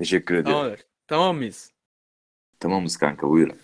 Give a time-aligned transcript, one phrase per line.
[0.00, 0.60] Teşekkür ediyorum.
[0.60, 0.84] Tamamdır.
[1.06, 1.72] Tamam mıyız?
[2.60, 3.56] Tamamız kanka buyurun.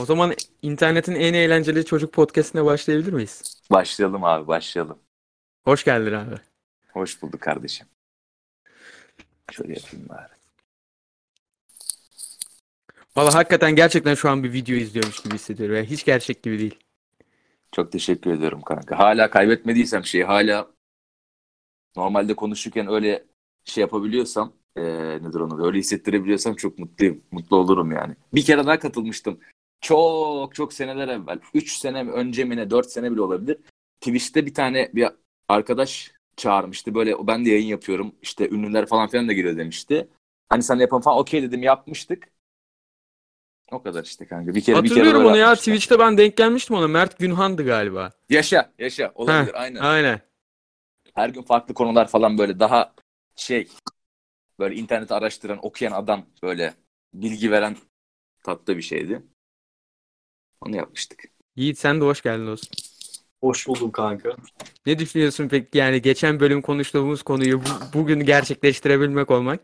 [0.00, 3.60] O zaman internetin en eğlenceli çocuk podcastine başlayabilir miyiz?
[3.70, 4.98] Başlayalım abi başlayalım.
[5.64, 6.34] Hoş geldin abi.
[6.92, 7.86] Hoş bulduk kardeşim.
[9.52, 10.32] Şöyle yapayım bari.
[13.16, 15.76] Valla hakikaten gerçekten şu an bir video izliyormuş gibi hissediyorum.
[15.76, 16.78] Yani hiç gerçek gibi değil.
[17.72, 18.98] Çok teşekkür ediyorum kanka.
[18.98, 20.70] Hala kaybetmediysem şeyi hala
[21.96, 23.24] normalde konuşurken öyle
[23.64, 27.22] şey yapabiliyorsam eee nedir onu öyle hissettirebiliyorsam çok mutluyum.
[27.30, 28.16] Mutlu olurum yani.
[28.34, 29.40] Bir kere daha katılmıştım.
[29.80, 31.38] Çok çok seneler evvel.
[31.54, 33.58] 3 sene önce mi ne 4 sene bile olabilir.
[34.00, 35.08] Twitch'te bir tane bir
[35.48, 36.94] arkadaş çağırmıştı.
[36.94, 38.14] Böyle ben de yayın yapıyorum.
[38.22, 40.08] İşte ünlüler falan filan da giriyor demişti.
[40.48, 42.28] Hani sen yapalım falan okey dedim yapmıştık.
[43.72, 44.54] O kadar işte kanka.
[44.54, 45.46] Bir kere bir kere Hatırlıyorum onu ya.
[45.46, 45.56] yapmışlar.
[45.74, 46.88] Twitch'te ben denk gelmiştim ona.
[46.88, 48.10] Mert Günhan'dı galiba.
[48.30, 49.80] Yaşa yaşa olabilir Heh, aynen.
[49.80, 50.20] Aynen.
[51.14, 52.94] Her gün farklı konular falan böyle daha
[53.36, 53.68] şey
[54.58, 56.74] böyle interneti araştıran, okuyan adam böyle
[57.14, 57.76] bilgi veren
[58.44, 59.22] tatlı bir şeydi.
[60.60, 61.24] Onu yapmıştık.
[61.56, 62.70] Yiğit sen de hoş geldin dostum.
[63.40, 64.36] Hoş buldum kanka.
[64.86, 69.60] Ne düşünüyorsun peki yani geçen bölüm konuştuğumuz konuyu bu- bugün gerçekleştirebilmek olmak?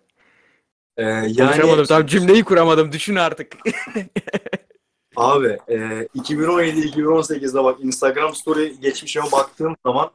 [0.97, 3.57] Ee, yani Konuşamadım tam cümleyi kuramadım düşün artık.
[5.17, 5.77] abi e,
[6.15, 10.11] 2017-2018'de bak Instagram story geçmişime baktığım zaman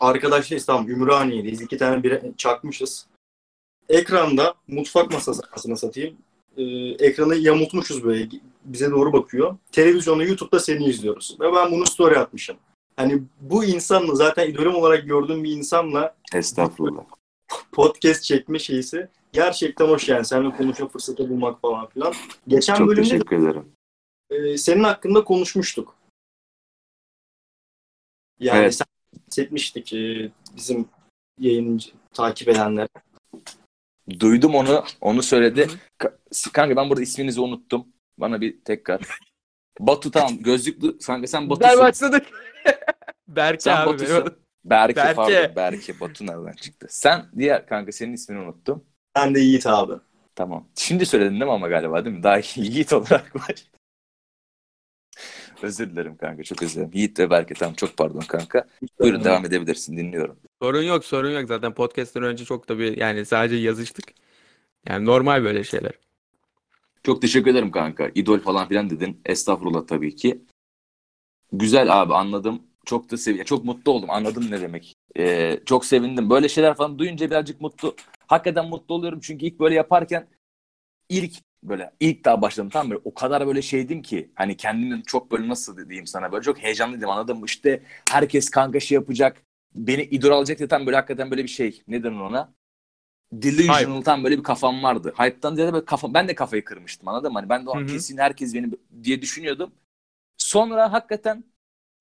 [0.00, 1.60] arkadaşlar tamam Ümraniye'deyiz.
[1.60, 3.06] iki tane bir çakmışız.
[3.88, 6.16] Ekranda mutfak masası aslında satayım.
[6.56, 6.62] Ee,
[7.06, 8.28] ekranı yamultmuşuz böyle
[8.64, 9.56] bize doğru bakıyor.
[9.72, 11.36] Televizyonda YouTube'da seni izliyoruz.
[11.40, 12.56] Ve ben bunu story atmışım.
[12.96, 17.04] Hani bu insanla zaten idolüm olarak gördüğüm bir insanla Estağfurullah.
[17.72, 20.24] podcast çekme şeysi gerçekten hoş yani.
[20.24, 22.14] Seninle konuşma fırsatı bulmak falan filan.
[22.48, 23.72] Geçen Çok bölümde teşekkür ederim.
[24.30, 25.94] e, senin hakkında konuşmuştuk.
[28.40, 28.74] Yani Evet.
[28.74, 28.86] sen
[29.28, 30.88] bahsetmiştik e, bizim
[31.38, 32.88] yayıncı takip edenler.
[34.20, 34.84] Duydum onu.
[35.00, 35.68] Onu söyledi.
[35.98, 36.16] Ka-
[36.52, 37.86] Kanka ben burada isminizi unuttum.
[38.18, 39.00] Bana bir tekrar.
[39.80, 40.38] Batu tamam.
[40.42, 40.98] Gözlüklü.
[40.98, 41.78] Kanka sen Batu'sun.
[41.78, 42.26] başladık.
[43.28, 43.92] Berke Sen abi.
[43.92, 44.36] Batu'sun.
[44.64, 45.14] Berke, Berke.
[45.14, 45.56] pardon.
[45.56, 46.00] Berke.
[46.00, 46.86] Batu nereden çıktı?
[46.90, 48.84] Sen diğer kanka senin ismini unuttum.
[49.16, 49.92] Ben de Yiğit abi.
[50.34, 50.68] Tamam.
[50.74, 52.22] Şimdi söyledin değil mi ama galiba değil mi?
[52.22, 53.54] Daha Yiğit olarak var.
[55.62, 56.42] özür dilerim kanka.
[56.44, 56.90] Çok özür dilerim.
[56.94, 57.74] Yiğit ve Berke tamam.
[57.74, 58.64] Çok pardon kanka.
[59.00, 59.96] Buyurun devam edebilirsin.
[59.96, 60.40] Dinliyorum.
[60.64, 64.04] Sorun yok sorun yok zaten podcast'ten önce çok da bir yani sadece yazıştık.
[64.88, 65.92] Yani normal böyle şeyler.
[67.02, 68.10] Çok teşekkür ederim kanka.
[68.14, 69.20] İdol falan filan dedin.
[69.26, 70.44] Estağfurullah tabii ki.
[71.52, 72.62] Güzel abi anladım.
[72.84, 74.10] Çok da sev çok mutlu oldum.
[74.10, 74.94] Anladım ne demek.
[75.18, 76.30] Ee, çok sevindim.
[76.30, 77.96] Böyle şeyler falan duyunca birazcık mutlu.
[78.26, 80.26] Hakikaten mutlu oluyorum çünkü ilk böyle yaparken
[81.08, 81.32] ilk
[81.62, 85.48] böyle ilk daha başladım tam böyle o kadar böyle şeydim ki hani kendimi çok böyle
[85.48, 87.46] nasıl diyeyim sana böyle çok heyecanlıydım anladın mı?
[87.46, 89.44] İşte herkes kanka şey yapacak.
[89.74, 91.82] Beni idol alacak diye tam böyle hakikaten böyle bir şey.
[91.88, 92.54] Ne denir ona?
[93.32, 95.14] Delusional tam böyle bir kafam vardı.
[95.18, 97.38] Hype'tan ziyade böyle kafa, ben de kafayı kırmıştım anladın mı?
[97.38, 97.86] Hani ben de o an Hı hı.
[97.86, 98.70] kesin herkes beni
[99.02, 99.72] diye düşünüyordum.
[100.36, 101.44] Sonra hakikaten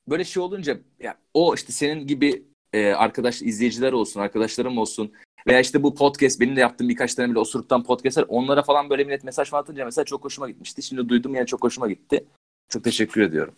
[0.07, 5.11] böyle şey olunca ya o işte senin gibi e, arkadaş izleyiciler olsun, arkadaşlarım olsun
[5.47, 9.03] veya işte bu podcast benim de yaptığım birkaç tane bile osuruktan podcastler onlara falan böyle
[9.03, 10.83] millet mesaj falan atınca mesela çok hoşuma gitmişti.
[10.83, 12.25] Şimdi duydum yani çok hoşuma gitti.
[12.69, 13.53] Çok teşekkür ediyorum.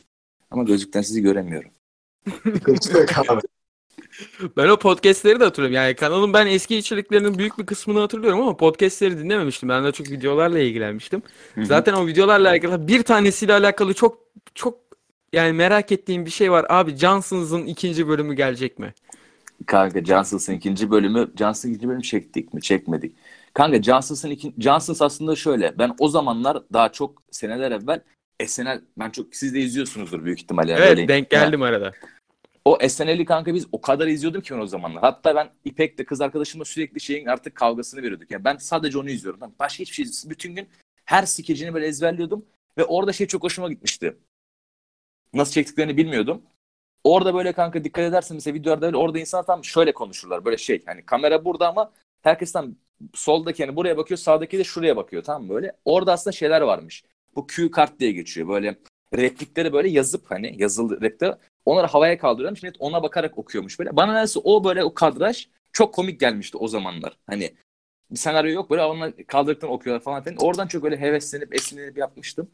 [0.52, 1.72] Ama gözlükten sizi göremiyorum.
[3.28, 3.42] Abi.
[4.58, 5.76] Ben o podcast'leri de hatırlıyorum.
[5.76, 9.70] Yani kanalın ben eski içeriklerinin büyük bir kısmını hatırlıyorum ama podcast'leri dinlememiştim.
[9.70, 11.22] Ben de çok videolarla ilgilenmiştim.
[11.56, 11.66] Hı hı.
[11.66, 14.20] Zaten o videolarla alakalı bir tanesiyle alakalı çok
[14.56, 14.80] çok
[15.34, 16.66] yani merak ettiğim bir şey var.
[16.70, 18.94] Abi Johnson's'ın ikinci bölümü gelecek mi?
[19.66, 22.62] Kanka Johnson's'ın ikinci bölümü Johnson'ın ikinci bölümü çektik mi?
[22.62, 23.16] Çekmedik.
[23.54, 25.80] Kanka Johnson's'ın ikinci Johnson's aslında şöyle.
[25.80, 28.02] Ben o zamanlar daha çok seneler evvel
[28.46, 30.74] SNL ben çok siz de izliyorsunuzdur büyük ihtimalle.
[30.74, 31.92] evet öyle- denk geldim arada.
[32.66, 35.02] O SNL'i kanka biz o kadar izliyordum ki o zamanlar.
[35.02, 38.32] Hatta ben İpek'le kız arkadaşımla sürekli şeyin artık kavgasını veriyorduk.
[38.32, 39.42] Yani ben sadece onu izliyorum.
[39.42, 40.70] Ben başka hiçbir şey bütün gün
[41.06, 42.46] her skecini böyle ezberliyordum
[42.78, 44.18] ve orada şey çok hoşuma gitmişti.
[45.34, 46.42] Nasıl çektiklerini bilmiyordum.
[47.04, 50.46] Orada böyle kanka dikkat edersen mesela videolarda öyle orada insanlar tam şöyle konuşurlar.
[50.46, 52.76] Böyle şey hani kamera burada ama herkes tam
[53.14, 55.76] soldaki yani buraya bakıyor sağdaki de şuraya bakıyor tamam böyle.
[55.86, 57.04] Orada aslında şeyler varmış.
[57.36, 58.48] Bu Q kart diye geçiyor.
[58.48, 58.76] Böyle
[59.18, 62.64] replikleri böyle yazıp hani yazılı replikler onları havaya kaldırıyormuş.
[62.64, 63.96] Millet ona bakarak okuyormuş böyle.
[63.96, 67.18] Bana nedense o böyle o kadraj çok komik gelmişti o zamanlar.
[67.28, 67.56] Hani
[68.12, 70.38] bir senaryo yok böyle onlar kaldırdıktan okuyorlar falan filan.
[70.38, 72.52] Oradan çok öyle heveslenip esinlenip yapmıştım.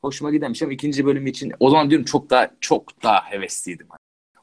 [0.00, 3.88] Hoşuma gidenmiş ama ikinci bölüm için o zaman diyorum çok daha çok daha hevesliydim.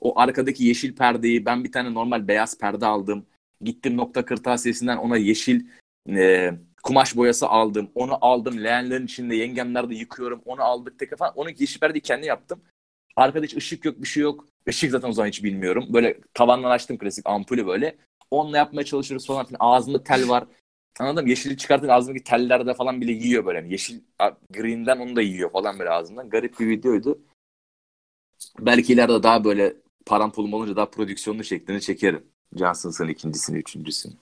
[0.02, 3.26] O arkadaki yeşil perdeyi ben bir tane normal beyaz perde aldım.
[3.62, 5.66] Gittim nokta kırtasiyesinden ona yeşil
[6.10, 6.52] e,
[6.84, 7.92] kumaş boyası aldım.
[7.96, 8.64] Onu aldım.
[8.64, 10.42] Leğenlerin içinde yengemlerde yıkıyorum.
[10.46, 11.34] Onu aldık tek falan.
[11.36, 12.62] Onu yeşil perdeyi kendi yaptım.
[13.16, 14.46] Arkada hiç ışık yok bir şey yok.
[14.68, 15.86] Işık zaten o zaman hiç bilmiyorum.
[15.90, 17.98] Böyle tavandan açtım klasik ampulü böyle.
[18.32, 19.58] Onunla yapmaya çalışıyoruz falan filan.
[19.60, 20.44] Ağzında tel var.
[21.00, 21.28] Anladım.
[21.28, 23.58] Yeşili çıkartın ağzındaki tellerde falan bile yiyor böyle.
[23.58, 24.00] Yani yeşil
[24.50, 26.30] green'den onu da yiyor falan böyle ağzından.
[26.30, 27.22] Garip bir videoydu.
[28.60, 29.74] Belki ileride daha böyle
[30.06, 32.24] param pulum olunca daha prodüksiyonlu şeklini çekerim.
[32.58, 34.14] Johnson's'ın ikincisini, üçüncüsünü.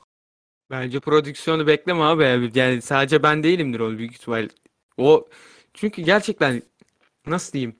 [0.69, 2.51] Bence prodüksiyonu bekleme abi.
[2.55, 4.49] Yani sadece ben değilimdir o büyük ihtimal.
[4.97, 5.27] O
[5.73, 6.61] çünkü gerçekten
[7.27, 7.75] nasıl diyeyim?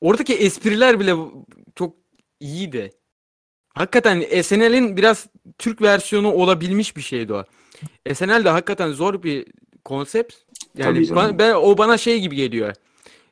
[0.00, 1.14] Oradaki espriler bile
[1.74, 1.96] çok
[2.40, 2.90] iyiydi.
[3.74, 5.26] Hakikaten SNL'in biraz
[5.58, 7.44] Türk versiyonu olabilmiş bir şeydi o.
[8.14, 9.46] SNL de hakikaten zor bir
[9.84, 10.34] konsept.
[10.76, 12.74] Yani ben, ben- o bana şey gibi geliyor.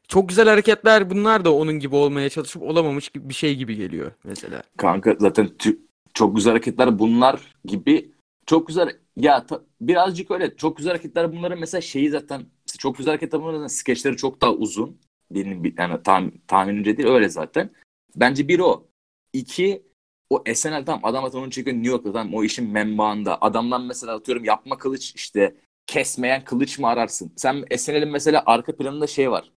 [0.09, 4.13] Çok güzel hareketler bunlar da onun gibi olmaya çalışıp olamamış gibi bir şey gibi geliyor
[4.25, 4.63] mesela.
[4.77, 5.79] Kanka zaten tü-
[6.15, 8.11] çok güzel hareketler bunlar gibi
[8.47, 12.43] çok güzel ya ta- birazcık öyle çok güzel hareketler bunların mesela şeyi zaten
[12.79, 14.97] çok güzel hareketler bunların skeçleri çok daha uzun
[15.31, 17.71] benim yani tam, tahminimce değil öyle zaten.
[18.17, 18.87] Bence bir o.
[19.33, 19.83] İki
[20.31, 23.39] o SNL tam adam zaten onu çekiyor New York'ta tam o işin menbaında.
[23.41, 25.55] Adamdan mesela atıyorum yapma kılıç işte
[25.87, 27.33] kesmeyen kılıç mı ararsın?
[27.37, 29.53] Sen SNL'in mesela arka planında şey var.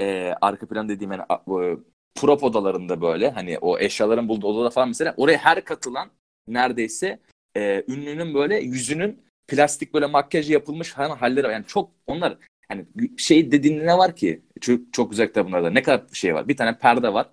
[0.00, 1.84] Ee, arka plan dediğim yani bu
[2.14, 6.10] prop odalarında böyle hani o eşyaların bulduğu odada falan mesela oraya her katılan
[6.48, 7.20] neredeyse
[7.56, 11.52] e, ünlünün böyle yüzünün plastik böyle makyaj yapılmış hani halleri var.
[11.52, 12.36] Yani çok onlar
[12.72, 12.86] hani
[13.16, 16.78] şey dediğin ne var ki çok, çok güzel bunlarda ne kadar şey var bir tane
[16.78, 17.30] perde var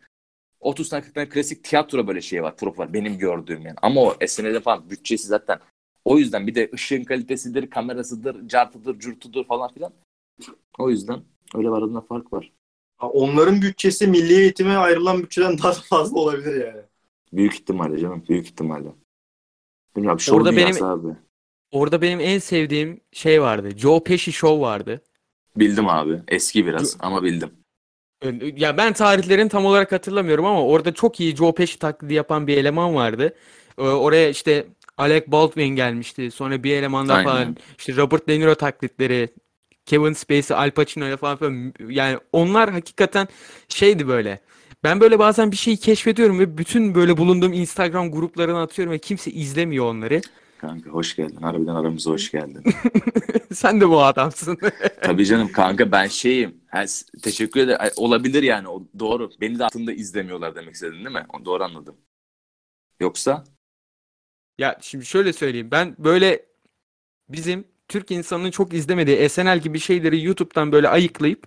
[0.60, 4.02] 30 tane 40 tane klasik tiyatro böyle şey var prop var benim gördüğüm yani ama
[4.02, 5.60] o SNL'de falan bütçesi zaten
[6.06, 9.94] o yüzden bir de ışığın kalitesidir kamerasıdır cartıdır curtudur falan filan
[10.78, 11.22] o yüzden
[11.56, 12.52] öyle var arasında fark var.
[12.98, 16.82] Ha, Onların bütçesi milli eğitime ayrılan bütçeden daha da fazla olabilir yani.
[17.34, 18.24] Büyük ihtimalle canım.
[18.30, 18.90] Büyük ihtimalle.
[19.96, 20.20] Bilmiyorum.
[20.32, 21.08] Orada benim- abi.
[21.72, 23.70] Orada benim en sevdiğim şey vardı.
[23.78, 25.02] Joe Pesci Show vardı.
[25.56, 26.20] Bildim abi.
[26.28, 27.50] Eski biraz ama bildim.
[28.42, 32.58] Ya ben tarihlerini tam olarak hatırlamıyorum ama orada çok iyi Joe Pesci taklidi yapan bir
[32.58, 33.36] eleman vardı.
[33.78, 34.68] Ee, Oraya işte
[34.98, 36.32] Alec Baldwin gelmişti.
[36.32, 37.30] Sonra bir elemanda Aynen.
[37.30, 39.30] falan işte Robert De Niro taklitleri,
[39.86, 43.28] Kevin Spacey, Al Pacino'ya falan, falan yani onlar hakikaten
[43.70, 44.40] şeydi böyle.
[44.84, 49.32] Ben böyle bazen bir şeyi keşfediyorum ve bütün böyle bulunduğum Instagram gruplarına atıyorum ve kimse
[49.32, 50.22] izlemiyor onları.
[50.60, 51.36] Kanka hoş geldin.
[51.42, 52.64] Harbiden aramıza hoş geldin.
[53.54, 54.58] Sen de bu adamsın.
[55.02, 56.62] Tabii canım kanka ben şeyim.
[56.68, 56.86] Ha,
[57.24, 57.92] teşekkür ederim.
[57.96, 58.68] Olabilir yani.
[58.68, 59.30] O, doğru.
[59.42, 61.26] Beni de aslında izlemiyorlar demek istedin değil mi?
[61.34, 61.96] O- Doğru anladım.
[63.00, 63.44] Yoksa
[64.58, 65.68] Ya şimdi şöyle söyleyeyim.
[65.72, 66.46] Ben böyle
[67.30, 71.44] bizim Türk insanının çok izlemediği SNL gibi şeyleri YouTube'dan böyle ayıklayıp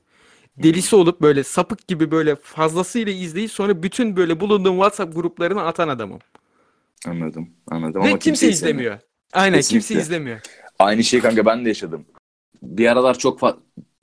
[0.56, 5.88] delisi olup böyle sapık gibi böyle fazlasıyla izleyip sonra bütün böyle bulunduğum WhatsApp gruplarına atan
[5.88, 6.18] adamım.
[7.06, 7.50] Anladım.
[7.66, 8.75] Anladım Ve ama kimse izlemiyor.
[8.76, 8.99] izlemiyor.
[9.32, 10.02] Aynen kimse Kesinlikle.
[10.02, 10.40] izlemiyor.
[10.78, 12.06] Aynı şeyi kanka ben de yaşadım.
[12.62, 13.58] Bir aralar çok fa-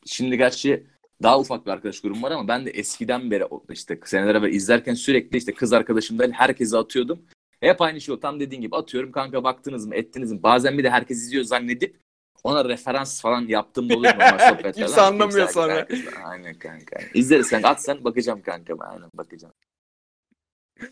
[0.06, 0.88] Şimdi gerçi
[1.24, 4.94] daha ufak bir arkadaş grubum var ama ben de eskiden beri işte seneler evvel izlerken
[4.94, 7.25] sürekli işte kız arkadaşımdan herkese atıyordum.
[7.62, 8.19] Hep aynı şey o.
[8.19, 10.44] Tam dediğin gibi atıyorum kanka baktınız mı ettiniz mi?
[10.44, 12.00] Bazen bir de herkes izliyor zannedip
[12.44, 14.72] ona referans falan yaptığım da oluyor normal sohbetlerde.
[14.80, 15.74] Kimse anlamıyor kimse- sonra.
[15.75, 17.00] herkes- Aynen kanka.
[17.13, 18.74] İzleriz kanka atsan bakacağım kanka.
[18.80, 19.54] Aynen bakacağım.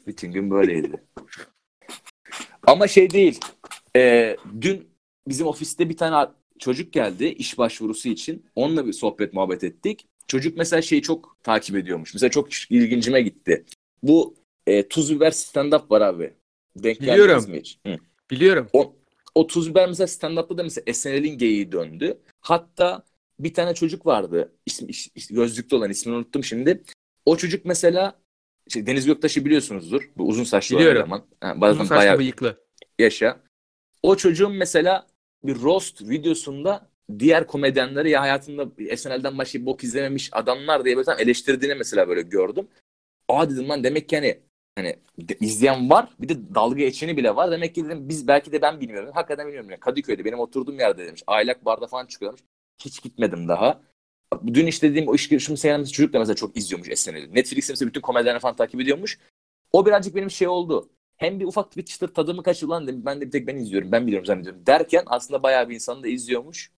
[0.07, 1.03] Bütün gün böyleydi.
[2.67, 3.39] Ama şey değil.
[3.95, 4.89] Ee, dün
[5.27, 6.29] bizim ofiste bir tane
[6.59, 8.45] çocuk geldi iş başvurusu için.
[8.55, 10.05] Onunla bir sohbet muhabbet ettik.
[10.27, 12.13] Çocuk mesela şeyi çok takip ediyormuş.
[12.13, 13.65] Mesela çok ilgincime gitti.
[14.03, 14.35] Bu
[14.67, 16.33] e, tuz biber stand-up var abi.
[16.75, 17.51] Denk Biliyorum.
[17.51, 17.79] mi hiç?
[17.87, 17.97] Hı.
[18.31, 18.67] Biliyorum.
[18.73, 18.95] O,
[19.35, 22.17] o tuz biber mesela stand-up'ta da mesela SNL'in geyiği döndü.
[22.41, 23.03] Hatta
[23.39, 24.53] bir tane çocuk vardı.
[24.65, 26.83] İsmi, is- is- gözlüklü olan ismini unuttum şimdi.
[27.25, 28.19] O çocuk mesela
[28.69, 30.09] şey, Deniz Göktaş'ı biliyorsunuzdur.
[30.17, 31.01] Bu uzun saçlı Biliyorum.
[31.01, 31.25] eleman.
[31.43, 32.63] Uzun bazen saçlı bayağı bıyıklı.
[32.99, 33.39] yaşa.
[34.03, 35.07] O çocuğun mesela
[35.43, 41.75] bir roast videosunda diğer komedyenleri ya hayatında SNL'den başka bok izlememiş adamlar diye böyle eleştirdiğini
[41.75, 42.67] mesela böyle gördüm.
[43.27, 44.39] Aa dedim lan demek ki hani
[44.75, 44.95] hani
[45.39, 47.51] izleyen var bir de dalga geçeni bile var.
[47.51, 49.11] Demek ki dedim biz belki de ben bilmiyorum.
[49.13, 49.69] Hakikaten bilmiyorum.
[49.69, 51.23] Yani Kadıköy'de benim oturduğum yerde demiş.
[51.27, 52.41] Aylak barda falan çıkıyormuş.
[52.81, 53.81] Hiç gitmedim daha.
[54.53, 57.35] Dün işte dediğim o iş girişimi seyahat çocuk da mesela çok izliyormuş SNL'i.
[57.35, 59.19] Netflix'te mesela bütün komedyenleri falan takip ediyormuş.
[59.71, 60.89] O birazcık benim şey oldu.
[61.17, 63.05] Hem bir ufak bir çıtır tadımı kaçırdı lan dedim.
[63.05, 63.91] Ben de bir tek ben izliyorum.
[63.91, 64.65] Ben biliyorum zannediyorum.
[64.65, 66.71] Derken aslında bayağı bir insan da izliyormuş.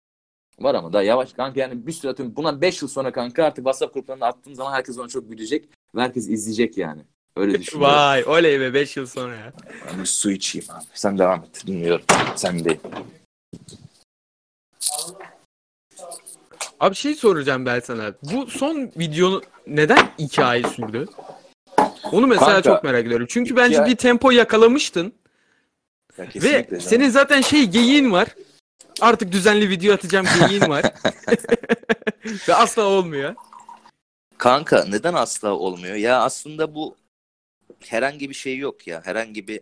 [0.59, 2.37] Var ama da yavaş kanka yani bir süre atıyorum.
[2.37, 5.69] Bundan 5 yıl sonra kanka artık WhatsApp gruplarına attığım zaman herkes ona çok gülecek.
[5.95, 7.03] Ve herkes izleyecek yani.
[7.37, 7.95] Öyle düşünüyorum.
[7.97, 9.53] Vay oley be 5 yıl sonra ya.
[9.87, 10.85] Ben bir su içeyim abi.
[10.95, 11.67] Sen devam et.
[11.67, 12.05] Dinliyorum.
[12.37, 12.79] Sen de.
[16.81, 18.15] Abi şey soracağım ben sana.
[18.23, 21.07] Bu son video neden 2 ay sürdü?
[22.13, 23.27] Onu mesela Kanka, çok merak ediyorum.
[23.31, 25.13] Çünkü iki bence ay- bir tempo yakalamıştın.
[26.19, 26.81] Ya Ve canım.
[26.81, 28.29] senin zaten şey geyiğin var.
[29.01, 30.85] Artık düzenli video atacağım geyiğin var.
[32.49, 33.35] Ve asla olmuyor.
[34.39, 35.95] Kanka neden asla olmuyor?
[35.95, 36.97] Ya aslında bu
[37.85, 39.01] herhangi bir şey yok ya.
[39.05, 39.61] Herhangi bir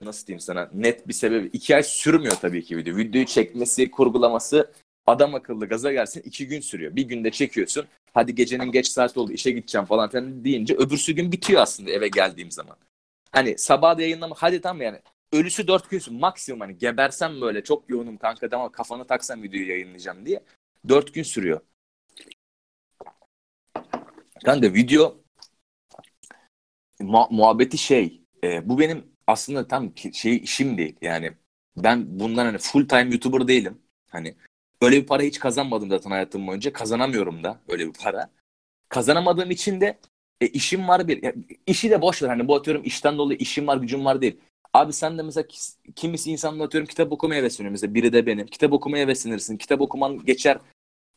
[0.00, 1.50] nasıl diyeyim sana net bir sebebi.
[1.52, 2.96] iki ay sürmüyor tabii ki video.
[2.96, 4.72] Videoyu çekmesi, kurgulaması
[5.06, 6.96] adam akıllı gaza gelsin iki gün sürüyor.
[6.96, 7.86] Bir günde çekiyorsun.
[8.14, 12.08] Hadi gecenin geç saati oldu işe gideceğim falan filan deyince öbürsü gün bitiyor aslında eve
[12.08, 12.76] geldiğim zaman.
[13.32, 14.98] Hani sabah da yayınlama hadi tam yani
[15.32, 16.02] ölüsü dört gün.
[16.10, 20.42] Maksimum hani gebersem böyle çok yoğunum kanka ama kafanı taksam videoyu yayınlayacağım diye.
[20.88, 21.60] Dört gün sürüyor.
[24.44, 25.22] Kanka video
[27.00, 31.32] mu- muhabbeti şey e, bu benim aslında tam şey işim değil yani
[31.76, 34.34] ben bundan hani full time YouTuber değilim hani
[34.82, 38.30] öyle bir para hiç kazanmadım zaten hayatım boyunca kazanamıyorum da öyle bir para
[38.88, 39.98] kazanamadığım için de
[40.40, 41.32] e, işim var bir ya,
[41.66, 44.36] işi de boş ver hani bu atıyorum işten dolayı işim var gücüm var değil
[44.72, 45.46] abi sen de mesela
[45.96, 50.24] kimisi insanla atıyorum kitap okumaya hevesleniyor mesela biri de benim kitap okumaya heveslenirsin kitap okuman
[50.24, 50.58] geçer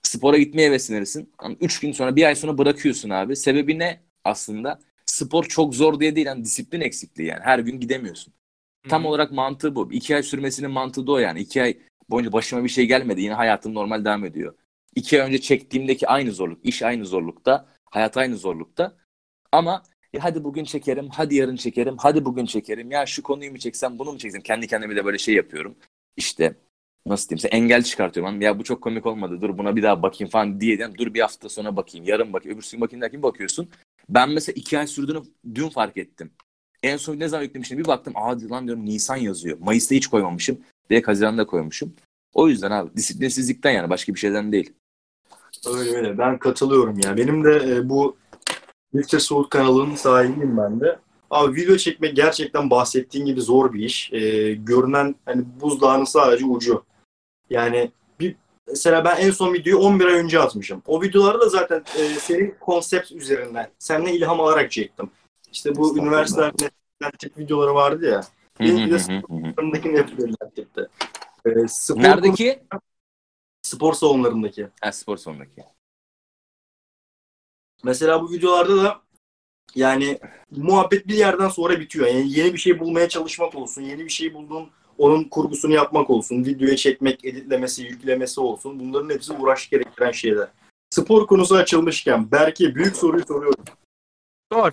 [0.04, 4.80] spora gitmeye heveslenirsin yani üç gün sonra bir ay sonra bırakıyorsun abi sebebi ne aslında
[5.06, 6.28] spor çok zor diye değil.
[6.28, 7.42] Yani disiplin eksikliği yani.
[7.44, 8.34] Her gün gidemiyorsun.
[8.90, 9.10] Tam Hı hı.
[9.10, 9.94] olarak mantığı bu.
[9.94, 11.40] İki ay sürmesinin mantığı da o yani.
[11.40, 11.78] İki ay
[12.10, 13.22] boyunca başıma bir şey gelmedi.
[13.22, 14.56] Yine hayatım normal devam ediyor.
[14.96, 16.66] İki ay önce çektiğimdeki aynı zorluk.
[16.66, 17.66] iş aynı zorlukta.
[17.86, 18.98] Hayat aynı zorlukta.
[19.52, 19.84] Ama
[20.14, 22.92] ya hadi bugün çekerim, hadi yarın çekerim, hadi bugün çekerim.
[22.92, 24.42] Ya şu konuyu mu çeksem, bunu mu çeksem?
[24.42, 25.76] Kendi kendime de böyle şey yapıyorum.
[26.18, 26.56] İşte
[27.06, 28.42] nasıl diyeyim size engel çıkartıyorum.
[28.42, 29.42] Ya bu çok komik olmadı.
[29.42, 30.78] Dur buna bir daha bakayım falan diye.
[30.78, 30.98] diyorum.
[30.98, 33.70] Dur bir hafta sonra bakayım, yarın bakayım, öbürsü gün bakayım derken bakıyorsun.
[34.10, 35.22] Ben mesela iki ay sürdüğünü
[35.56, 36.32] dün fark ettim.
[36.84, 39.58] En son ne zaman yüklemiştim bir baktım aa lan diyorum Nisan yazıyor.
[39.62, 40.58] Mayıs'ta hiç koymamışım.
[40.90, 41.94] Direkt Haziran'da koymuşum.
[42.34, 44.74] O yüzden abi disiplinsizlikten yani başka bir şeyden değil.
[45.68, 46.18] Öyle öyle.
[46.18, 47.18] Ben katılıyorum ya.
[47.18, 48.18] Benim de e, bu
[48.96, 51.00] Lifter Soğut kanalının sahibiyim ben de.
[51.30, 54.14] Abi video çekmek gerçekten bahsettiğin gibi zor bir iş.
[54.14, 56.84] E, görünen hani buzdağının sadece ucu.
[57.50, 58.36] Yani bir
[58.68, 60.82] mesela ben en son videoyu 11 ay önce atmışım.
[60.88, 65.10] O videoları da zaten e, senin konsept üzerinden senden ilham alarak çektim.
[65.56, 66.70] İşte bu üniversitelerde
[67.20, 68.22] tip videoları vardı ya.
[68.60, 70.88] Bir de sporlarındaki nefret tipte.
[71.46, 72.64] E, spor, Neredeki?
[73.62, 74.68] spor salonlarındaki.
[74.82, 75.64] Ha, spor salonundaki.
[77.84, 79.02] Mesela bu videolarda da
[79.76, 80.20] yani
[80.52, 82.08] muhabbet bir yerden sonra bitiyor.
[82.08, 86.46] Yani yeni bir şey bulmaya çalışmak olsun, yeni bir şey buldun, onun kurgusunu yapmak olsun,
[86.46, 88.80] videoya çekmek, editlemesi, yüklemesi olsun.
[88.80, 90.48] Bunların hepsi uğraş gerektiren şeyler.
[90.90, 93.66] Spor konusu açılmışken Berke büyük soruyu soruyorum.
[94.52, 94.72] Sor.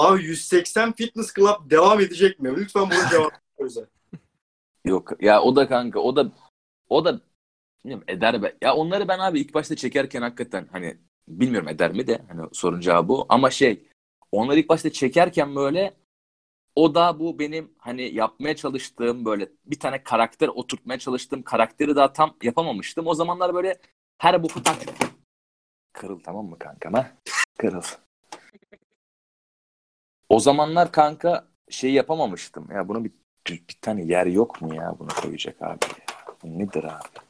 [0.00, 2.56] Abi 180 Fitness Club devam edecek mi?
[2.56, 3.32] Lütfen bunu cevap.
[4.84, 6.32] Yok ya o da kanka o da
[6.88, 7.20] o da
[7.84, 8.56] bilmiyorum eder be.
[8.62, 12.80] Ya onları ben abi ilk başta çekerken hakikaten hani bilmiyorum eder mi de hani sorun
[12.80, 13.26] cevabı o.
[13.28, 13.84] Ama şey
[14.32, 15.94] onları ilk başta çekerken böyle
[16.74, 22.12] o da bu benim hani yapmaya çalıştığım böyle bir tane karakter oturtmaya çalıştığım karakteri daha
[22.12, 23.06] tam yapamamıştım.
[23.06, 23.78] O zamanlar böyle
[24.18, 24.76] her boku tak
[25.92, 27.12] kırıl tamam mı kankam ha?
[27.58, 27.82] Kırıl.
[30.30, 32.68] O zamanlar kanka şey yapamamıştım.
[32.74, 33.12] Ya bunu bir
[33.46, 35.78] bir, bir tane yer yok mu ya bunu koyacak abi
[36.44, 37.20] nedir abi?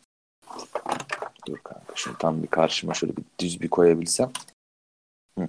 [1.46, 4.32] Dur kanka şunu tam bir karşıma şöyle bir düz bir koyabilsem.
[5.38, 5.48] Hı.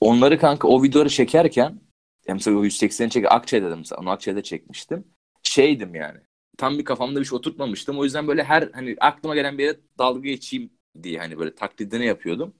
[0.00, 1.80] Onları kanka o videoları çekerken
[2.28, 5.04] mesela o 180'i çek Akçay'da da mesela onu Akçay'da çekmiştim.
[5.42, 6.20] Şeydim yani.
[6.58, 7.98] Tam bir kafamda bir şey oturtmamıştım.
[7.98, 10.70] O yüzden böyle her hani aklıma gelen bir yere dalga geçeyim
[11.02, 12.54] diye hani böyle taklidini yapıyordum.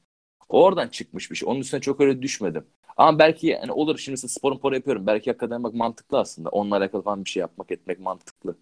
[0.49, 1.49] Oradan çıkmış bir şey.
[1.49, 2.67] Onun üstüne çok öyle düşmedim.
[2.97, 5.07] Ama belki yani olur şimdi mesela sporun spor yapıyorum.
[5.07, 6.49] Belki hakikaten bak mantıklı aslında.
[6.49, 8.57] Onunla alakalı falan bir şey yapmak etmek mantıklı.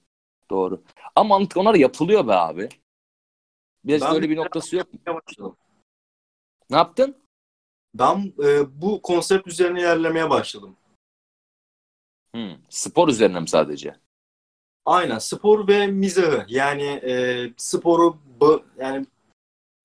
[0.51, 0.83] Doğru.
[1.15, 2.69] Ama mantık onlar yapılıyor be abi.
[3.85, 4.89] Biraz Ben öyle bir noktası yok
[5.39, 5.57] mu?
[6.71, 7.17] Ne yaptın?
[7.95, 10.77] Ben e, bu konsept üzerine ilerlemeye başladım.
[12.35, 12.57] Hmm.
[12.69, 13.97] Spor üzerine mi sadece?
[14.85, 18.19] Aynen spor ve mizahı yani e, sporu
[18.79, 19.07] yani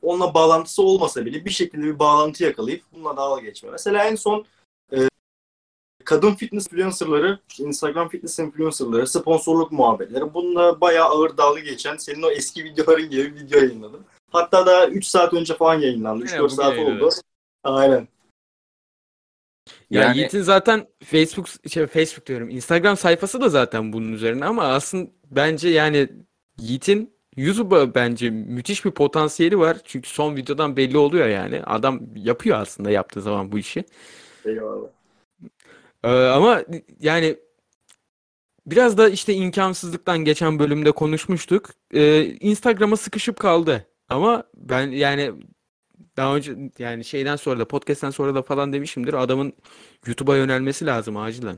[0.02, 3.70] onunla bağlantısı olmasa bile bir şekilde bir bağlantı yakalayıp bununla dalga geçme.
[3.72, 4.46] Mesela en son
[4.94, 4.98] e,
[6.06, 12.30] kadın fitness influencerları, Instagram fitness influencerları, sponsorluk muhabbetleri bununla bayağı ağır dalga geçen senin o
[12.32, 14.06] eski videoların gibi bir video yayınladım.
[14.32, 16.26] Hatta daha 3 saat önce falan yayınlandı.
[16.26, 17.10] Aynen, 3-4 bugün saat oldu.
[17.64, 18.08] Aynen.
[19.90, 22.50] Ya Yani- Yiğit'in zaten Facebook şey Facebook diyorum.
[22.50, 26.10] Instagram sayfası da zaten bunun üzerine ama aslında bence yani
[26.58, 29.78] Yiğit'in YouTube'a bence müthiş bir potansiyeli var.
[29.84, 31.64] Çünkü son videodan belli oluyor yani.
[31.64, 33.84] Adam yapıyor aslında yaptığı zaman bu işi.
[34.46, 34.88] Eyvallah.
[36.04, 36.64] Ee, ama
[37.00, 37.38] yani
[38.66, 41.70] biraz da işte imkansızlıktan geçen bölümde konuşmuştuk.
[41.94, 43.86] Ee, Instagram'a sıkışıp kaldı.
[44.10, 45.34] Ama ben yani
[46.18, 49.14] daha önce yani şeyden sonra da podcast'ten sonra da falan demişimdir.
[49.14, 49.54] Adamın
[50.06, 51.58] YouTube'a yönelmesi lazım acilen.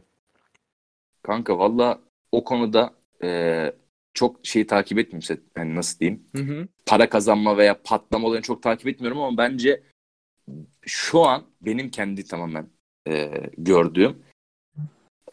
[1.23, 1.99] Kanka valla
[2.31, 3.71] o konuda e,
[4.13, 5.21] çok şeyi takip etmiyorum.
[5.21, 5.41] size.
[5.57, 6.23] Yani nasıl diyeyim?
[6.35, 6.67] Hı hı.
[6.85, 9.83] para kazanma veya patlama olayını çok takip etmiyorum ama bence
[10.81, 12.67] şu an benim kendi tamamen
[13.07, 14.23] e, gördüğüm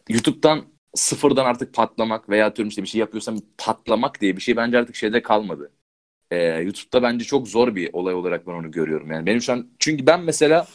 [0.09, 4.77] YouTube'dan sıfırdan artık patlamak veya atıyorum işte bir şey yapıyorsam patlamak diye bir şey bence
[4.77, 5.71] artık şeyde kalmadı.
[6.31, 9.11] Ee, YouTube'da bence çok zor bir olay olarak ben onu görüyorum.
[9.11, 10.67] Yani benim şu an çünkü ben mesela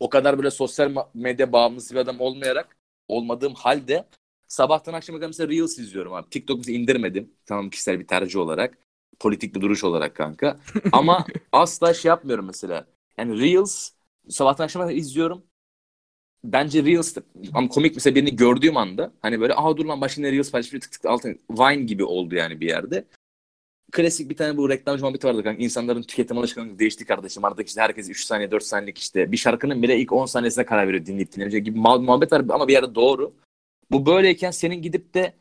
[0.00, 2.76] o kadar böyle sosyal medya bağımlısı bir adam olmayarak
[3.08, 4.04] olmadığım halde
[4.48, 6.30] sabahtan akşama kadar mesela Reels izliyorum abi.
[6.30, 7.30] TikTok mesela indirmedim.
[7.46, 8.78] Tamam kişisel bir tercih olarak.
[9.20, 10.60] Politik bir duruş olarak kanka.
[10.92, 12.86] Ama asla şey yapmıyorum mesela.
[13.18, 13.90] Yani Reels
[14.28, 15.42] sabahtan akşama kadar izliyorum.
[16.44, 17.16] Bence Reels
[17.54, 20.82] ama komik mesela birini gördüğüm anda hani böyle aha dur lan başka ne Reels paylaşmış
[20.82, 23.04] tık tık altına Vine gibi oldu yani bir yerde.
[23.92, 25.62] Klasik bir tane bu reklamcı muhabbeti vardı kanka.
[25.62, 27.44] İnsanların tüketim alışkanlığı değişti kardeşim.
[27.44, 30.88] Artık işte herkes 3 saniye 4 saniyelik işte bir şarkının bile ilk 10 saniyesine karar
[30.88, 33.32] veriyor dinleyip dinlemeyecek gibi muhab- muhabbet var ama bir yerde doğru.
[33.90, 35.34] Bu böyleyken senin gidip de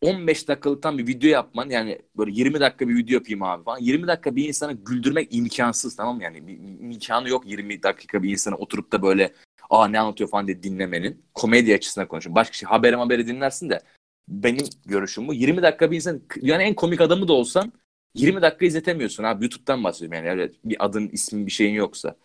[0.00, 3.78] 15 dakikalıktan bir video yapman yani böyle 20 dakika bir video yapayım abi falan.
[3.78, 6.22] 20 dakika bir insanı güldürmek imkansız tamam mı?
[6.22, 6.58] Yani bir,
[6.94, 9.32] imkanı yok 20 dakika bir insana oturup da böyle
[9.70, 11.24] aa ne anlatıyor falan diye dinlemenin.
[11.34, 12.34] Komedi açısından konuşuyorum.
[12.34, 13.80] Başka şey haberi haberi dinlersin de
[14.28, 15.34] benim görüşüm bu.
[15.34, 17.72] 20 dakika bir insan yani en komik adamı da olsan
[18.14, 19.44] 20 dakika izletemiyorsun abi.
[19.44, 22.16] YouTube'dan bahsediyorum yani öyle bir adın ismin bir şeyin yoksa.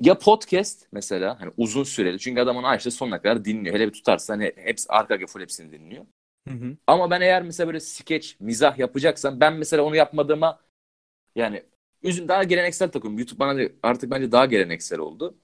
[0.00, 3.74] Ya podcast mesela hani uzun süreli çünkü adam onu açtı sonuna kadar dinliyor.
[3.74, 6.06] Hele bir tutarsa hani hepsi arka arkaya full hepsini dinliyor.
[6.48, 6.76] Hı hı.
[6.86, 10.60] Ama ben eğer mesela böyle skeç, mizah yapacaksam ben mesela onu yapmadığıma
[11.36, 11.62] yani
[12.02, 13.18] üzüm daha geleneksel takıyorum.
[13.18, 15.34] YouTube bana artık bence daha geleneksel oldu.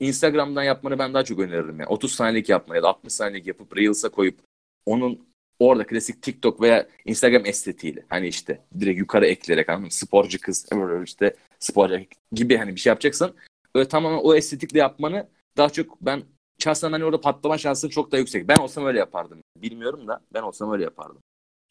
[0.00, 1.80] Instagram'dan yapmanı ben daha çok öneririm.
[1.80, 4.40] Yani 30 saniyelik yapma ya da 60 saniyelik yapıp Reels'a koyup
[4.86, 9.90] onun orada klasik TikTok veya Instagram estetiğiyle hani işte direkt yukarı ekleyerek anladın mı?
[9.90, 10.68] Sporcu kız
[11.04, 12.00] işte sporcu
[12.32, 13.34] gibi hani bir şey yapacaksan
[13.74, 16.22] öyle tamamen o estetikle yapmanı daha çok ben
[16.58, 18.48] şahsen hani orada patlama şansın çok daha yüksek.
[18.48, 19.38] Ben olsam öyle yapardım.
[19.56, 21.18] Bilmiyorum da ben olsam öyle yapardım.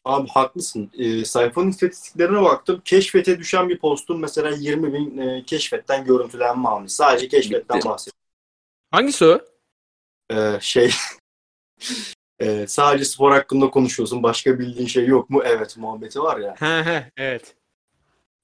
[0.04, 0.90] Abi haklısın.
[0.98, 2.82] Ee, sayfanın istatistiklerine baktım.
[2.84, 6.92] Keşfete düşen bir postun mesela 20 bin e, keşfetten görüntülenme almış.
[6.92, 7.88] Sadece keşfetten Bitti.
[7.88, 8.22] bahsediyorum.
[8.90, 9.40] Hangisi o?
[10.30, 10.90] Ee, şey
[12.40, 14.22] e, sadece spor hakkında konuşuyorsun.
[14.22, 15.42] Başka bildiğin şey yok mu?
[15.44, 16.54] Evet muhabbeti var ya.
[16.58, 17.56] He he evet.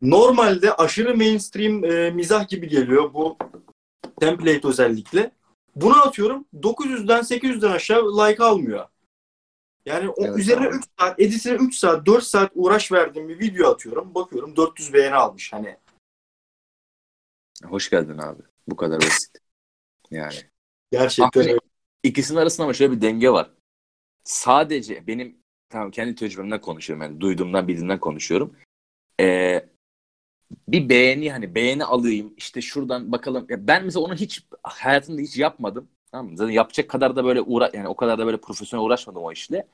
[0.02, 3.36] Normalde aşırı mainstream e, mizah gibi geliyor bu
[4.20, 5.30] template özellikle.
[5.76, 8.88] Bunu atıyorum 900'den 800'den aşağı like almıyor.
[9.86, 10.76] Yani o Evet üzerine abi.
[10.76, 14.14] 3 saat, editine 3 saat, 4 saat uğraş verdiğim bir video atıyorum.
[14.14, 15.52] Bakıyorum 400 beğeni almış.
[15.52, 15.76] Hani
[17.64, 18.42] Hoş geldin abi.
[18.68, 19.38] Bu kadar basit.
[20.10, 20.34] Yani.
[20.92, 21.58] gerçekten öyle.
[22.02, 23.50] İkisinin arasında ama şöyle bir denge var.
[24.24, 28.56] Sadece benim tamam kendi tecrübemden konuşuyorum yani duyduğumdan bildiğimden konuşuyorum.
[29.20, 29.68] Ee,
[30.68, 33.46] bir beğeni hani beğeni alayım işte şuradan bakalım.
[33.48, 35.88] Ya ben mesela onu hiç hayatımda hiç yapmadım.
[36.12, 36.36] Tamam mı?
[36.36, 39.66] Zaten yapacak kadar da böyle uğra yani o kadar da böyle profesyonel uğraşmadım o işle.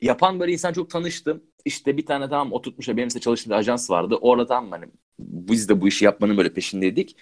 [0.00, 1.42] Yapan böyle insan çok tanıştım.
[1.64, 4.18] İşte bir tane tamam oturtmuş benim mesela çalıştığım bir ajans vardı.
[4.20, 4.86] Orada tamam hani
[5.18, 7.16] biz de bu işi yapmanın böyle peşindeydik.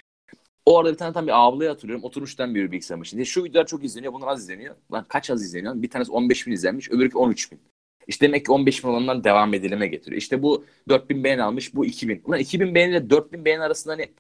[0.66, 2.05] O arada bir tane tam bir ablaya hatırlıyorum.
[2.05, 3.24] Oturmuştan bir bilgisayar başında.
[3.24, 4.12] Şu videolar çok izleniyor.
[4.12, 4.77] Bunlar az izleniyor.
[4.92, 5.83] Lan kaç az izleniyor?
[5.83, 6.90] Bir tanesi 15 bin izlenmiş.
[6.90, 7.61] Öbürü 13 bin.
[8.08, 10.18] İşte demek ki 15 bin olandan devam edilime getiriyor.
[10.22, 11.74] İşte bu 4 bin beğeni almış.
[11.74, 12.22] Bu 2 bin.
[12.24, 14.14] Ulan 2 bin beğeni ile 4 bin beğeni arasında hani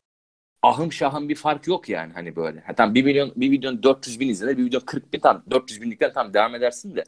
[0.62, 2.60] ahım şahım bir fark yok yani hani böyle.
[2.60, 4.58] Ha, tamam bir milyon bir videonun 400 bin izlenir.
[4.58, 7.04] Bir video 40 bin tamam 400 binlikten tamam devam edersin de.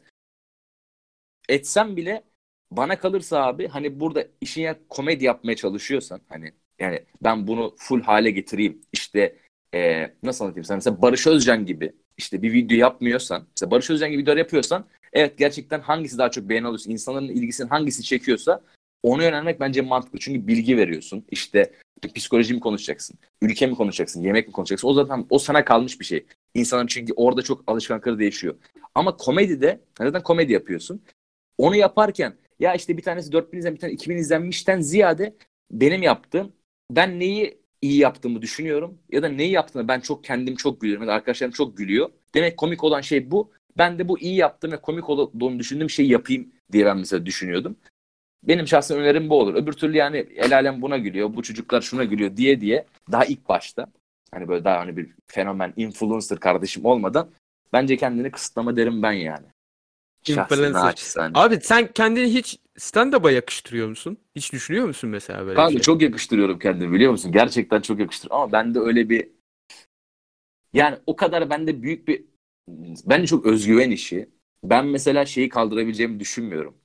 [1.49, 2.23] Etsem bile
[2.71, 8.01] bana kalırsa abi hani burada işin ya komedi yapmaya çalışıyorsan hani yani ben bunu full
[8.01, 8.81] hale getireyim.
[8.93, 9.37] İşte
[9.73, 10.75] e, nasıl anlatayım sana?
[10.77, 15.37] Mesela Barış Özcan gibi işte bir video yapmıyorsan, mesela Barış Özcan gibi videolar yapıyorsan evet
[15.37, 18.61] gerçekten hangisi daha çok beğeni alıyorsa, insanların ilgisini hangisi çekiyorsa
[19.03, 20.19] ona yönelmek bence mantıklı.
[20.19, 21.25] Çünkü bilgi veriyorsun.
[21.31, 21.71] İşte
[22.15, 24.87] psikoloji mi konuşacaksın, ülke mi konuşacaksın, yemek mi konuşacaksın?
[24.87, 26.25] O zaten o sana kalmış bir şey.
[26.53, 28.55] İnsanın çünkü orada çok alışkanlıkları değişiyor.
[28.95, 31.01] Ama komedide zaten komedi yapıyorsun.
[31.57, 35.35] Onu yaparken ya işte bir tanesi 4000 izlen, bir tane 2000 izlenmişten ziyade
[35.71, 36.53] benim yaptığım
[36.91, 41.07] ben neyi iyi yaptığımı düşünüyorum ya da neyi yaptığımı ben çok kendim çok gülüyorum ya
[41.07, 42.09] da arkadaşlarım çok gülüyor.
[42.35, 43.51] Demek komik olan şey bu.
[43.77, 47.75] Ben de bu iyi yaptığım ve komik olduğunu düşündüğüm şeyi yapayım diye ben mesela düşünüyordum.
[48.43, 49.55] Benim şahsen önerim bu olur.
[49.55, 53.49] Öbür türlü yani el alem buna gülüyor, bu çocuklar şuna gülüyor diye diye daha ilk
[53.49, 53.87] başta
[54.31, 57.29] hani böyle daha hani bir fenomen, influencer kardeşim olmadan
[57.73, 59.45] bence kendini kısıtlama derim ben yani.
[60.23, 61.31] Şahsen.
[61.33, 64.17] Abi sen kendini hiç stand-up'a yakıştırıyor musun?
[64.35, 65.81] Hiç düşünüyor musun mesela böyle Kanka şey?
[65.81, 67.31] çok yakıştırıyorum kendimi biliyor musun?
[67.31, 69.29] Gerçekten çok yakıştırıyorum ama bende öyle bir
[70.73, 72.30] yani o kadar bende büyük bir
[73.05, 74.29] bence çok özgüven işi.
[74.63, 76.77] Ben mesela şeyi kaldırabileceğimi düşünmüyorum.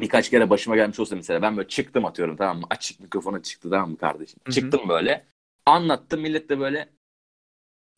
[0.00, 2.66] Birkaç kere başıma gelmiş olsa mesela ben böyle çıktım atıyorum tamam mı?
[2.70, 4.38] Açık mikrofona çıktı tamam mı kardeşim?
[4.50, 5.26] Çıktım böyle.
[5.66, 6.88] Anlattım millet de böyle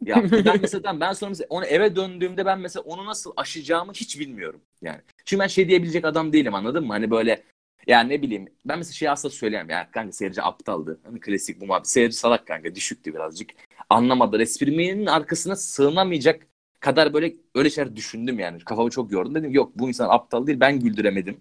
[0.05, 3.93] ya ben mesela tamam, ben sonra mesela onu eve döndüğümde ben mesela onu nasıl aşacağımı
[3.93, 5.01] hiç bilmiyorum yani.
[5.25, 6.93] Çünkü ben şey diyebilecek adam değilim anladın mı?
[6.93, 7.43] Hani böyle
[7.87, 11.01] yani ne bileyim ben mesela şey asla söyleyemem ya kanka seyirci aptaldı.
[11.05, 11.89] Hani klasik bu muhabbet.
[11.89, 13.51] Seyirci salak kanka düşüktü birazcık.
[13.91, 14.43] Anlamadı.
[14.43, 16.47] Esprimin arkasına sığınamayacak
[16.83, 18.59] kadar böyle öyle şeyler düşündüm yani.
[18.59, 19.35] Kafamı çok yordum.
[19.35, 21.41] Dedim yok bu insan aptal değil ben güldüremedim.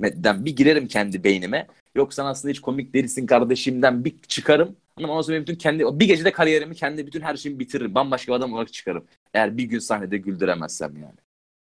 [0.00, 1.66] Den bir girerim kendi beynime.
[1.94, 4.76] Yok sen aslında hiç komik değilsin kardeşimden bir çıkarım.
[4.96, 7.94] Ama ondan sonra bütün kendi bir gecede kariyerimi kendi bütün her şeyimi bitiririm.
[7.94, 9.04] Bambaşka bir adam olarak çıkarım.
[9.34, 11.18] Eğer bir gün sahnede güldüremezsem yani.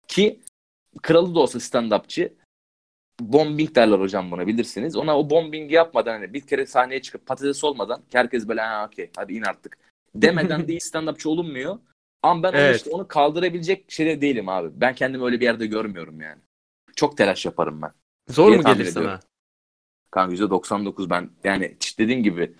[0.08, 0.40] Ki
[1.02, 2.32] kralı da olsa stand-upçı
[3.20, 4.96] bombing derler hocam buna bilirsiniz.
[4.96, 9.10] Ona o bombingi yapmadan hani bir kere sahneye çıkıp patates olmadan herkes böyle ha okey
[9.16, 9.78] hadi in artık
[10.14, 11.78] demeden de stand-upçı olunmuyor.
[12.22, 12.76] Ama ben onu Evet.
[12.76, 14.80] işte onu kaldırabilecek şeyde değilim abi.
[14.80, 16.40] Ben kendimi öyle bir yerde görmüyorum yani.
[16.96, 17.92] Çok telaş yaparım ben.
[18.28, 19.02] Zor mu gelir sana?
[19.04, 19.20] ediyorum.
[20.10, 22.54] Kanka %99 ben yani dediğim gibi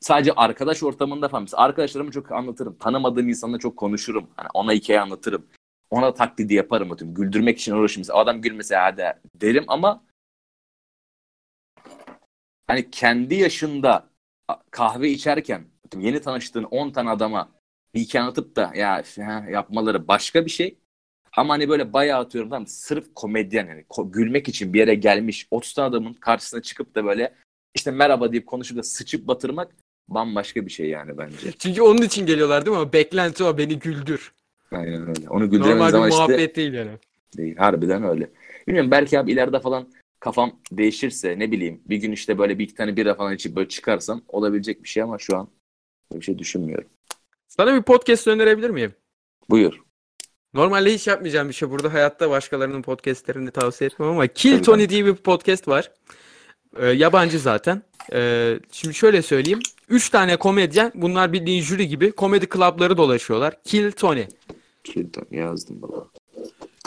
[0.00, 1.42] sadece arkadaş ortamında falan.
[1.42, 2.78] Mesela arkadaşlarımı çok anlatırım.
[2.78, 4.30] Tanımadığım insanla çok konuşurum.
[4.36, 5.46] Hani ona hikaye anlatırım.
[5.90, 6.92] Ona taklidi yaparım.
[6.92, 7.14] Atıyorum.
[7.14, 8.00] Güldürmek için uğraşırım.
[8.00, 10.04] Mesela adam gülmese hadi derim ama
[12.66, 14.08] hani kendi yaşında
[14.70, 15.64] kahve içerken
[15.96, 17.48] yeni tanıştığın 10 tane adama
[17.94, 20.78] bir hikaye anlatıp da ya ha, yapmaları başka bir şey.
[21.36, 22.68] Ama hani böyle bayağı atıyorum tamam mı?
[22.68, 27.04] sırf komedyen yani ko- gülmek için bir yere gelmiş 30 tane adamın karşısına çıkıp da
[27.04, 27.34] böyle
[27.74, 29.76] işte merhaba deyip konuşup da sıçıp batırmak
[30.08, 31.52] bambaşka bir şey yani bence.
[31.58, 32.92] Çünkü onun için geliyorlar değil mi?
[32.92, 34.32] Beklenti o beni güldür.
[34.72, 35.28] Aynen öyle.
[35.28, 36.90] Onu güldüremen Normal bir zaman işte muhabbet değil yani.
[37.36, 37.56] değil.
[37.56, 38.30] Harbiden öyle.
[38.66, 39.88] Bilmiyorum belki abi ileride falan
[40.20, 43.68] kafam değişirse ne bileyim bir gün işte böyle bir iki tane bira falan içip böyle
[43.68, 45.48] çıkarsam olabilecek bir şey ama şu an
[46.12, 46.88] böyle bir şey düşünmüyorum.
[47.56, 48.94] Sana bir podcast önerebilir miyim?
[49.50, 49.80] Buyur.
[50.54, 51.70] Normalde hiç yapmayacağım bir şey.
[51.70, 55.92] Burada hayatta başkalarının podcastlerini tavsiye etmem ama Kill Tony diye bir podcast var.
[56.76, 57.82] Ee, yabancı zaten.
[58.12, 59.60] Ee, şimdi şöyle söyleyeyim.
[59.88, 60.92] Üç tane komedyen.
[60.94, 62.12] Bunlar bildiğin jüri gibi.
[62.12, 63.62] Komedi klapları dolaşıyorlar.
[63.64, 64.24] Kill Tony.
[64.92, 66.06] Şuradan yazdım baba.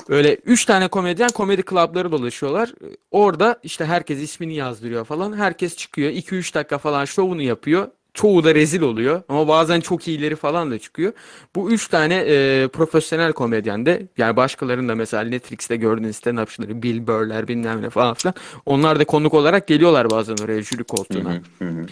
[0.09, 2.69] Öyle üç tane komedyen komedi klapları dolaşıyorlar.
[2.69, 5.37] Ee, Orada işte herkes ismini yazdırıyor falan.
[5.37, 6.11] Herkes çıkıyor.
[6.11, 7.87] 2-3 dakika falan şovunu yapıyor.
[8.13, 9.23] Çoğu da rezil oluyor.
[9.29, 11.13] Ama bazen çok iyileri falan da çıkıyor.
[11.55, 17.07] Bu üç tane e, profesyonel komedyen de yani başkalarının da mesela Netflix'te gördüğünüz stand-upçıları Bill
[17.07, 18.33] Burr'ler bilmem ne falan filan.
[18.65, 21.33] Onlar da konuk olarak geliyorlar bazen oraya jüri koltuğuna.
[21.33, 21.85] hı, hı hı.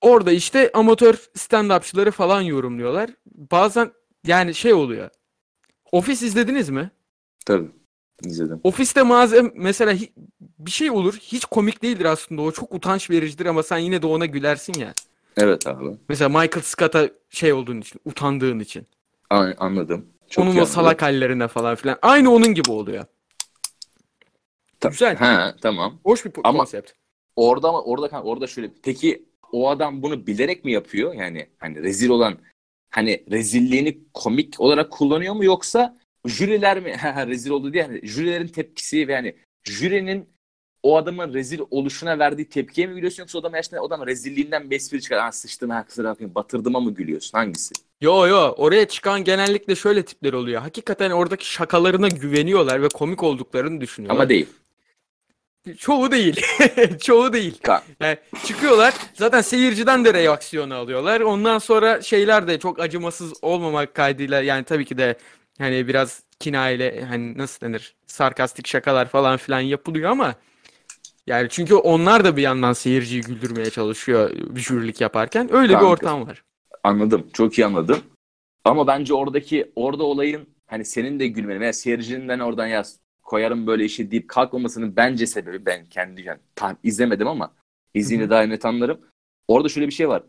[0.00, 3.10] Orada işte amatör stand-upçıları falan yorumluyorlar.
[3.26, 3.92] Bazen
[4.26, 5.10] yani şey oluyor.
[5.92, 6.90] Ofis izlediniz mi?
[7.46, 7.68] Tabii.
[8.24, 8.60] İzledim.
[8.64, 9.94] Ofiste malzeme mesela
[10.58, 11.14] bir şey olur.
[11.14, 12.42] Hiç komik değildir aslında.
[12.42, 14.94] O çok utanç vericidir ama sen yine de ona gülersin ya.
[15.36, 15.84] Evet abi.
[16.08, 18.86] Mesela Michael Scott'a şey olduğun için, utandığın için.
[19.30, 20.06] A- anladım.
[20.30, 21.98] Çok onun o salak hallerine falan filan.
[22.02, 23.04] Aynı onun gibi oluyor.
[24.80, 25.16] Ta- Güzel.
[25.16, 26.00] Ha tamam.
[26.04, 26.90] Hoş bir Ama- konsept.
[27.36, 31.14] Orada ama orada orada şöyle peki o adam bunu bilerek mi yapıyor?
[31.14, 32.38] Yani hani rezil olan
[32.90, 36.90] hani rezilliğini komik olarak kullanıyor mu yoksa jüriler mi
[37.26, 40.28] rezil oldu diye yani jürilerin tepkisi ve yani jürinin
[40.84, 44.70] o adamın rezil oluşuna verdiği tepkiye mi gülüyorsun yoksa o adam gerçekten o adam rezilliğinden
[44.70, 45.20] bir espri çıkar.
[45.20, 47.38] Ha sıçtım ha kusura bakmayın batırdığıma mı gülüyorsun?
[47.38, 47.74] Hangisi?
[48.00, 50.62] Yo yo oraya çıkan genellikle şöyle tipler oluyor.
[50.62, 54.20] Hakikaten oradaki şakalarına güveniyorlar ve komik olduklarını düşünüyorlar.
[54.20, 54.46] Ama değil.
[55.78, 56.40] Çoğu değil.
[57.00, 57.60] Çoğu değil.
[58.00, 58.16] Yani
[58.46, 61.20] çıkıyorlar zaten seyirciden de reaksiyonu alıyorlar.
[61.20, 65.18] Ondan sonra şeyler de çok acımasız olmamak kaydıyla yani tabii ki de
[65.58, 70.34] hani biraz kinayeli hani nasıl denir sarkastik şakalar falan filan yapılıyor ama
[71.26, 75.54] yani çünkü onlar da bir yandan seyirciyi güldürmeye çalışıyor bir jürilik yaparken.
[75.54, 75.86] Öyle bir Kanka.
[75.86, 76.44] ortam var.
[76.82, 77.26] Anladım.
[77.32, 77.98] Çok iyi anladım.
[78.64, 83.84] Ama bence oradaki orada olayın hani senin de gülmeni veya seyircinin oradan yaz koyarım böyle
[83.84, 87.54] işi deyip kalkmamasının bence sebebi ben kendi yani tam izlemedim ama
[88.24, 88.30] hı.
[88.30, 89.00] daha net anlarım.
[89.48, 90.22] Orada şöyle bir şey var.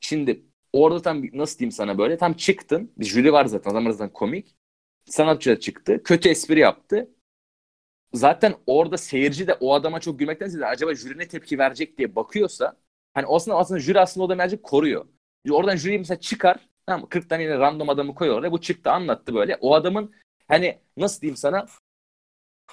[0.00, 2.92] Şimdi orada tam nasıl diyeyim sana böyle tam çıktın.
[2.98, 4.56] Bir jüri var zaten adamlar zaten komik.
[5.04, 6.02] Sanatçı da çıktı.
[6.02, 7.08] Kötü espri yaptı.
[8.14, 12.16] Zaten orada seyirci de o adama çok gülmekten ziyade acaba jüri ne tepki verecek diye
[12.16, 12.76] bakıyorsa
[13.14, 15.06] hani aslında aslında jüri aslında o da mercek koruyor.
[15.50, 16.68] Oradan jüri mesela çıkar.
[16.86, 17.08] Tamam mı?
[17.08, 18.52] 40 tane yine random adamı koyuyor oraya.
[18.52, 19.58] Bu çıktı anlattı böyle.
[19.60, 20.12] O adamın
[20.48, 21.66] hani nasıl diyeyim sana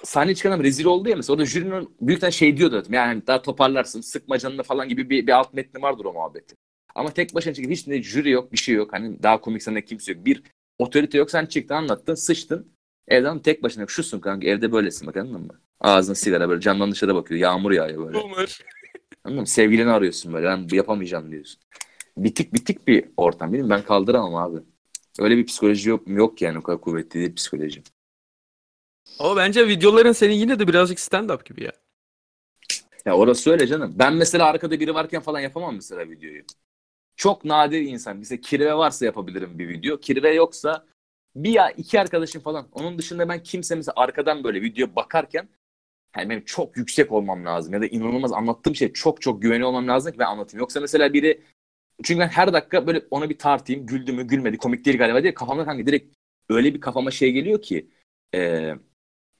[0.04, 1.34] sahneye çıkan adam rezil oldu ya mesela.
[1.34, 2.82] Orada jürinin büyükten şey diyordu.
[2.90, 6.54] Yani daha toparlarsın sıkma canını falan gibi bir, bir alt metni vardır o muhabbeti.
[6.94, 8.92] Ama tek başına çıkıp hiç ne jüri yok bir şey yok.
[8.92, 10.24] Hani daha komik sana kimse yok.
[10.24, 10.42] Bir
[10.78, 12.72] otorite yok sen çıktın anlattın sıçtın.
[13.08, 15.60] Evden tek başına şusun kanka evde böylesin bak anladın mı?
[15.80, 17.40] Ağzına sigara böyle camdan dışarı bakıyor.
[17.40, 18.18] Yağmur yağıyor böyle.
[19.24, 19.46] Anladın mı?
[19.46, 20.46] Sevgilini arıyorsun böyle.
[20.46, 21.60] Ben yapamayacağım diyorsun.
[22.16, 23.48] Bitik bitik bir ortam.
[23.52, 24.58] Bilmiyorum ben kaldıramam abi.
[25.18, 27.82] Öyle bir psikoloji yok, yok yani o kadar kuvvetli değil psikoloji.
[29.18, 31.72] Ama bence videoların senin yine de birazcık stand-up gibi ya.
[33.06, 33.94] Ya orası öyle canım.
[33.98, 36.42] Ben mesela arkada biri varken falan yapamam mesela videoyu.
[37.16, 38.16] Çok nadir insan.
[38.16, 40.00] Mesela kirve varsa yapabilirim bir video.
[40.00, 40.86] Kirve yoksa
[41.36, 42.68] bir ya iki arkadaşım falan.
[42.72, 45.48] Onun dışında ben kimse mesela arkadan böyle video bakarken
[46.16, 47.74] yani benim çok yüksek olmam lazım.
[47.74, 50.60] Ya da inanılmaz anlattığım şey çok çok güveniyor olmam lazım ki ben anlatayım.
[50.60, 51.42] Yoksa mesela biri
[52.02, 53.86] çünkü ben her dakika böyle ona bir tartayım.
[53.86, 56.16] Güldü mü gülmedi komik değil galiba diye kafamda kanka direkt
[56.48, 57.90] öyle bir kafama şey geliyor ki
[58.34, 58.72] e,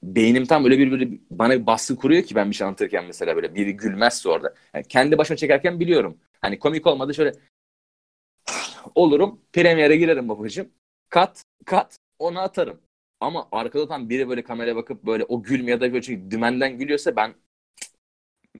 [0.03, 3.35] beynim tam öyle bir, bir bana bir baskı kuruyor ki ben bir şey anlatırken mesela
[3.35, 4.53] böyle biri gülmezse orada.
[4.73, 6.17] Yani kendi başıma çekerken biliyorum.
[6.41, 7.33] Hani komik olmadı şöyle
[8.95, 9.41] olurum.
[9.53, 10.69] Premiere girerim babacığım.
[11.11, 12.79] Kat kat onu atarım.
[13.19, 16.77] Ama arkada tam biri böyle kameraya bakıp böyle o gülme ya da böyle çünkü dümenden
[16.77, 17.33] gülüyorsa ben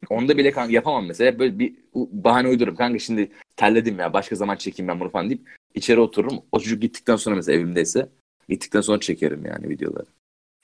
[0.10, 1.40] onda bile kanka yapamam mesela.
[1.40, 2.76] Böyle bir bahane uydururum.
[2.76, 6.42] Kanka şimdi terledim ya başka zaman çekeyim ben bunu falan deyip içeri otururum.
[6.52, 8.10] O çocuk gittikten sonra mesela evimdeyse
[8.50, 10.06] gittikten sonra çekerim yani videoları.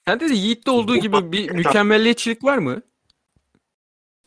[0.08, 2.82] Sende de Yiğit'te olduğu gibi bir mükemmelliyetçilik var mı?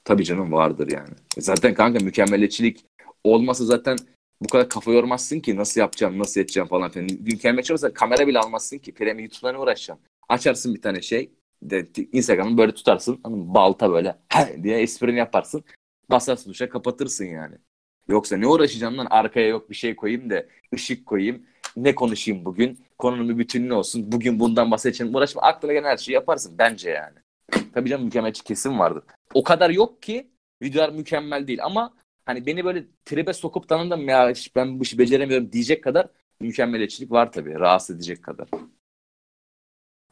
[0.04, 1.14] Tabii canım vardır yani.
[1.38, 2.84] Zaten kanka mükemmeliyetçilik
[3.24, 3.96] olmasa zaten
[4.42, 7.08] bu kadar kafa yormazsın ki nasıl yapacağım, nasıl edeceğim falan filan.
[7.20, 8.94] Mükemmeliyetçi olsa kamera bile almazsın ki.
[8.94, 10.06] Premi YouTube'dan uğraşacaksın.
[10.28, 11.30] Açarsın bir tane şey.
[11.62, 13.20] De, Instagram'ı böyle tutarsın.
[13.24, 14.16] Balta böyle
[14.62, 15.64] diye esprini yaparsın.
[16.10, 17.54] Basarsın tuşa kapatırsın yani.
[18.08, 21.42] Yoksa ne uğraşacağım lan arkaya yok bir şey koyayım da ışık koyayım.
[21.76, 22.78] Ne konuşayım bugün?
[22.98, 24.12] Konunun bir bütünlüğü olsun.
[24.12, 25.14] Bugün bundan bahsedeceğim.
[25.14, 27.18] Uğraşma aklına gelen her şeyi yaparsın bence yani.
[27.74, 29.04] Tabii canım mükemmeliyetçi kesin vardır.
[29.34, 30.30] O kadar yok ki
[30.62, 31.94] videolar mükemmel değil ama
[32.26, 36.08] hani beni böyle tribe sokup tanıdım ya ben bu işi beceremiyorum diyecek kadar
[36.40, 37.54] mükemmeliyetçilik var tabii.
[37.54, 38.48] Rahatsız edecek kadar.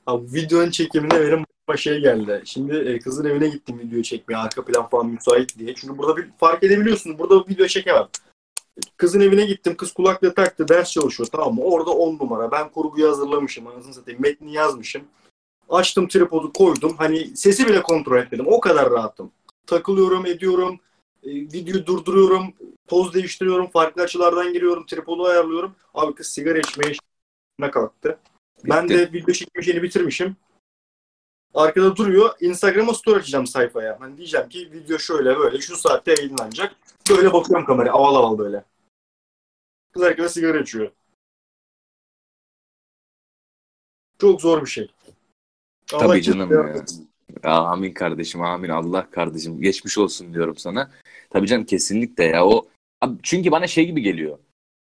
[0.06, 2.42] Abi videonun çekimine benim başıma şey geldi.
[2.44, 5.74] Şimdi e, kızın evine gittim video çekmeye arka plan falan müsait diye.
[5.74, 7.18] Çünkü burada bir fark edebiliyorsunuz.
[7.18, 8.08] Burada video çekemem.
[8.96, 9.76] Kızın evine gittim.
[9.76, 10.68] Kız kulaklığı taktı.
[10.68, 11.62] Ders çalışıyor tamam mı?
[11.62, 12.50] Orada 10 numara.
[12.52, 13.66] Ben kurguyu hazırlamışım.
[13.66, 14.22] Anasını satayım.
[14.22, 15.02] Metni yazmışım.
[15.68, 16.94] Açtım tripodu koydum.
[16.98, 18.46] Hani sesi bile kontrol etmedim.
[18.48, 19.30] O kadar rahatım.
[19.66, 20.80] Takılıyorum, ediyorum.
[21.22, 22.54] E, videoyu durduruyorum.
[22.86, 23.70] Poz değiştiriyorum.
[23.70, 24.86] Farklı açılardan giriyorum.
[24.86, 25.74] Tripodu ayarlıyorum.
[25.94, 26.92] Abi kız sigara içmeye
[27.58, 28.18] ne kalktı.
[28.64, 28.98] Ben Bitti.
[28.98, 30.36] de video çekme şeyini bitirmişim.
[31.54, 32.34] Arkada duruyor.
[32.40, 34.00] Instagram'a story açacağım sayfaya.
[34.00, 36.76] Hani diyeceğim ki video şöyle böyle şu saatte yayınlanacak.
[37.10, 38.64] Böyle bakıyorum kameraya aval aval böyle.
[39.92, 40.90] Kız arkada sigara içiyor.
[44.18, 44.90] Çok zor bir şey.
[45.92, 46.84] Allah Tabii canım ya.
[47.42, 50.90] Amin kardeşim amin Allah kardeşim geçmiş olsun diyorum sana.
[51.30, 52.68] Tabii canım kesinlikle ya o
[53.22, 54.38] çünkü bana şey gibi geliyor.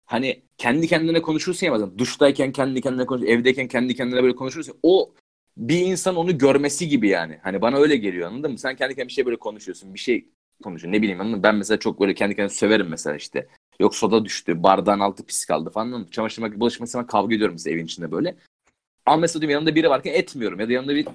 [0.06, 4.76] Hani kendi kendine konuşursun ya bazen duştayken kendi kendine konuş, evdeyken kendi kendine böyle konuşursun.
[4.82, 5.12] O
[5.56, 7.38] bir insan onu görmesi gibi yani.
[7.42, 8.58] Hani bana öyle geliyor anladın mı?
[8.58, 9.94] Sen kendi kendine bir şey böyle konuşuyorsun.
[9.94, 10.28] Bir şey
[10.62, 10.98] konuşuyorsun.
[10.98, 11.42] Ne bileyim anladın mı?
[11.42, 13.48] Ben mesela çok böyle kendi kendime söverim mesela işte.
[13.80, 15.86] Yok soda düştü, bardağın altı pis kaldı falan.
[15.86, 16.10] anladın mı?
[16.10, 18.36] Çamaşır makinesi, bulaşık kavga ediyorum mesela evin içinde böyle.
[19.06, 20.60] Ama mesela diyorum yanımda biri varken etmiyorum.
[20.60, 21.06] Ya da yanımda bir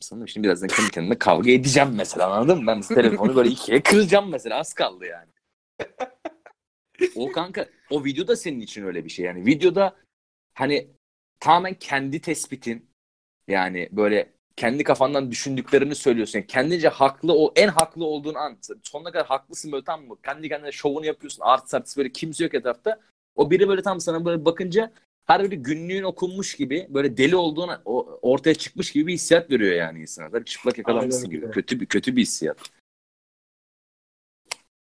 [0.00, 2.66] sanırım şimdi birazdan kendi kendime kavga edeceğim mesela anladın mı?
[2.66, 5.28] Ben telefonu böyle ikiye kıracağım mesela az kaldı yani.
[7.16, 9.46] o kanka o video da senin için öyle bir şey yani.
[9.46, 9.96] Videoda
[10.54, 10.88] hani
[11.40, 12.90] tamamen kendi tespitin
[13.48, 16.38] yani böyle kendi kafandan düşündüklerini söylüyorsun.
[16.38, 20.16] Yani kendince haklı o en haklı olduğun an sonuna kadar haklısın böyle tam mı?
[20.24, 21.42] Kendi kendine şovunu yapıyorsun.
[21.42, 23.00] Artist artist böyle kimse yok etrafta.
[23.36, 24.92] O biri böyle tam sana böyle bakınca
[25.30, 29.74] her böyle günlüğün okunmuş gibi böyle deli olduğun o- ortaya çıkmış gibi bir hissiyat veriyor
[29.74, 30.32] yani insana.
[30.32, 31.42] Böyle çıplak yakalanmışsın Aynen gibi.
[31.44, 31.52] öyle.
[31.52, 32.58] Kötü bir kötü bir hissiyat.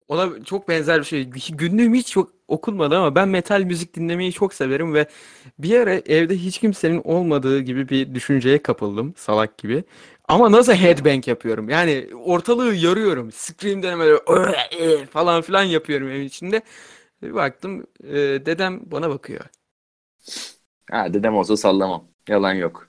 [0.08, 1.24] Ona çok benzer bir şey.
[1.52, 5.06] Günlüğüm hiç çok okunmadı ama ben metal müzik dinlemeyi çok severim ve
[5.58, 9.84] bir ara evde hiç kimsenin olmadığı gibi bir düşünceye kapıldım salak gibi.
[10.28, 11.68] Ama nasıl headbang yapıyorum?
[11.68, 13.32] Yani ortalığı yarıyorum.
[13.32, 16.62] Scream'den böyle "Öh, falan filan yapıyorum evin içinde.
[17.22, 18.14] Bir baktım e,
[18.46, 19.40] dedem bana bakıyor.
[20.90, 22.04] Ha dedem olsa sallamam.
[22.28, 22.88] Yalan yok.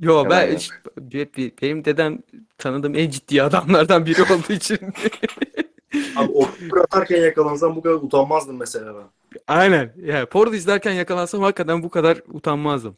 [0.00, 0.56] Yo Yalan ben yok.
[0.60, 2.18] hiç- be- benim dedem
[2.58, 4.78] tanıdığım en ciddi adamlardan biri olduğu için.
[6.16, 6.48] Abi o
[6.80, 9.04] atarken yakalansam bu kadar utanmazdım mesela ben.
[9.46, 9.92] Aynen.
[9.96, 12.96] Ya porno izlerken yakalansam hakikaten bu kadar utanmazdım.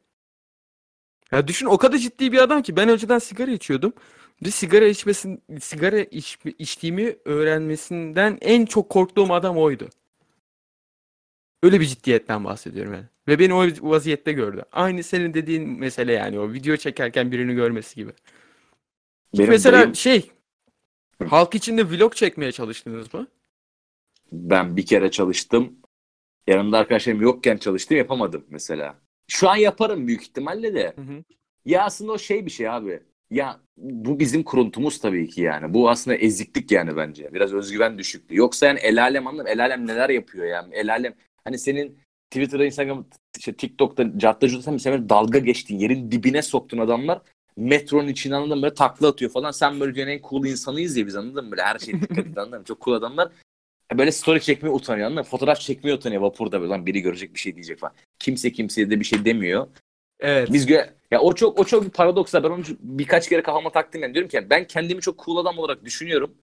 [1.33, 3.93] Ya düşün o kadar ciddi bir adam ki ben önceden sigara içiyordum.
[4.45, 9.89] Bir sigara içmesin sigara iç, içtiğimi öğrenmesinden en çok korktuğum adam oydu.
[11.63, 13.07] Öyle bir ciddiyetten bahsediyorum yani.
[13.29, 14.63] Ve beni o vaziyette gördü.
[14.73, 18.11] Aynı senin dediğin mesele yani o video çekerken birini görmesi gibi.
[19.39, 20.31] Benim Mesela dayım- şey
[21.29, 23.27] halk içinde vlog çekmeye çalıştınız mı?
[24.33, 25.79] ben bir kere çalıştım.
[26.47, 28.95] Yanımda arkadaşlarım yokken çalıştım yapamadım mesela.
[29.29, 30.93] Şu an yaparım büyük ihtimalle de.
[30.97, 31.25] Hı hı.
[31.65, 33.01] Ya aslında o şey bir şey abi.
[33.31, 35.75] Ya bu bizim kuruntumuz tabii ki yani.
[35.75, 37.31] Bu aslında eziklik yani bence.
[37.35, 38.37] Biraz özgüven düşüklüğü.
[38.37, 39.51] Yoksa yani el alem anladın mı?
[39.51, 40.75] El alem neler yapıyor yani.
[40.75, 41.99] El alem hani senin
[42.37, 43.07] Twitter'da, Instagram,
[43.39, 47.21] işte TikTok'ta, cartta curtta sen dalga geçtiğin, yerin dibine soktun adamlar.
[47.57, 48.63] Metronun içine anladın?
[48.63, 49.51] Böyle takla atıyor falan.
[49.51, 51.51] Sen böyle dünyanın en cool insanıyız ya biz anladın mı?
[51.51, 52.65] Böyle her şeye dikkat et anladın mı?
[52.65, 53.29] Çok cool adamlar.
[53.95, 55.31] Böyle story çekmeye utanıyor anladın mı?
[55.31, 56.71] Fotoğraf çekmeye utanıyor vapurda böyle.
[56.71, 57.95] Lan biri görecek bir şey diyecek falan.
[58.19, 59.67] Kimse kimseye de bir şey demiyor.
[60.21, 60.53] Evet.
[60.53, 62.35] Biz gö- ya o çok o çok bir paradoks.
[62.35, 64.15] Ben onu birkaç kere kafama taktım yani.
[64.15, 66.35] Diyorum ki ben kendimi çok cool adam olarak düşünüyorum.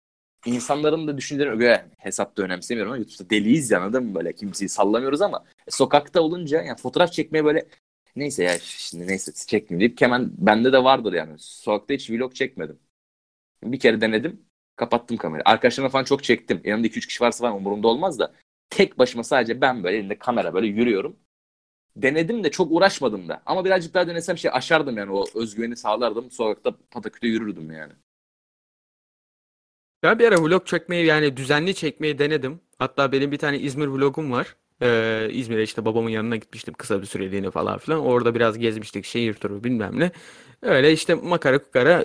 [0.45, 5.21] İnsanların da düşüncelerini göre hesapta önemsemiyorum ama YouTube'da deliyiz ya anladın mı böyle kimseyi sallamıyoruz
[5.21, 7.67] ama e, sokakta olunca yani fotoğraf çekmeye böyle
[8.15, 11.39] Neyse ya şimdi neyse çekmeyeyim deyip hemen bende de vardır yani.
[11.39, 12.79] Sokakta hiç vlog çekmedim.
[13.63, 14.45] Bir kere denedim.
[14.75, 15.43] Kapattım kamerayı.
[15.45, 16.61] Arkadaşlarımla falan çok çektim.
[16.65, 18.33] Yanımda 2-3 kişi varsa falan umurumda olmaz da.
[18.69, 21.19] Tek başıma sadece ben böyle elinde kamera böyle yürüyorum.
[21.95, 23.43] Denedim de çok uğraşmadım da.
[23.45, 25.11] Ama birazcık daha denesem şey aşardım yani.
[25.11, 26.31] O özgüveni sağlardım.
[26.31, 27.93] Sokakta pataküte yürürdüm yani.
[30.03, 32.59] Ben bir ara vlog çekmeyi yani düzenli çekmeyi denedim.
[32.79, 34.55] Hatta benim bir tane İzmir vlogum var.
[34.81, 37.99] Ee, İzmir'e işte babamın yanına gitmiştim kısa bir süreliğine falan filan.
[37.99, 40.11] Orada biraz gezmiştik şehir turu bilmem ne.
[40.61, 42.03] Öyle işte makara kukara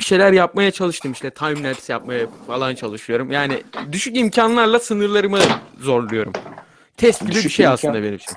[0.00, 3.30] bir şeyler yapmaya çalıştım işte time lapse yapmaya falan çalışıyorum.
[3.30, 5.38] Yani düşük imkanlarla sınırlarımı
[5.78, 6.32] zorluyorum.
[6.96, 8.34] Test gibi bir şey imkan- aslında benim için.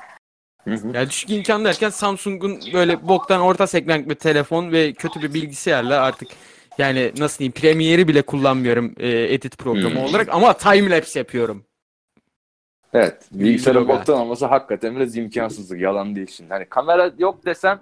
[0.64, 0.88] Hı hı.
[0.94, 6.02] Yani düşük imkan derken Samsung'un böyle boktan orta segment bir telefon ve kötü bir bilgisayarla
[6.02, 6.30] artık
[6.78, 10.04] yani nasıl diyeyim Premiere'i bile kullanmıyorum e, edit programı Hmm.
[10.04, 11.66] olarak ama time lapse yapıyorum.
[12.94, 13.30] Evet.
[13.32, 14.00] Bilgisayarın vloga.
[14.00, 15.82] boktan olması hakikaten biraz imkansızlık.
[15.82, 16.50] Yalan değil şimdi.
[16.50, 17.82] Hani kamera yok desem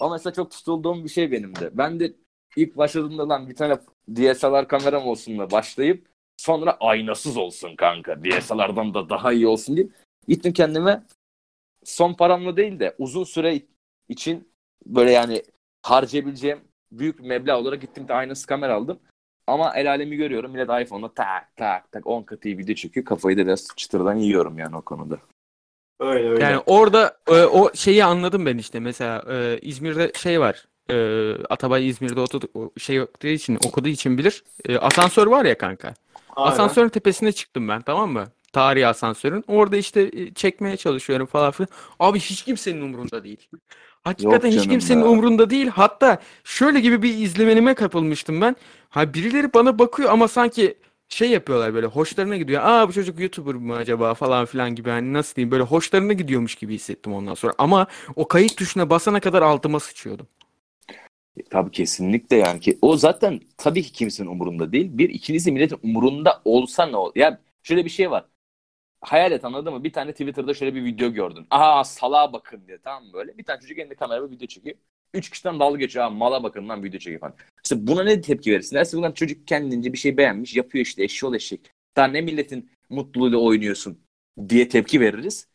[0.00, 1.70] ama mesela çok tutulduğum bir şey benim de.
[1.78, 2.12] Ben de
[2.56, 3.76] ilk başladığımda lan bir tane
[4.16, 8.24] DSLR kameram olsunla başlayıp sonra aynasız olsun kanka.
[8.24, 9.92] DSLR'dan da daha iyi olsun deyip
[10.28, 11.02] gittim kendime
[11.84, 13.60] son paramla değil de uzun süre
[14.08, 14.48] için
[14.86, 15.42] böyle yani
[15.82, 16.60] harcayabileceğim
[16.98, 18.98] büyük bir meblağ olarak gittim de aynasız kamera aldım.
[19.46, 20.52] Ama el alemi görüyorum.
[20.52, 23.06] Millet iPhone'da tak tak tak 10 katı iyi video çekiyor.
[23.06, 25.18] Kafayı da biraz çıtırdan yiyorum yani o konuda.
[26.00, 26.44] Öyle öyle.
[26.44, 30.68] Yani orada e, o şeyi anladım ben işte mesela e, İzmir'de şey var.
[30.90, 30.96] E,
[31.50, 34.44] Atabay İzmir'de oturdu, o şey okuduğu için okuduğu için bilir.
[34.68, 35.94] E, asansör var ya kanka.
[36.36, 36.50] Aynen.
[36.50, 38.26] Asansörün tepesine çıktım ben tamam mı?
[38.52, 39.44] Tarihi asansörün.
[39.48, 41.68] Orada işte e, çekmeye çalışıyorum falan filan.
[42.00, 43.48] Abi hiç kimsenin umurunda değil.
[44.02, 45.06] Hakikaten hiç canım kimsenin ya.
[45.06, 45.66] umurunda değil.
[45.68, 48.56] Hatta şöyle gibi bir izlenime kapılmıştım ben.
[48.90, 52.62] Ha birileri bana bakıyor ama sanki şey yapıyorlar böyle hoşlarına gidiyor.
[52.64, 56.54] Aa bu çocuk YouTuber mı acaba falan filan gibi hani nasıl diyeyim böyle hoşlarına gidiyormuş
[56.54, 57.54] gibi hissettim ondan sonra.
[57.58, 57.86] Ama
[58.16, 60.26] o kayıt tuşuna basana kadar altıma sıçıyordum.
[61.36, 64.90] E, Tabii kesinlikle yani ki o zaten tabii ki kimsenin umurunda değil.
[64.98, 67.12] Bir ikincisi milletin umurunda olsa ne olur?
[67.16, 68.24] Ya şöyle bir şey var.
[69.02, 69.84] Hayal et anladın mı?
[69.84, 71.46] Bir tane Twitter'da şöyle bir video gördün.
[71.50, 73.38] Aha salağa bakın diye tamam böyle.
[73.38, 74.76] Bir tane çocuk elinde kamera video çekiyor.
[75.14, 76.04] Üç kişiden dalga geçiyor.
[76.04, 77.34] Ha, mala bakın lan video çekiyor falan.
[77.64, 78.76] İşte buna ne tepki verirsin?
[78.76, 80.56] Dersin ulan çocuk kendince bir şey beğenmiş.
[80.56, 81.70] Yapıyor işte eşşoğlu eşek.
[81.96, 83.98] Daha ne milletin mutluluğuyla oynuyorsun
[84.48, 85.48] diye tepki veririz.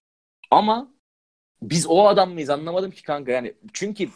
[0.51, 0.93] Ama
[1.61, 3.31] biz o adam mıyız anlamadım ki kanka.
[3.31, 4.09] Yani çünkü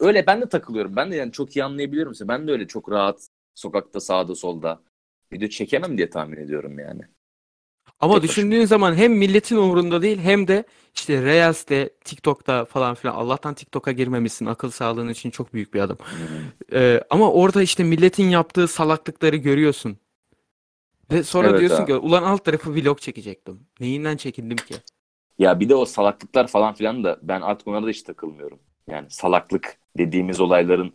[0.00, 0.96] öyle ben de takılıyorum.
[0.96, 2.12] Ben de yani çok iyi anlayabiliyorum.
[2.22, 4.82] Ben de öyle çok rahat sokakta sağda solda
[5.32, 7.02] video çekemem diye tahmin ediyorum yani.
[8.00, 13.14] Ama Tek düşündüğün zaman hem milletin umurunda değil hem de işte Reels'te, TikTok'ta falan filan
[13.14, 14.46] Allah'tan TikTok'a girmemişsin.
[14.46, 15.98] Akıl sağlığın için çok büyük bir adım.
[16.72, 19.96] Ee, ama orada işte milletin yaptığı salaklıkları görüyorsun.
[21.12, 21.86] Ve sonra Evet diyorsun ha.
[21.86, 23.60] ki ulan alt tarafı vlog çekecektim.
[23.80, 24.74] Neyinden çekindim ki?
[25.38, 28.58] Ya bir de o salaklıklar falan filan da ben artık onlara da hiç takılmıyorum.
[28.90, 30.92] Yani salaklık dediğimiz olayların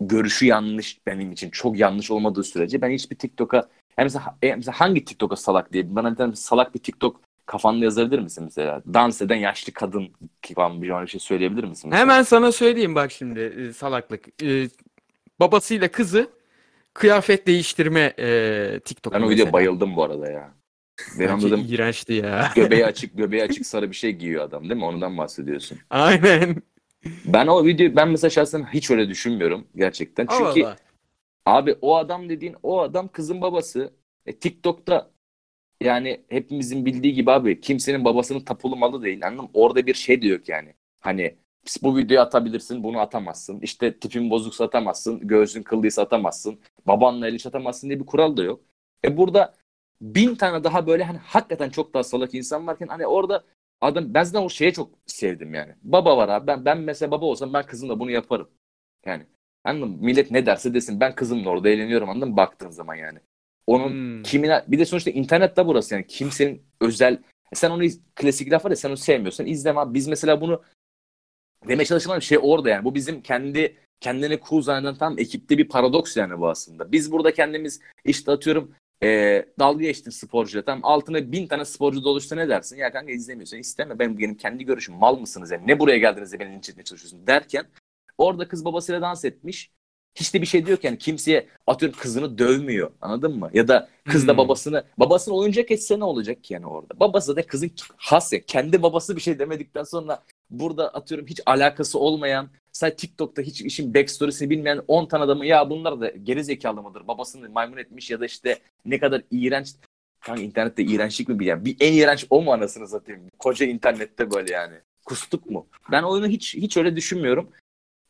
[0.00, 4.80] görüşü yanlış benim için çok yanlış olmadığı sürece ben hiçbir TikTok'a yani mesela, e, mesela
[4.80, 8.82] hangi TikTok'a salak diye bana bir tane salak bir TikTok kafanda yazabilir misin mesela?
[8.94, 10.08] Dans eden yaşlı kadın
[10.54, 11.90] falan bir şey söyleyebilir misin?
[11.90, 12.00] mesela?
[12.00, 14.42] Hemen sana söyleyeyim bak şimdi e, salaklık.
[14.42, 14.68] E,
[15.40, 16.30] babasıyla kızı
[16.94, 19.14] kıyafet değiştirme e, TikTok.
[19.14, 20.50] Ben o videoya bayıldım bu arada ya.
[21.18, 21.66] Ben anladım.
[21.68, 22.52] iğrençti ya.
[22.56, 24.84] göbeği açık göbeği açık sarı bir şey giyiyor adam değil mi?
[24.84, 25.78] Ondan bahsediyorsun.
[25.90, 26.56] Aynen.
[27.24, 30.26] Ben o videoyu ben mesela şahsen hiç öyle düşünmüyorum gerçekten.
[30.26, 30.76] Çünkü Allah.
[31.48, 33.94] Abi o adam dediğin o adam kızın babası.
[34.26, 35.10] E, TikTok'ta
[35.82, 39.26] yani hepimizin bildiği gibi abi kimsenin babasının tapulu malı değil.
[39.26, 39.50] Anladın mı?
[39.54, 40.74] Orada bir şey de yok yani.
[41.00, 41.38] Hani
[41.82, 43.60] bu videoyu atabilirsin bunu atamazsın.
[43.60, 45.20] İşte tipin bozuksa atamazsın.
[45.28, 46.60] Göğsün kıllıysa atamazsın.
[46.86, 48.60] Babanla el iş atamazsın diye bir kural da yok.
[49.04, 49.54] E burada
[50.00, 53.44] bin tane daha böyle hani hakikaten çok daha salak insan varken hani orada
[53.80, 55.74] adam ben zaten o şeye çok sevdim yani.
[55.82, 58.50] Baba var abi ben, ben mesela baba olsam ben kızımla bunu yaparım.
[59.06, 59.26] Yani
[59.68, 59.96] Anladın mı?
[60.00, 61.00] Millet ne derse desin.
[61.00, 62.36] Ben kızımla orada eğleniyorum anladın mı?
[62.36, 63.18] Baktığın zaman yani.
[63.66, 64.22] Onun Hmm.
[64.22, 67.18] kimine bir de sonuçta internette burası yani kimsenin özel
[67.52, 67.82] E sen onu
[68.16, 69.94] klasik laf var ya sen onu sevmiyorsan izleme abi.
[69.94, 70.62] Biz mesela bunu
[71.68, 72.84] demeye çalıştığım şey orada yani.
[72.84, 76.92] Bu bizim kendi kendini cool zanneden tam ekipte bir paradoks yani bu aslında.
[76.92, 82.36] Biz burada kendimiz işte atıyorum e, dalga geçtin sporcuyla tam altına bin tane sporcu doluşsa
[82.36, 82.76] ne dersin?
[82.76, 83.98] Ya kanka izlemiyorsan isteme.
[83.98, 85.66] Ben benim kendi görüşüm mal mısınız yani?
[85.66, 87.64] Ne buraya geldiniz de beni linç etmeye çalışıyorsun derken
[88.18, 89.70] orada kız babasıyla dans etmiş.
[90.14, 93.50] Hiç de bir şey diyor ki yani kimseye atıyorum kızını dövmüyor anladın mı?
[93.54, 94.38] Ya da kız da Hmm.
[94.38, 97.00] babasını babasını oyuncak etse ne olacak ki yani orada?
[97.00, 101.98] Babası da kızın has ya kendi babası bir şey demedikten sonra burada atıyorum hiç alakası
[101.98, 106.82] olmayan sadece TikTok'ta hiç işin backstory'sini bilmeyen 10 tane adamı ya bunlar da geri zekalı
[106.82, 107.08] mıdır?
[107.08, 109.74] Babasını maymun etmiş ya da işte ne kadar iğrenç
[110.20, 111.64] Kanka internette iğrençlik mi bir yani?
[111.64, 113.22] Bir en iğrenç o mu anasını satayım?
[113.38, 114.74] Koca internette böyle yani.
[115.06, 115.66] kustuk mu?
[115.92, 117.50] Ben oyunu hiç hiç öyle düşünmüyorum.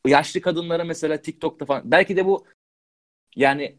[0.08, 2.46] Yaşlı kadınlara mesela TikTok'ta falan belki de bu
[3.36, 3.76] yani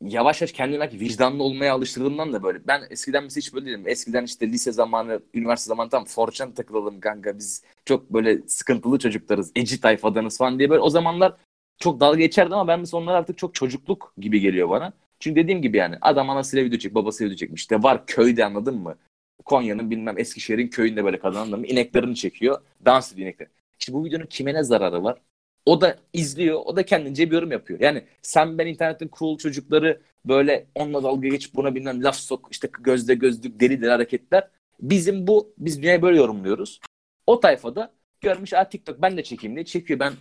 [0.00, 2.66] yavaş yavaş kendime belki vicdanlı olmaya alıştırdığımdan da böyle.
[2.66, 3.82] Ben eskiden mesela hiç böyle değilim.
[3.86, 9.52] Eskiden işte lise zamanı, üniversite zamanı tam forçan takılalım kanka biz çok böyle sıkıntılı çocuklarız.
[9.56, 11.36] Eci tayfadanız falan diye böyle o zamanlar
[11.78, 14.92] çok dalga geçerdi ama ben mesela onlar artık çok çocukluk gibi geliyor bana.
[15.20, 17.62] Çünkü dediğim gibi yani adam anasıyla video çek, babasıyla video çekmiş.
[17.62, 18.96] İşte var köyde anladın mı?
[19.44, 21.66] Konya'nın bilmem Eskişehir'in köyünde böyle kadın anladın mı?
[21.66, 22.60] İneklerini çekiyor.
[22.84, 23.48] Dans ediyor inekler.
[23.80, 25.18] İşte bu videonun kime ne zararı var?
[25.66, 26.60] O da izliyor.
[26.64, 27.80] O da kendince bir yorum yapıyor.
[27.80, 32.68] Yani sen ben internetin cool çocukları böyle onunla dalga geçip buna bilmem laf sok işte
[32.80, 34.48] gözde gözlük deli deli hareketler.
[34.80, 36.80] Bizim bu biz dünyayı böyle yorumluyoruz.
[37.26, 40.00] O tayfada görmüş Aa, TikTok ben de çekeyim diye çekiyor.
[40.00, 40.12] Ben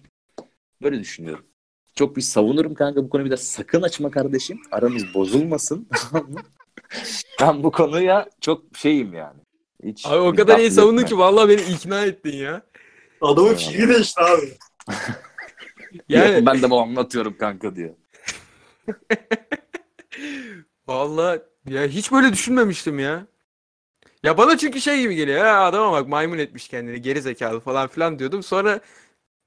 [0.82, 1.46] böyle düşünüyorum.
[1.96, 4.62] Çok bir savunurum kanka bu konuyu bir de sakın açma kardeşim.
[4.72, 5.88] Aramız bozulmasın.
[7.42, 9.40] ben bu konuya çok şeyim yani.
[9.84, 12.62] Hiç Abi o kadar iyi savundun ki vallahi beni ikna ettin ya.
[13.22, 14.54] Adamın fikri değişti abi.
[16.10, 17.96] Yani ben de babamla atıyorum kanka diyor.
[20.88, 23.28] vallahi ya hiç böyle düşünmemiştim ya.
[24.24, 25.38] Ya bana çünkü şey gibi geliyor.
[25.38, 28.44] Ya adama bak maymun etmiş kendini geri zekalı falan filan diyordum.
[28.44, 28.80] Sonra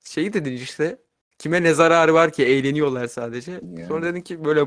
[0.04, 0.98] şeyi dedin işte.
[1.38, 3.52] Kime ne zararı var ki eğleniyorlar sadece.
[3.52, 3.86] Yani.
[3.88, 4.60] Sonra dedin ki böyle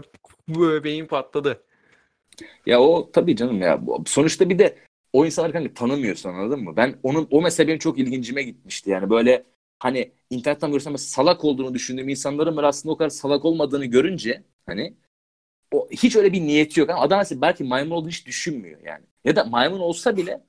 [0.48, 1.64] böyle beyin patladı.
[2.66, 3.82] Ya o tabii canım ya.
[4.06, 4.78] Sonuçta bir de
[5.14, 6.74] o insanları kanka tanımıyorsun anladın mı?
[6.78, 8.90] Ben onun o mesela benim çok ilgincime gitmişti.
[8.90, 9.44] Yani böyle
[9.80, 14.94] hani internetten görsem salak olduğunu düşündüğüm insanların böyle aslında o kadar salak olmadığını görünce hani
[15.72, 16.90] o hiç öyle bir niyeti yok.
[16.90, 19.06] Ama adam mesela belki maymun olduğunu hiç düşünmüyor yani.
[19.26, 20.44] Ya da maymun olsa bile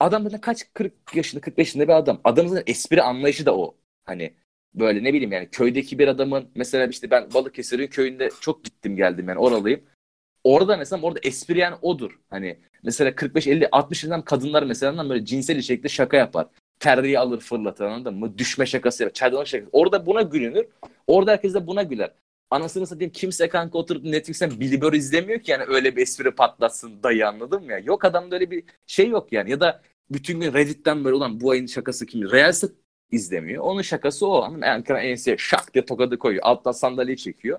[0.00, 2.20] adam zaten kaç 40 yaşında 45 yaşında bir adam.
[2.24, 3.76] Adamın zaten espri anlayışı da o.
[4.04, 4.34] Hani
[4.74, 9.28] böyle ne bileyim yani köydeki bir adamın mesela işte ben Balıkesir'in köyünde çok gittim geldim
[9.28, 9.84] yani oralıyım.
[10.44, 12.20] Orada mesela orada espri yani odur.
[12.30, 16.46] Hani mesela 45 50 60 yaşından kadınlar mesela böyle cinsel içerikte şaka yapar.
[16.84, 18.38] Terliği alır fırlatır anladın mı?
[18.38, 19.14] Düşme şakası yapar.
[19.14, 19.70] Çaydanlık şakası.
[19.72, 20.66] Orada buna gülünür.
[21.06, 22.12] Orada herkes de buna güler.
[22.50, 27.02] Anasını satayım kimse kanka oturup Netflix'ten Billy Burr izlemiyor ki yani öyle bir espri patlatsın
[27.02, 27.78] dayı anladın mı ya?
[27.78, 29.50] Yok adamda öyle bir şey yok yani.
[29.50, 32.30] Ya da bütün gün Reddit'ten böyle ulan bu ayın şakası kim?
[32.30, 32.66] Reels'i
[33.10, 33.64] izlemiyor.
[33.64, 34.58] Onun şakası o.
[34.62, 36.42] Yani enseye şak diye tokadı koyuyor.
[36.44, 37.58] Alttan sandalyeyi çekiyor.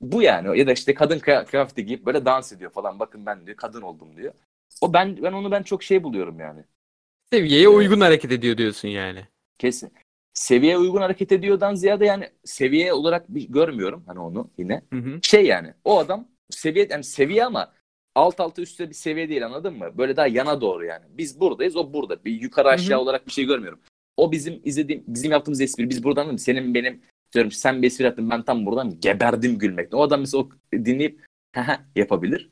[0.00, 0.58] Bu yani.
[0.58, 2.98] Ya da işte kadın kıya- kıyafeti giyip böyle dans ediyor falan.
[3.00, 4.32] Bakın ben diyor kadın oldum diyor.
[4.80, 6.64] O ben ben onu ben çok şey buluyorum yani.
[7.32, 9.20] Seviyeye uygun hareket ediyor diyorsun yani.
[9.58, 9.92] Kesin.
[10.34, 14.82] Seviyeye uygun hareket ediyordan ziyade yani seviye olarak bir görmüyorum hani onu yine.
[14.92, 15.18] Hı hı.
[15.22, 17.72] Şey yani o adam seviye yani seviye ama
[18.14, 19.98] alt alta üstte bir seviye değil anladın mı?
[19.98, 21.04] Böyle daha yana doğru yani.
[21.08, 22.24] Biz buradayız o burada.
[22.24, 23.02] Bir yukarı aşağı Hı hı.
[23.02, 23.80] olarak bir şey görmüyorum.
[24.16, 26.38] O bizim izlediğim bizim yaptığımız espri biz buradan mi?
[26.38, 27.02] Senin benim
[27.34, 29.98] diyorum sen bir espri yaptın ben tam buradan geberdim gülmekten.
[29.98, 31.24] O adam mesela o dinleyip
[31.96, 32.50] yapabilir.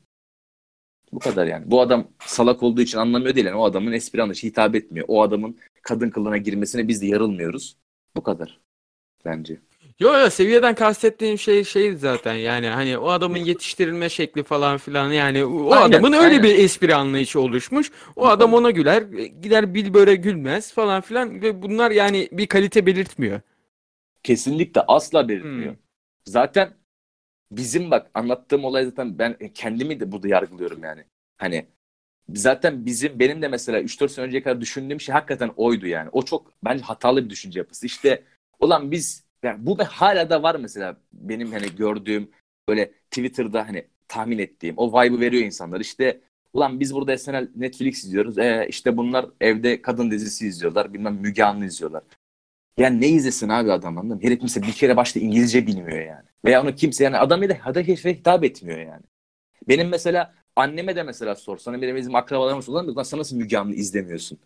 [1.13, 1.71] Bu kadar yani.
[1.71, 3.47] Bu adam salak olduğu için anlamıyor değil.
[3.47, 5.05] Yani o adamın espri anlayışı hitap etmiyor.
[5.09, 7.77] O adamın kadın kılığına girmesine biz de yarılmıyoruz.
[8.15, 8.59] Bu kadar.
[9.25, 9.59] Bence.
[9.99, 15.11] Yo yo seviyeden kastettiğim şey şey zaten yani hani o adamın yetiştirilme şekli falan filan
[15.11, 16.43] yani o Aynen, adamın öyle aynen.
[16.43, 17.91] bir espri anlayışı oluşmuş.
[18.15, 19.01] O adam ona güler,
[19.41, 23.41] gider Bilbör'e gülmez falan filan ve bunlar yani bir kalite belirtmiyor.
[24.23, 25.73] Kesinlikle asla belirtmiyor.
[25.73, 25.79] Hmm.
[26.25, 26.78] Zaten
[27.51, 31.03] bizim bak anlattığım olay zaten ben kendimi de burada yargılıyorum yani.
[31.37, 31.65] Hani
[32.33, 36.09] zaten bizim benim de mesela 3-4 sene önceye kadar düşündüğüm şey hakikaten oydu yani.
[36.11, 37.85] O çok bence hatalı bir düşünce yapısı.
[37.85, 38.23] İşte
[38.59, 42.31] ulan biz yani bu hala da var mesela benim hani gördüğüm
[42.69, 45.79] böyle Twitter'da hani tahmin ettiğim o vibe'ı veriyor insanlar.
[45.79, 46.21] İşte
[46.53, 48.37] ulan biz burada SNL Netflix izliyoruz.
[48.37, 50.93] E, işte bunlar evde kadın dizisi izliyorlar.
[50.93, 52.03] Bilmem Müge Anlı izliyorlar.
[52.79, 54.23] Yani ne izlesin abi adam anladın mı?
[54.23, 56.25] Herif mesela bir kere başta İngilizce bilmiyor yani.
[56.45, 59.03] Veya onu kimse yani adam ya da hedefe hitap etmiyor yani.
[59.67, 63.73] Benim mesela anneme de mesela sorsan benim bizim akrabalarımız olan lan sen nasıl Müge Anlı
[63.73, 64.39] izlemiyorsun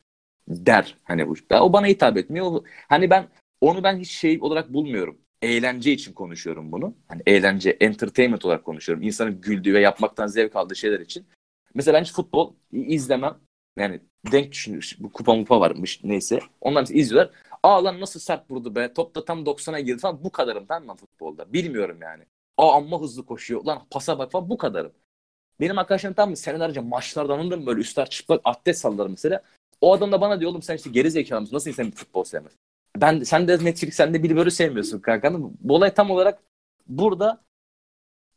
[0.48, 0.98] der.
[1.04, 1.36] Hani bu.
[1.52, 2.62] O bana hitap etmiyor.
[2.90, 3.28] Hani ben
[3.62, 5.18] onu ben hiç şey olarak bulmuyorum.
[5.42, 6.96] Eğlence için konuşuyorum bunu.
[7.08, 9.04] Hani eğlence, entertainment olarak konuşuyorum.
[9.04, 11.26] İnsanın güldüğü ve yapmaktan zevk aldığı şeyler için.
[11.74, 13.38] Mesela ben hiç futbol izlemem.
[13.78, 14.00] Yani
[14.32, 14.96] denk düşünüyor.
[15.00, 16.40] Bu kupa mupa varmış neyse.
[16.62, 17.32] Onlar izliyorlar.
[17.64, 18.94] Aa lan nasıl sert vurdu be.
[18.94, 20.24] Top da tam 90'a girdi falan.
[20.24, 21.54] Bu kadarım tamam mı futbolda.
[21.54, 22.24] Bilmiyorum yani.
[22.58, 23.66] Aa amma hızlı koşuyor.
[23.66, 24.92] Lan pasa bak falan bu kadarım.
[25.60, 29.42] Benim arkadaşlarım tam senelerce maçlarda anladın mı böyle üstler çıplak atlet sallar mesela.
[29.82, 31.56] O adam da bana diyor oğlum sen işte geri zekalı mısın?
[31.56, 32.54] Nasıl insan bir futbol sevmez?
[32.98, 35.34] Ben sen de Netflix sen de Bill Burr'ü sevmiyorsun kanka.
[35.40, 36.40] Bu olay tam olarak
[36.88, 37.42] burada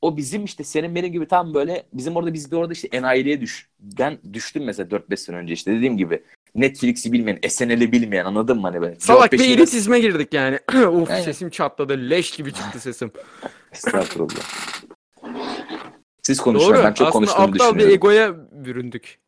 [0.03, 3.41] o bizim işte senin benim gibi tam böyle bizim orada biz de orada işte enayiliğe
[3.41, 3.71] düş.
[3.81, 6.25] Ben düştüm mesela 4-5 sene önce işte dediğim gibi
[6.57, 9.01] Netflix'i bilmeyen, SNL'i bilmeyen anladın mı hani böyle.
[9.01, 10.59] Salak bir elitizme girdik yani.
[10.75, 11.23] Uf Aynen.
[11.23, 12.11] sesim çatladı.
[12.11, 13.11] Leş gibi çıktı sesim.
[13.73, 14.43] Estağfurullah.
[16.23, 16.85] Siz konuşun Doğru.
[16.85, 19.19] ben çok Aslında aptal bir egoya büründük.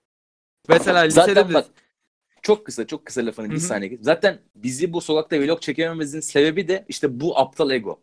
[0.69, 1.67] Mesela lisede Zaten bak
[2.43, 3.99] çok kısa çok kısa lafını bir saniye.
[4.01, 8.01] Zaten bizi bu sokakta vlog çekemememizin sebebi de işte bu aptal ego.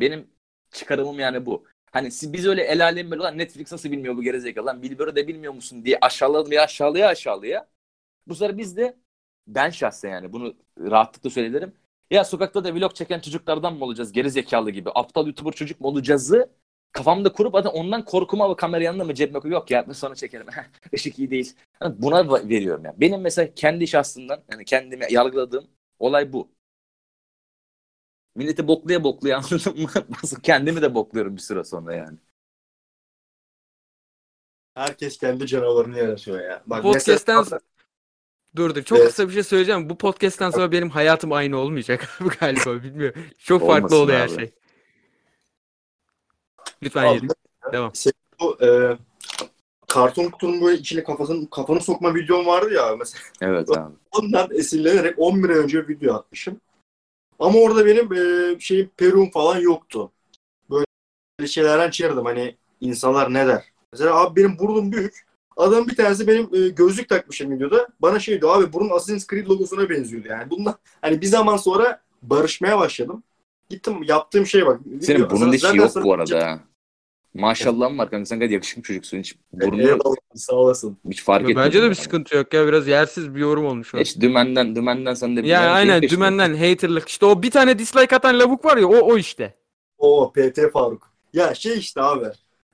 [0.00, 0.26] Benim
[0.72, 1.64] çıkarımım yani bu.
[1.92, 5.16] Hani siz, biz öyle el alem böyle lan Netflix nasıl bilmiyor bu gerizekalı lan Bilber'i
[5.16, 7.66] de bilmiyor musun diye aşağıladım ya aşağılaya aşağılaya.
[8.26, 8.96] Bu sefer biz de
[9.46, 11.72] ben şahsen yani bunu rahatlıkla söylerim.
[12.10, 16.50] Ya sokakta da vlog çeken çocuklardan mı olacağız gerizekalı gibi aptal youtuber çocuk mu olacağızı
[16.92, 20.46] kafamda kurup zaten ondan korkuma ve kamera yanında mı cebime koyuyorum yok ya sonra çekerim.
[20.92, 21.54] Işık iyi değil.
[21.82, 23.00] Yani buna veriyorum yani.
[23.00, 25.66] Benim mesela kendi şahsımdan yani kendimi yargıladığım
[25.98, 26.48] olay bu.
[28.34, 29.88] Milleti boklaya boklaya anladın mı?
[30.22, 32.18] Nasıl kendimi de bokluyorum bir süre sonra yani.
[34.74, 36.62] Herkes kendi canavarını yaratıyor ya.
[36.66, 37.60] Bak Podcast'ten mesela-
[38.56, 39.08] Dur dur çok Evet.
[39.08, 39.90] kısa bir şey söyleyeceğim.
[39.90, 43.22] Bu podcast'ten sonra benim hayatım aynı olmayacak abi galiba bilmiyorum.
[43.38, 44.50] Çok Olmasın farklı oluyor her şey.
[46.82, 47.28] Lütfen Abi,
[47.72, 47.92] devam.
[48.40, 48.98] bu e,
[49.88, 53.94] karton kutunun böyle içine kafasını kafanı sokma videom vardı ya mesela Evet abi.
[54.12, 56.60] ondan esinlenerek 11 ay önce video atmışım.
[57.38, 60.12] Ama orada benim e, şeyim peruğum falan yoktu.
[60.70, 63.64] Böyle şeylerden çığırdım hani insanlar ne der.
[63.92, 65.25] Mesela abi benim burnum büyük.
[65.56, 67.88] Adam bir tanesi benim e, gözlük takmışım videoda.
[68.02, 70.50] Bana şey diyor abi burun Assassin's Creed logosuna benziyordu yani.
[70.50, 73.22] Bundan hani bir zaman sonra barışmaya başladım.
[73.70, 74.80] Gittim yaptığım şeye bak.
[75.02, 76.60] Senin burnunda hiç zaten yok bu arada ha.
[77.34, 79.18] Maşallahın var kanka sen gayet yakışıklı çocuksun.
[79.18, 80.96] Hiç burnu Eyvallah, sağ olasın.
[81.10, 81.62] hiç fark etmedim.
[81.62, 81.94] Bence de bir yani.
[81.94, 83.98] sıkıntı yok ya biraz yersiz bir yorum olmuş o.
[83.98, 86.16] Hiç dümenden dümenden sen de bir Ya yani aynen peşinde.
[86.20, 89.54] dümenden haterlık işte o bir tane dislike atan lavuk var ya o o işte.
[89.98, 91.10] O PT Faruk.
[91.32, 92.26] Ya şey işte abi.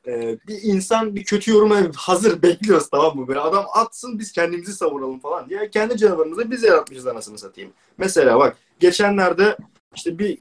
[0.07, 3.29] E, bir insan bir kötü yoruma hazır bekliyoruz tamam mı?
[3.29, 5.71] Böyle adam atsın biz kendimizi savunalım falan diye.
[5.71, 7.73] Kendi canavarımızı biz yaratmışız anasını satayım.
[7.99, 9.57] Mesela bak geçenlerde
[9.95, 10.39] işte bir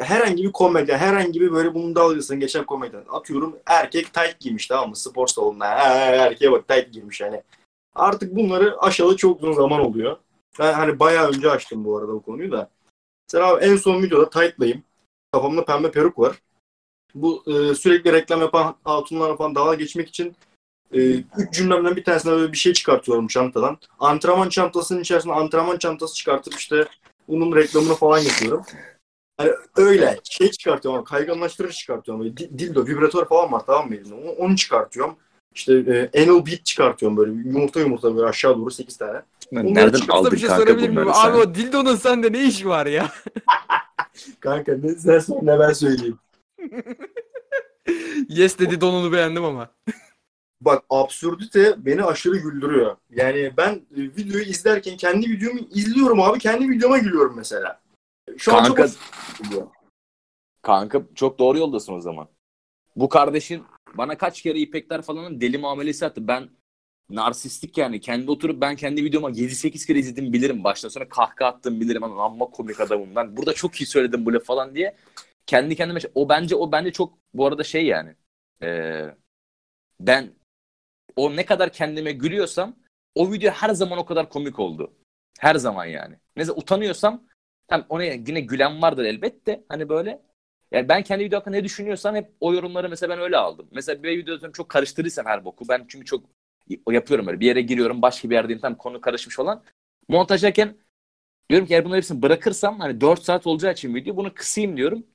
[0.00, 4.88] herhangi bir komedya, herhangi bir böyle bunun dalgasını geçen komedyen atıyorum erkek tight giymiş tamam
[4.88, 4.96] mı?
[4.96, 5.66] Spor salonunda.
[5.66, 7.42] Ha, erkeğe bak tight giymiş yani.
[7.94, 10.16] Artık bunları aşalı çok uzun zaman oluyor.
[10.58, 12.70] Ben hani bayağı önce açtım bu arada bu konuyu da.
[13.28, 14.82] Mesela abi en son videoda tight'layım.
[15.32, 16.36] Kafamda pembe peruk var.
[17.14, 20.36] Bu e, sürekli reklam yapan hatunlarla falan dalga geçmek için
[20.92, 20.98] e,
[21.38, 23.78] üç cümlemden bir tanesine böyle bir şey çıkartıyorum çantadan.
[24.00, 26.86] Antrenman çantasının içerisinde antrenman çantası çıkartıp işte
[27.28, 28.62] bunun reklamını falan yapıyorum.
[29.36, 32.24] Hani öyle şey çıkartıyorum, kayganlaştırıcı çıkartıyorum.
[32.24, 34.14] Böyle di- dildo, vibratör falan var tamam mı elimde?
[34.14, 35.16] Onu, onu çıkartıyorum.
[35.54, 35.74] İşte
[36.12, 39.12] e, anal beat çıkartıyorum böyle yumurta yumurta böyle aşağı doğru 8 tane.
[39.12, 41.02] Lan Bunları Nereden aldın bir şey kanka sorabilir miyim?
[41.02, 41.50] bunları Abi sen?
[41.50, 43.10] o dildonun sende ne işi var ya?
[44.40, 46.18] Kanka ne sen söyle ne ben söyleyeyim.
[48.28, 49.70] yes dedi donunu beğendim ama.
[50.60, 52.96] Bak absürdite beni aşırı güldürüyor.
[53.10, 56.38] Yani ben e, videoyu izlerken kendi videomu izliyorum abi.
[56.38, 57.80] Kendi videoma gülüyorum mesela.
[58.36, 58.98] Şu an Kanka, çok
[59.42, 59.66] gülüyor.
[60.62, 62.28] kanka çok doğru yoldasın o zaman.
[62.96, 66.28] Bu kardeşin bana kaç kere İpekler falanın deli muamelesi attı.
[66.28, 66.48] Ben
[67.10, 68.00] narsistik yani.
[68.00, 70.64] Kendi oturup ben kendi videoma 7-8 kere izledim bilirim.
[70.64, 72.04] Baştan sonra kahkaha attım bilirim.
[72.04, 73.36] Ama amma komik adamım ben.
[73.36, 74.96] Burada çok iyi söyledim bu laf falan diye.
[75.48, 78.16] Kendi kendime şey- o bence o bence çok bu arada şey yani.
[78.64, 79.06] Ee,
[80.00, 80.34] ben
[81.16, 82.76] o ne kadar kendime gülüyorsam
[83.14, 84.94] o video her zaman o kadar komik oldu.
[85.40, 86.16] Her zaman yani.
[86.36, 87.24] Mesela utanıyorsam
[87.68, 89.64] tam ona yine gülen vardır elbette.
[89.68, 90.22] Hani böyle
[90.72, 93.68] yani ben kendi video hakkında ne düşünüyorsam hep o yorumları mesela ben öyle aldım.
[93.72, 95.64] Mesela bir video atıyorum çok karıştırırsam her boku.
[95.68, 96.24] Ben çünkü çok
[96.90, 97.40] yapıyorum öyle.
[97.40, 99.64] Bir yere giriyorum başka bir yerdeyim tam konu karışmış falan.
[100.08, 100.76] Montajlarken
[101.50, 105.06] diyorum ki eğer bunların hepsini bırakırsam hani 4 saat olacağı için video bunu kısayım diyorum.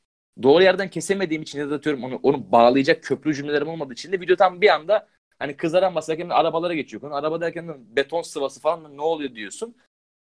[0.43, 4.21] Doğru yerden kesemediğim için ya da atıyorum onu, onu bağlayacak köprü cümlelerim olmadığı için de
[4.21, 5.07] video tam bir anda
[5.39, 7.15] hani kızaran basarken arabalara geçiyor konu.
[7.15, 9.75] Araba derken de beton sıvası falan ne oluyor diyorsun.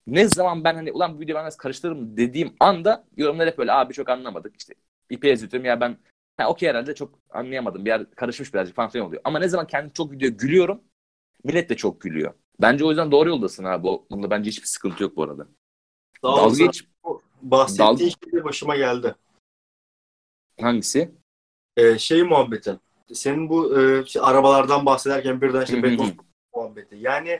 [0.07, 3.72] Ne zaman ben hani ulan bu videoyu ben nasıl karıştırırım dediğim anda yorumlar hep böyle
[3.72, 4.74] abi çok anlamadık işte
[5.09, 5.97] ipi ezitiyorum ya ben
[6.38, 9.22] ha okey herhalde çok anlayamadım bir yer karışmış birazcık falan filan oluyor.
[9.26, 10.82] Ama ne zaman kendi çok video gülüyorum
[11.43, 12.34] millet de çok gülüyor.
[12.62, 13.88] Bence o yüzden doğru yoldasın abi.
[14.12, 15.47] Bunda bence hiçbir sıkıntı yok bu arada.
[16.24, 16.86] Dalga geç
[17.41, 19.16] Bahsettiğin şey de başıma geldi.
[20.62, 21.12] Hangisi?
[21.78, 22.80] Ee, şey muhabbeti.
[23.14, 26.12] Senin bu e, işte arabalardan bahsederken birden işte beton
[26.56, 26.97] muhabbeti.
[26.99, 27.39] Yani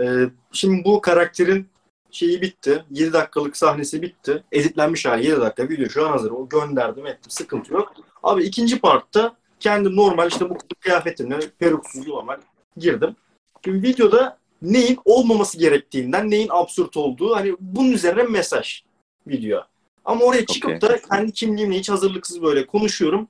[0.00, 0.04] e,
[0.52, 1.68] şimdi bu karakterin
[2.10, 2.84] şeyi bitti.
[2.90, 4.44] 7 dakikalık sahnesi bitti.
[4.52, 6.30] Editlenmiş hali 7 dakika video şu an hazır.
[6.30, 7.30] O gönderdim ettim.
[7.30, 7.92] Sıkıntı yok.
[8.22, 12.38] Abi ikinci partta kendim normal işte bu kıyafetimle peruksuz normal
[12.76, 13.16] girdim.
[13.64, 18.82] Şimdi videoda neyin olmaması gerektiğinden, neyin absürt olduğu hani bunun üzerine mesaj
[19.26, 19.64] video.
[20.04, 20.80] Ama oraya çıkıp Okey.
[20.80, 23.28] da kendi kimliğimle hiç hazırlıksız böyle konuşuyorum.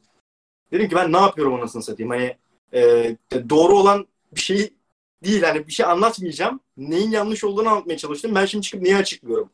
[0.72, 2.10] Dedim ki ben ne yapıyorum anasını satayım.
[2.10, 2.36] Hani
[2.74, 3.16] e,
[3.48, 4.72] doğru olan bir şey
[5.24, 5.42] değil.
[5.42, 6.60] Hani bir şey anlatmayacağım.
[6.76, 8.34] Neyin yanlış olduğunu anlatmaya çalıştım.
[8.34, 9.50] Ben şimdi çıkıp neyi açıklıyorum.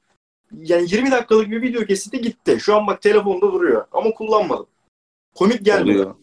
[0.57, 2.59] Yani 20 dakikalık bir video kesiti gitti.
[2.61, 3.87] Şu an bak telefonda duruyor.
[3.93, 4.66] Ama kullanmadım.
[5.35, 6.01] Komik gelmiyor.
[6.01, 6.14] Oluyor.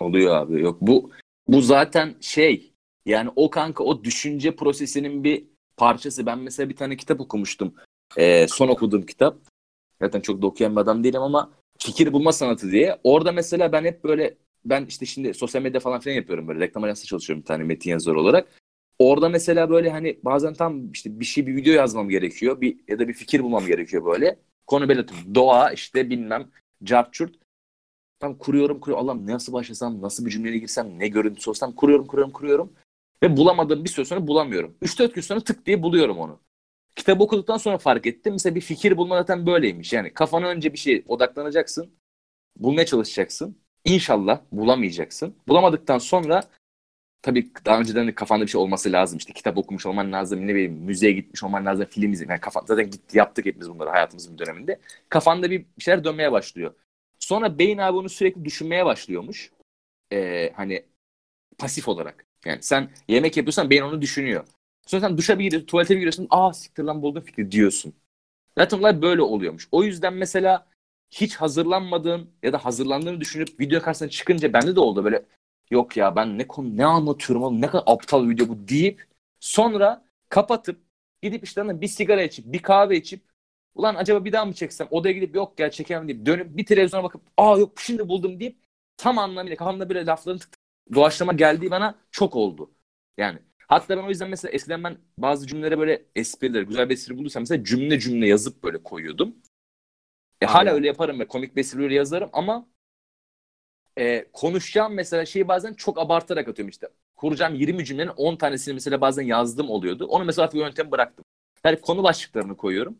[0.00, 0.60] Oluyor abi.
[0.60, 1.10] Yok bu
[1.48, 2.72] bu zaten şey
[3.06, 5.44] yani o kanka o düşünce prosesinin bir
[5.76, 6.26] parçası.
[6.26, 7.74] Ben mesela bir tane kitap okumuştum.
[8.16, 9.38] Ee, son okuduğum kitap.
[10.02, 12.98] Zaten çok da okuyan bir adam değilim ama fikir bulma sanatı diye.
[13.04, 16.84] Orada mesela ben hep böyle ben işte şimdi sosyal medya falan filan yapıyorum böyle reklam
[16.84, 18.48] ajansında çalışıyorum bir tane metin yazarı olarak.
[18.98, 22.60] Orada mesela böyle hani bazen tam işte bir şey bir video yazmam gerekiyor.
[22.60, 24.38] Bir ya da bir fikir bulmam gerekiyor böyle.
[24.66, 25.34] Konu belirtiyorum.
[25.34, 26.50] Doğa işte bilmem
[26.84, 27.34] carçurt.
[28.20, 29.04] Tam kuruyorum kuruyorum.
[29.04, 32.72] Allah'ım nasıl başlasam, nasıl bir cümleye girsem, ne görüntüsü olsam kuruyorum kuruyorum kuruyorum.
[33.22, 34.76] Ve bulamadığım bir süre sonra bulamıyorum.
[34.82, 36.40] 3-4 gün sonra tık diye buluyorum onu.
[36.98, 38.32] Kitabı okuduktan sonra fark ettim.
[38.32, 39.92] Mesela bir fikir bulma zaten böyleymiş.
[39.92, 41.90] Yani kafana önce bir şey odaklanacaksın.
[42.56, 43.58] Bulmaya çalışacaksın.
[43.84, 45.36] İnşallah bulamayacaksın.
[45.48, 46.42] Bulamadıktan sonra
[47.22, 49.18] tabii daha önceden de kafanda bir şey olması lazım.
[49.18, 52.30] İşte kitap okumuş olman lazım, ne bileyim müzeye gitmiş olman lazım, film izlemek.
[52.30, 54.80] Yani kafa, zaten gitti, yaptık hepimiz bunları hayatımızın bir döneminde.
[55.08, 56.74] Kafanda bir şeyler dönmeye başlıyor.
[57.18, 59.52] Sonra beyin abi onu sürekli düşünmeye başlıyormuş.
[60.12, 60.84] Ee, hani
[61.58, 62.26] pasif olarak.
[62.46, 64.44] Yani sen yemek yapıyorsan beyin onu düşünüyor.
[64.88, 66.26] Sonra sen duşa bir giriyorsun, tuvalete bir giriyorsun.
[66.30, 67.94] Aa siktir lan buldum fikri diyorsun.
[68.58, 69.68] Zaten olay böyle oluyormuş.
[69.72, 70.66] O yüzden mesela
[71.10, 75.24] hiç hazırlanmadığın ya da hazırlandığını düşünüp video karşısına çıkınca bende de oldu böyle
[75.70, 79.06] yok ya ben ne konu ne anlatıyorum oğlum ne kadar aptal video bu deyip
[79.40, 80.80] sonra kapatıp
[81.22, 83.22] gidip işte hani bir sigara içip bir kahve içip
[83.74, 87.04] ulan acaba bir daha mı çeksem odaya gidip yok gel çekemem deyip dönüp bir televizyona
[87.04, 88.58] bakıp aa yok şimdi buldum deyip
[88.96, 90.60] tam anlamıyla kafamda böyle lafların tık tık
[90.94, 92.70] doğaçlama geldiği bana çok oldu.
[93.18, 97.18] Yani hatta ben o yüzden mesela eskiden ben bazı cümlelere böyle espriler, güzel bir espri
[97.18, 99.36] bulursam mesela cümle cümle yazıp böyle koyuyordum.
[100.40, 102.68] E, hala öyle yaparım ve komik bir esprileri yazarım ama
[103.98, 106.88] e, konuşacağım mesela şeyi bazen çok abartarak atıyorum işte.
[107.16, 110.06] Kuracağım 20 cümlenin 10 tanesini mesela bazen yazdım oluyordu.
[110.06, 111.24] Onu mesela artık yöntem bıraktım.
[111.64, 112.98] Yani konu başlıklarını koyuyorum.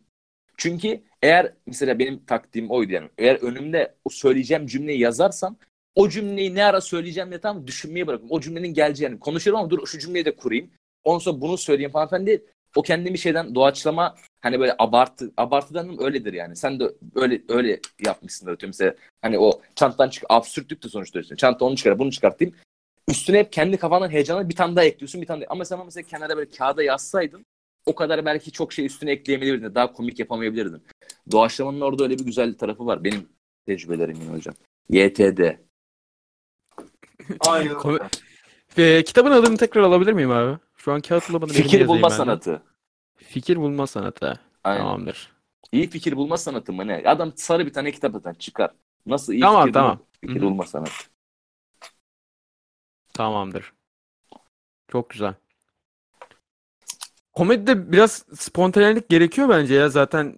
[0.57, 3.09] Çünkü eğer mesela benim taktiğim oydu yani.
[3.19, 5.57] Eğer önümde o söyleyeceğim cümleyi yazarsam
[5.99, 8.37] o cümleyi ne ara söyleyeceğim diye tam düşünmeye bırakıyorum.
[8.37, 10.71] O cümlenin geleceğini konuşuyorum ama dur şu cümleyi de kurayım.
[11.05, 12.41] Ondan sonra bunu söyleyeyim falan filan değil.
[12.77, 16.57] O kendimi şeyden doğaçlama hani böyle abartı abartıdan öyledir yani.
[16.57, 21.39] Sen de öyle öyle yapmışsındır atıyorum mesela hani o çantadan çık absürtlük de sonuçta üstüne.
[21.39, 22.55] Çanta onu çıkar bunu çıkartayım.
[23.09, 25.53] Üstüne hep kendi kafandan heyecanla bir tane daha ekliyorsun bir tane daha.
[25.53, 27.45] Ama sen mesela kenara böyle kağıda yazsaydın
[27.87, 29.75] o kadar belki çok şey üstüne ekleyemeyebilirdin.
[29.75, 30.83] Daha komik yapamayabilirdin.
[31.31, 33.05] Doğaçlamanın orada öyle bir güzel tarafı var.
[33.05, 33.29] Benim
[33.67, 34.55] tecrübelerim yine hocam.
[34.91, 35.68] YTD.
[37.41, 37.73] Aynen.
[37.75, 38.09] Kom-
[38.79, 40.59] Ee, kitabın adını tekrar alabilir miyim abi?
[40.77, 42.17] Şu an kağıt bulamadığım elime Fikir yazayım bulma ben de.
[42.17, 42.63] sanatı.
[43.17, 44.41] Fikir bulma sanatı.
[44.65, 44.81] Aynen.
[44.81, 45.33] Tamamdır.
[45.73, 47.03] İyi fikir bulma sanatı mı ne?
[47.07, 48.71] Adam sarı bir tane kitap zaten çıkar.
[49.07, 49.99] Nasıl iyi Tamam, fikir tamam.
[49.99, 50.45] bulma, fikir Hı hı.
[50.45, 50.93] bulma sanatı.
[53.15, 53.73] Tamamdır.
[54.89, 55.35] Çok güzel.
[57.33, 60.37] Komedide biraz spontanelik gerekiyor bence ya zaten.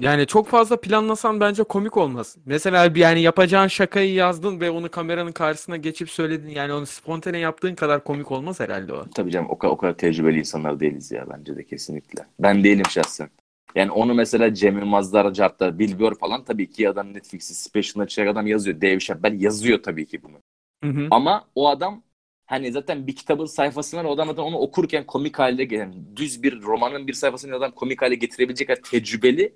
[0.00, 2.36] Yani çok fazla planlasan bence komik olmaz.
[2.46, 6.48] Mesela bir yani yapacağın şakayı yazdın ve onu kameranın karşısına geçip söyledin.
[6.48, 9.04] Yani onu spontane yaptığın kadar komik olmaz herhalde o.
[9.14, 12.26] Tabii canım o kadar, o kadar tecrübeli insanlar değiliz ya bence de kesinlikle.
[12.38, 13.30] Ben değilim şahsen.
[13.74, 18.32] Yani onu mesela Cem Yılmazlar, Cartlar, Bill Burr falan tabii ki adam Netflix'i special'ına çıkacak
[18.32, 18.80] adam yazıyor.
[18.80, 20.36] Dave Chappelle yazıyor tabii ki bunu.
[20.84, 21.08] Hı hı.
[21.10, 22.02] Ama o adam
[22.46, 26.62] hani zaten bir kitabın sayfasından o adam zaten onu okurken komik hale gelen düz bir
[26.62, 29.54] romanın bir sayfasını adam komik hale getirebilecek kadar tecrübeli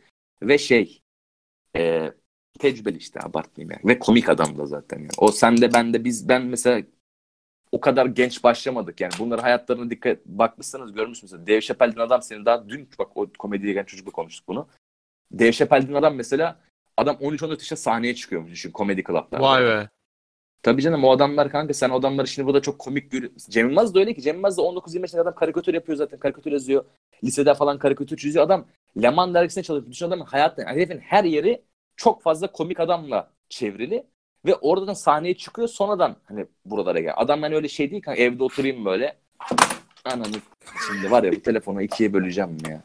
[0.48, 1.02] ve şey
[1.76, 2.12] e,
[2.58, 3.94] tecrübeli işte abartmayayım yani.
[3.94, 5.10] Ve komik adam da zaten yani.
[5.18, 6.82] O sende bende biz ben mesela
[7.72, 9.12] o kadar genç başlamadık yani.
[9.18, 11.32] Bunları hayatlarına dikkat bakmışsanız görmüşsünüz.
[11.32, 14.68] Dave Chappelle'den adam senin daha dün bak o komediye gelen çocukla konuştuk bunu.
[15.32, 16.60] Dave Chappelle'den adam mesela
[16.96, 19.40] adam 13-14 yaşında sahneye çıkıyormuş düşün komedi club'larda.
[19.40, 19.88] Vay be.
[20.62, 23.50] Tabii canım o adamlar kanka sen adamları şimdi burada çok komik görüyorsun.
[23.50, 26.52] Cem Yılmaz da öyle ki Cem Yılmaz da 19-20 yaşında adam karikatür yapıyor zaten karikatür
[26.52, 26.84] yazıyor.
[27.24, 28.44] Lisede falan karikatür çiziyor.
[28.44, 28.66] Adam
[29.02, 29.92] Leman dergisine çalışıyor.
[29.92, 31.62] Düşün adamın yani herifin her yeri
[31.96, 34.06] çok fazla komik adamla çevrili.
[34.46, 37.12] Ve oradan sahneye çıkıyor sonradan hani buralara gel.
[37.16, 39.16] Adam hani öyle şey değil kanka evde oturayım böyle.
[40.04, 40.36] Ananı
[40.86, 42.82] şimdi var ya bu telefonu ikiye böleceğim ya.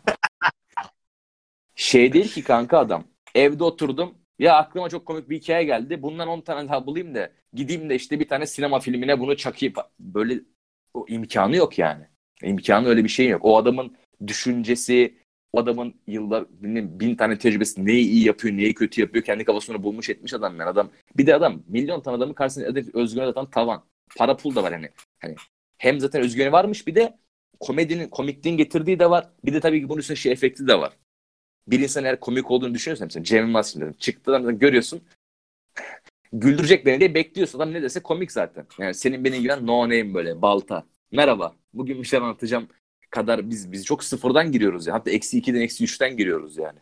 [1.76, 3.04] Şey değil ki kanka adam.
[3.36, 4.16] Evde oturdum.
[4.40, 6.02] Ya aklıma çok komik bir hikaye geldi.
[6.02, 9.76] Bundan 10 tane daha bulayım da gideyim de işte bir tane sinema filmine bunu çakayım.
[10.00, 10.40] Böyle
[10.94, 12.06] o imkanı yok yani.
[12.44, 13.46] İmkanı öyle bir şey yok.
[13.46, 15.18] O adamın düşüncesi,
[15.54, 19.26] o adamın yıllar bilmem, bin tane tecrübesi neyi iyi yapıyor, neyi kötü yapıyor.
[19.26, 20.90] Kendi kafasını bulmuş etmiş adam yani adam.
[21.18, 23.84] Bir de adam milyon tane adamın karşısında özgüven atan tavan.
[24.18, 24.90] Para pul da var hani.
[25.20, 25.36] Hani
[25.78, 27.18] hem zaten özgüveni varmış bir de
[27.60, 29.30] komedinin, komikliğin getirdiği de var.
[29.46, 30.94] Bir de tabii ki bunun üstüne şey efekti de var.
[31.68, 35.02] Bir insan eğer komik olduğunu düşünüyorsan mesela Cem Yılmaz şimdi çıktı adam görüyorsun
[36.34, 37.60] güldürecek beni diye bekliyorsun.
[37.60, 38.68] Adam ne dese komik zaten.
[38.80, 40.86] Yani senin beni giren no name böyle balta.
[41.12, 41.56] Merhaba.
[41.74, 42.68] Bugün bir şey anlatacağım
[43.10, 44.94] kadar biz biz çok sıfırdan giriyoruz ya.
[44.94, 46.80] Hatta eksi 2'den eksi 3'ten giriyoruz yani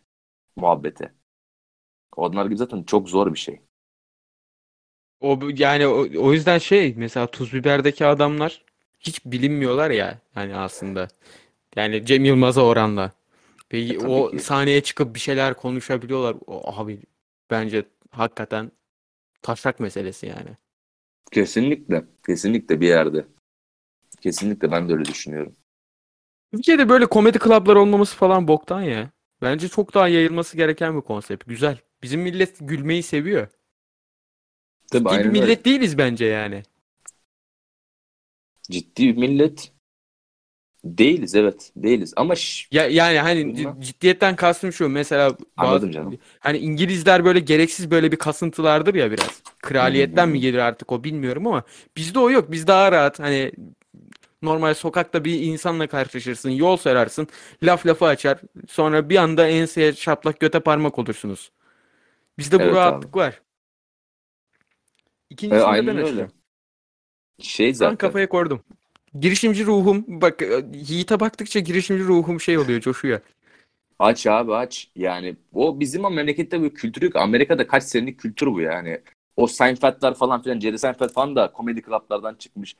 [0.56, 1.12] muhabbete.
[2.16, 3.60] Onlar gibi zaten çok zor bir şey.
[5.20, 8.64] O yani o, o yüzden şey mesela tuz biberdeki adamlar
[9.00, 11.08] hiç bilinmiyorlar ya hani aslında.
[11.76, 13.12] Yani Cem Yılmaz'a oranla.
[13.68, 14.38] Peki E, o ki.
[14.38, 16.36] sahneye çıkıp bir şeyler konuşabiliyorlar.
[16.46, 17.02] O, abi
[17.50, 18.72] bence hakikaten
[19.42, 20.56] taşrak meselesi yani.
[21.32, 22.04] Kesinlikle.
[22.26, 23.26] Kesinlikle bir yerde.
[24.22, 25.56] Kesinlikle ben de öyle düşünüyorum.
[26.52, 29.10] Türkiye'de böyle komedi klaplar olmaması falan boktan ya.
[29.42, 31.44] Bence çok daha yayılması gereken bir konsept.
[31.46, 31.78] Güzel.
[32.02, 33.48] Bizim millet gülmeyi seviyor.
[34.90, 35.42] Tabii Ciddi bir aynen öyle.
[35.42, 36.62] millet değiliz bence yani.
[38.70, 39.72] Ciddi bir millet
[40.98, 42.34] değiliz evet değiliz ama
[42.70, 43.80] Ya yani hani Bilmem.
[43.80, 46.18] ciddiyetten kastım şu mesela bazı Anladım canım.
[46.40, 49.42] hani İngilizler böyle gereksiz böyle bir kasıntılardır ya biraz.
[49.62, 50.32] Kraliyetten hı.
[50.32, 51.62] mi gelir artık o bilmiyorum ama
[51.96, 52.50] bizde o yok.
[52.52, 53.52] Biz daha rahat hani
[54.42, 57.28] normal sokakta bir insanla karşılaşırsın, yol sorarsın,
[57.62, 58.40] laf lafı açar.
[58.68, 61.52] Sonra bir anda enseye şaplak göte parmak olursunuz.
[62.38, 63.06] Bizde bu Evet abi.
[63.06, 63.42] rahatlık var.
[65.50, 66.32] E, İkincisinde aynen ben açacağım.
[67.38, 68.64] şey Ben zaten kafaya koydum.
[69.20, 70.42] Girişimci ruhum bak
[70.88, 73.20] Yiğit'e baktıkça girişimci ruhum şey oluyor, coşuyor.
[73.98, 77.16] aç abi aç yani o bizim ama memlekette bir kültür yok.
[77.16, 79.00] Amerika'da kaç senelik kültür bu yani.
[79.36, 82.76] O Seinfeld'ler falan filan Jerry Seinfeld falan da komedi klaplardan çıkmış.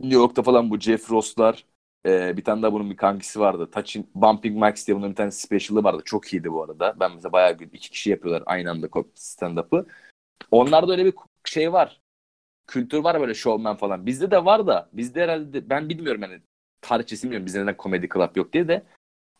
[0.00, 1.64] New York'ta falan bu Jeff Ross'lar
[2.06, 3.70] e, bir tane daha bunun bir kankisi vardı.
[3.70, 6.02] Touching Bumping Max diye bunun bir tane special'ı vardı.
[6.04, 6.96] Çok iyiydi bu arada.
[7.00, 9.86] Ben mesela bayağı iki kişi yapıyorlar aynı anda stand-up'ı.
[10.50, 11.14] Onlarda öyle bir
[11.44, 12.00] şey var.
[12.68, 14.06] Kültür var böyle showman falan.
[14.06, 16.40] Bizde de var da bizde herhalde ben bilmiyorum yani
[16.80, 18.82] tarihçesi bilmiyorum bizde neden komedi club yok diye de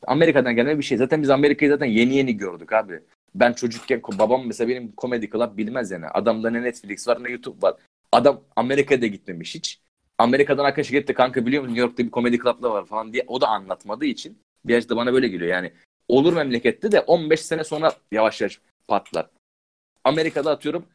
[0.07, 0.99] Amerika'dan gelme bir şey.
[0.99, 3.01] Zaten biz Amerika'yı zaten yeni yeni gördük abi.
[3.35, 6.07] Ben çocukken babam mesela benim komedi club bilmez yani.
[6.07, 7.77] Adamda ne Netflix var ne YouTube var.
[8.13, 9.81] Adam Amerika'da gitmemiş hiç.
[10.19, 13.41] Amerika'dan arkadaşı gitti kanka biliyor musun New York'ta bir komedi club'da var falan diye o
[13.41, 15.73] da anlatmadığı için bir yaşta bana böyle geliyor yani.
[16.09, 19.31] Olur memlekette de 15 sene sonra yavaş yavaş patlar.
[20.05, 20.87] Amerika'da atıyorum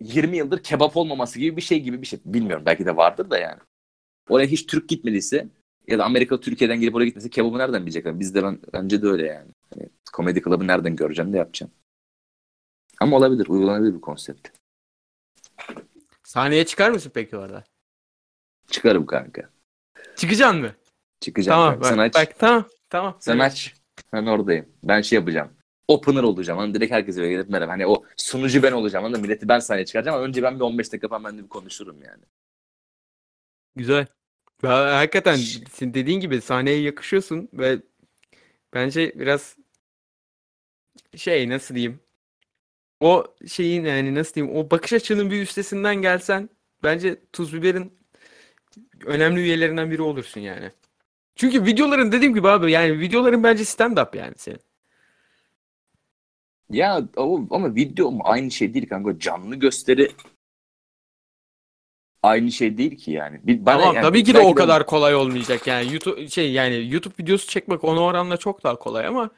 [0.00, 2.20] 20 yıldır kebap olmaması gibi bir şey gibi bir şey.
[2.24, 3.60] Bilmiyorum belki de vardır da yani.
[4.28, 5.48] Oraya hiç Türk gitmediyse
[5.88, 8.20] ya da Amerika Türkiye'den gelip oraya gitmesi kebabı nereden bilecekler?
[8.20, 9.50] Bizde ben bence de öyle yani.
[9.74, 11.72] Hani komedi club'ı nereden göreceğim de yapacağım.
[13.00, 14.48] Ama olabilir, uygulanabilir bir konsept.
[16.22, 17.64] Sahneye çıkar mısın peki orada?
[18.66, 19.50] Çıkarım kanka.
[20.16, 20.74] Çıkacaksın mı?
[21.20, 21.88] Çıkacağım Tamam kanka.
[21.88, 22.14] Sen bak, aç.
[22.14, 23.16] bak tamam tamam.
[23.20, 23.74] Sen aç.
[24.12, 24.68] Ben oradayım.
[24.84, 25.50] Ben şey yapacağım.
[25.92, 26.58] Opener olacağım.
[26.58, 27.72] Hani direkt herkese böyle gelip merhaba.
[27.72, 29.04] Hani o sunucu ben olacağım.
[29.04, 31.48] Hani milleti ben sahneye çıkaracağım ama önce ben bir 15 dakika falan ben de bir
[31.48, 32.22] konuşurum yani.
[33.76, 34.06] Güzel.
[34.62, 35.38] Ya, hakikaten
[35.80, 37.82] dediğin gibi sahneye yakışıyorsun ve
[38.74, 39.56] bence biraz
[41.16, 42.00] şey nasıl diyeyim
[43.00, 46.48] o şeyin yani nasıl diyeyim o bakış açının bir üstesinden gelsen
[46.82, 47.92] bence Tuz Biber'in
[49.06, 50.72] önemli üyelerinden biri olursun yani.
[51.36, 54.60] Çünkü videoların dediğim gibi abi yani videoların bence stand-up yani senin.
[56.72, 59.18] Ya o, ama video mu aynı şey değil kanka.
[59.18, 60.08] Canlı gösteri
[62.22, 63.40] aynı şey değil ki yani.
[63.44, 66.92] Bir, bana Tamam yani tabii ki de o kadar kolay olmayacak yani YouTube şey yani
[66.92, 69.30] YouTube videosu çekmek ona oranla çok daha kolay ama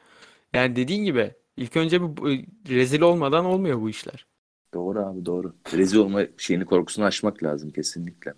[0.53, 4.25] yani dediğin gibi ilk önce bir rezil olmadan olmuyor bu işler.
[4.73, 5.55] Doğru abi doğru.
[5.73, 8.33] Rezil olma şeyini korkusunu aşmak lazım kesinlikle.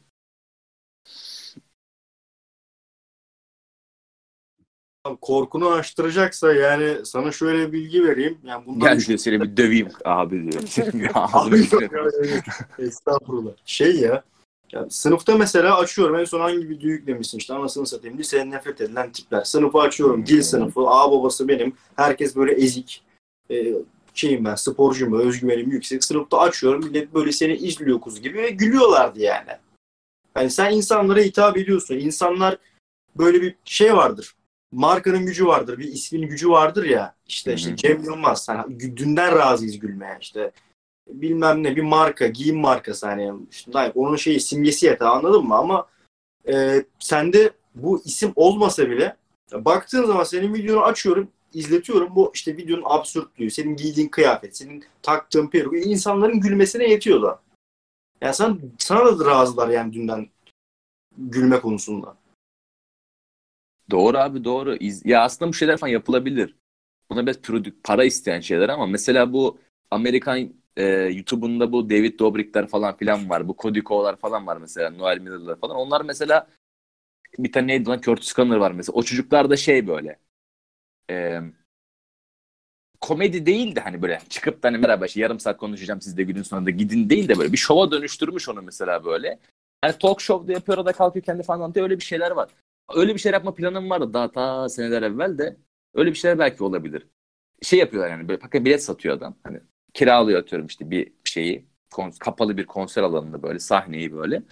[5.16, 8.38] Korkunu aştıracaksa yani sana şöyle bir bilgi vereyim.
[8.44, 10.64] Yani bundan Gel diyor seni bir döveyim abi diyor.
[11.14, 11.84] Abi yok.
[12.80, 13.52] Estağfurullah.
[13.66, 14.24] Şey ya,
[14.72, 19.12] ya sınıfta mesela açıyorum en son hangi videoyu yüklemişsin işte anasını satayım liseden nefret edilen
[19.12, 19.44] tipler.
[19.44, 23.04] Sınıfı açıyorum dil sınıfı A babası benim herkes böyle ezik
[23.52, 23.74] ee,
[24.14, 29.20] şeyim ben sporcuyum özgüvenim yüksek sınıfta açıyorum millet böyle seni izliyor kuzu gibi ve gülüyorlardı
[29.20, 29.52] yani.
[30.36, 31.96] Yani sen insanlara hitap ediyorsun.
[31.96, 32.58] İnsanlar
[33.18, 34.36] böyle bir şey vardır.
[34.72, 35.78] Markanın gücü vardır.
[35.78, 37.16] Bir ismin gücü vardır ya.
[37.28, 37.76] İşte işte.
[37.76, 38.50] Cem Yılmaz.
[38.50, 40.52] Hani dünden razıyız gülmeye işte
[41.08, 45.56] bilmem ne bir marka, giyim markası hani işte onun şeyi simgesi yeter anladın mı?
[45.56, 45.88] Ama
[46.48, 49.16] e, sende bu isim olmasa bile
[49.54, 52.16] baktığın zaman senin videonu açıyorum, izletiyorum.
[52.16, 57.42] Bu işte videonun absürtlüğü, senin giydiğin kıyafet, senin taktığın peruk insanların gülmesine yetiyor da.
[58.22, 60.30] Yani sen, sana da razılar yani dünden
[61.18, 62.18] gülme konusunda.
[63.92, 64.76] Doğru abi doğru.
[64.76, 66.56] İz- Ya aslında bu şeyler falan yapılabilir.
[67.10, 69.60] Buna biraz prodü- para isteyen şeyler ama mesela bu
[69.92, 73.48] Amerikan e, YouTube'unda bu David Dobrik'ler falan filan var.
[73.48, 74.90] Bu Cody Ko'lar falan var mesela.
[74.90, 75.78] Noel Miller'lar falan.
[75.78, 76.48] Onlar mesela
[77.40, 78.96] bir tane neydi lan Curtis Connor var mesela.
[78.96, 80.20] O çocuklar da şey böyle
[81.12, 81.42] e,
[83.02, 86.24] komedi değil de hani böyle çıkıp da hani merhaba işte yarım saat konuşacağım siz de
[86.24, 89.40] günün sonunda gidin değil de böyle bir şova dönüştürmüş onu mesela böyle.
[89.82, 92.50] Hani talk show'da yapıyor da kalkıyor kendi falan anlatıyor öyle bir şeyler var.
[92.96, 95.58] Öyle bir şey yapma planım vardı daha ta seneler evvel de.
[95.94, 97.08] Öyle bir şeyler belki olabilir.
[97.62, 99.38] Şey yapıyorlar yani böyle paket bilet satıyor adam.
[99.44, 99.60] Hani
[99.94, 101.66] kiralıyor atıyorum işte bir şeyi
[102.20, 104.44] kapalı bir konser alanında böyle sahneyi böyle.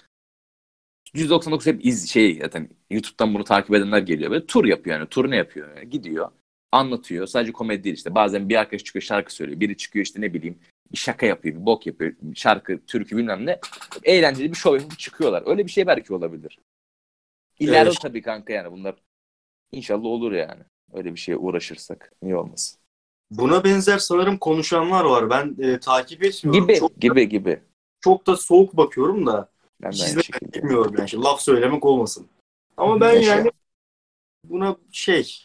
[1.14, 4.32] %99 hep iz şey zaten YouTube'dan bunu takip edenler geliyor.
[4.32, 5.10] Böyle tur yapıyor yani.
[5.10, 5.78] Tur ne yapıyor?
[5.78, 6.32] Yani gidiyor.
[6.72, 7.28] Anlatıyor.
[7.28, 8.16] Sadece komedi değil işte.
[8.16, 9.60] Bazen bir arkadaş çıkıyor şarkı söylüyor.
[9.60, 10.60] Biri çıkıyor işte ne bileyim
[10.92, 12.14] bir şaka yapıyor, bir bok yapıyor.
[12.36, 13.60] Şarkı, türkü bilmem ne.
[14.04, 15.44] Eğlenceli bir show yapıp çıkıyorlar.
[15.46, 16.60] Öyle bir şey belki olabilir.
[17.60, 18.02] İleride Evet.
[18.02, 18.96] tabii kanka yani bunlar
[19.72, 20.64] inşallah olur yani.
[20.94, 22.14] Öyle bir şeye uğraşırsak.
[22.22, 22.80] Niye olmasın?
[23.32, 25.30] Buna benzer sanırım konuşanlar var.
[25.30, 26.62] Ben e, takip etmiyorum.
[26.68, 27.60] Gibi, Çok, gibi, gibi.
[28.02, 29.50] çok da soğuk bakıyorum da.
[29.82, 31.10] Ben de bilmiyorum yani.
[31.10, 32.28] Şimdi laf söylemek olmasın.
[32.78, 33.36] Ama ben Yaşa.
[33.36, 33.52] yani
[34.44, 35.44] buna şey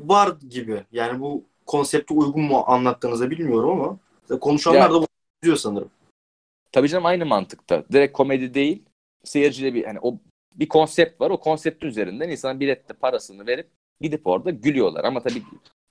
[0.00, 0.84] var gibi.
[0.92, 3.98] Yani bu konsepte uygun mu anlattığınızı bilmiyorum ama
[4.40, 5.06] konuşanlar Ya- da bunu
[5.42, 5.90] diyor sanırım.
[6.72, 7.84] Tabii canım aynı mantıkta.
[7.92, 8.82] Direkt komedi değil.
[9.24, 10.18] Seyirciyle bir hani o
[10.54, 11.30] bir konsept var.
[11.30, 15.04] O konseptin üzerinden insan bilette parasını verip gidip orada gülüyorlar.
[15.04, 15.42] Ama tabii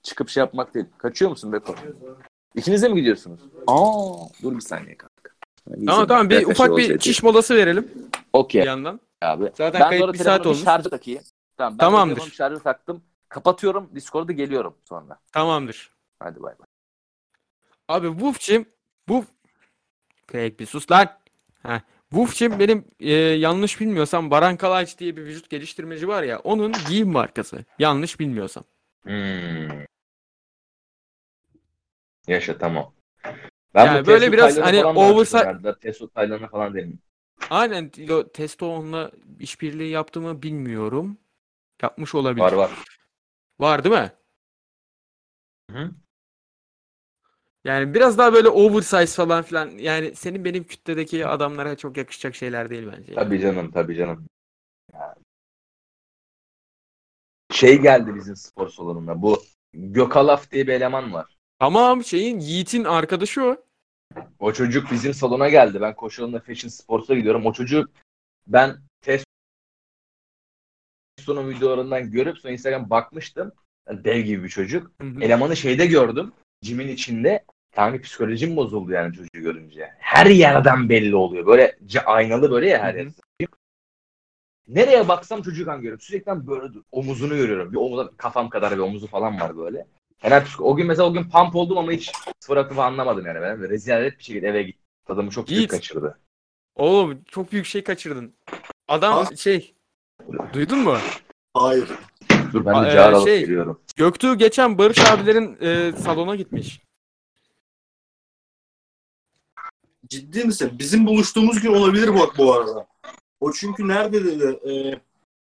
[0.03, 0.85] çıkıp şey yapmak değil.
[0.97, 1.75] Kaçıyor musun Beko?
[2.55, 3.39] İkiniz de mi gidiyorsunuz?
[3.67, 5.13] Aa, dur bir saniye kanka.
[5.69, 8.99] Hadi Tamam tamam bir ufak bir çiş molası verelim bir Okey yandan.
[9.21, 9.51] abi.
[9.55, 10.59] Zaten ben kayıt bir saat olmuş.
[10.59, 11.21] bir şarja takayım.
[11.57, 12.31] Tamam, ben Tamamdır.
[12.31, 13.03] şarja taktım.
[13.29, 13.89] Kapatıyorum.
[13.95, 15.19] Discord'a geliyorum sonra.
[15.31, 15.91] Tamamdır.
[16.19, 16.65] Hadi bay bay.
[17.87, 18.65] Abi Wolf'cim
[19.07, 19.25] bu
[20.31, 21.07] Craig bir sus lan.
[21.63, 21.79] Heh.
[22.13, 27.11] Wolf'cim benim e, yanlış bilmiyorsam Baran Kalaç diye bir vücut geliştirmeci var ya onun giyim
[27.11, 27.65] markası.
[27.79, 28.63] Yanlış bilmiyorsam.
[29.03, 29.85] Hmm.
[32.27, 32.93] Yaşa tamam.
[33.75, 35.79] Ben Yani bu böyle biraz hani oversize-.
[35.81, 36.99] Testo Taylan'ı falan derim.
[37.49, 41.17] Aynen o Testo onunla işbirliği yaptı mı bilmiyorum.
[41.81, 42.43] Yapmış olabilir.
[42.43, 42.71] Var var.
[43.59, 44.11] Var değil mi?
[45.71, 45.91] Hı.
[47.63, 49.69] Yani biraz daha böyle oversize falan filan.
[49.69, 53.13] Yani senin benim kütledeki adamlara çok yakışacak şeyler değil bence.
[53.13, 54.27] Tabii canım tabii canım.
[57.51, 59.21] Şey geldi bizim spor salonuna.
[59.21, 59.43] Bu
[59.73, 61.37] Gökalaf diye bir eleman var.
[61.59, 63.57] Tamam şeyin Yiğit'in arkadaşı o.
[64.39, 65.81] O çocuk bizim salona geldi.
[65.81, 67.45] Ben koşu yolunda Fashion Sports'a gidiyorum.
[67.45, 67.89] O çocuk
[68.47, 69.25] ben Testo'nun
[71.49, 73.51] videolarından görüp sonra Instagram bakmıştım.
[73.89, 74.91] Yani Dev gibi bir çocuk.
[75.01, 75.21] Hı hı.
[75.21, 76.31] Elemanı şeyde gördüm.
[76.61, 77.45] Cimin içinde.
[77.75, 79.89] Kanka psikolojim bozuldu yani çocuğu görünce.
[79.99, 81.45] Her yerden belli oluyor.
[81.45, 83.07] Böyle aynalı böyle ya her yer.
[84.67, 86.01] Nereye baksam çocuk kan görüyorum.
[86.01, 87.71] Sürekli böyle omuzunu görüyorum.
[87.71, 89.87] Bir omuzu kafam kadar bir omuzu falan var böyle.
[90.23, 93.41] Yani o gün mesela o gün pump oldum ama hiç sıfır akıfı anlamadım yani.
[93.41, 94.83] Ben rezalet bir şekilde eve gittim.
[95.05, 95.71] Tadımı çok büyük Yiğit.
[95.71, 96.19] kaçırdı.
[96.75, 98.33] Oğlum çok büyük şey kaçırdın.
[98.87, 99.73] Adam As- şey
[100.53, 100.97] duydun mu?
[101.53, 101.89] Hayır.
[102.53, 103.81] Dur ben Aa, de e, car alıp şey- geliyorum.
[103.95, 106.81] Göktuğ geçen Barış abilerin e, salona gitmiş.
[110.13, 110.71] Ciddi misin?
[110.79, 112.87] Bizim buluştuğumuz gün olabilir bak bu arada.
[113.39, 114.69] O çünkü nerede dedi?
[114.69, 115.01] E,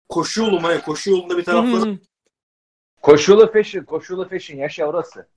[0.09, 0.69] koşu yolu mu?
[0.85, 1.99] Koşu yolunda bir hı.
[3.03, 5.29] Koşulu fashion, koşulu fashion yaşa orası.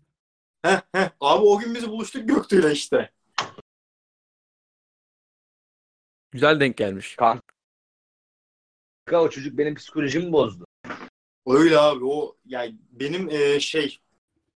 [0.61, 1.09] heh, heh.
[1.21, 3.11] Abi o gün biz buluştuk Göktuğ'yla işte.
[6.31, 7.15] Güzel denk gelmiş.
[7.15, 7.41] Kanka
[9.11, 10.65] o çocuk benim psikolojimi bozdu.
[11.47, 13.99] Öyle abi o yani benim e, şey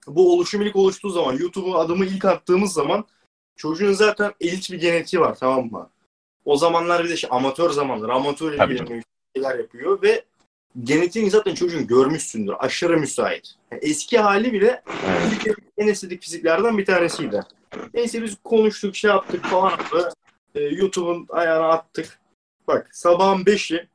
[0.07, 3.05] bu oluşum ilk oluştuğu zaman YouTube'a adımı ilk attığımız zaman
[3.57, 5.89] çocuğun zaten elit bir genetiği var tamam mı?
[6.45, 8.09] O zamanlar bir de şey, amatör zamanlar.
[8.09, 9.03] Amatör ilgileniyor,
[9.35, 10.25] şeyler yapıyor ve
[10.83, 12.53] genetiğini zaten çocuğun görmüşsündür.
[12.59, 13.55] Aşırı müsait.
[13.71, 14.83] Yani eski hali bile
[15.77, 17.41] en estetik fiziklerden bir tanesiydi.
[17.93, 19.73] Neyse biz konuştuk, şey yaptık falan.
[20.55, 22.19] e, YouTube'un ayağına attık.
[22.67, 23.87] Bak sabahın 5'i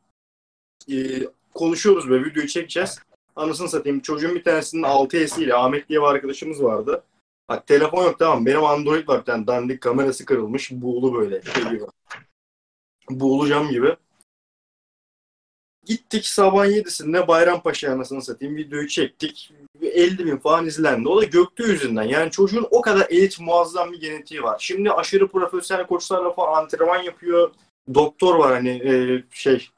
[0.93, 2.99] e, konuşuyoruz ve videoyu çekeceğiz.
[3.37, 4.01] Anasını satayım.
[4.01, 7.03] Çocuğun bir tanesinin 6S ile Ahmet diye bir arkadaşımız vardı.
[7.49, 8.47] Bak telefon yok tamam.
[8.47, 10.71] Benim Android var bir tane dandik kamerası kırılmış.
[10.71, 11.85] Buğulu böyle şey gibi.
[13.11, 13.97] Buğulu cam gibi.
[15.85, 18.57] Gittik sabahın 7'sinde Bayrampaşa anasını satayım.
[18.57, 19.53] Videoyu çektik.
[19.83, 21.09] 50 bin falan izlendi.
[21.09, 22.03] O da Göktuğ yüzünden.
[22.03, 24.57] Yani çocuğun o kadar elit muazzam bir genetiği var.
[24.59, 27.51] Şimdi aşırı profesyonel koçlarla falan antrenman yapıyor.
[27.95, 29.69] Doktor var hani e, şey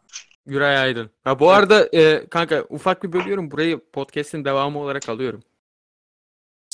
[0.47, 1.11] Güray Aydın.
[1.25, 3.51] Ha bu arada e, kanka ufak bir bölüyorum.
[3.51, 5.43] Burayı podcast'in devamı olarak alıyorum.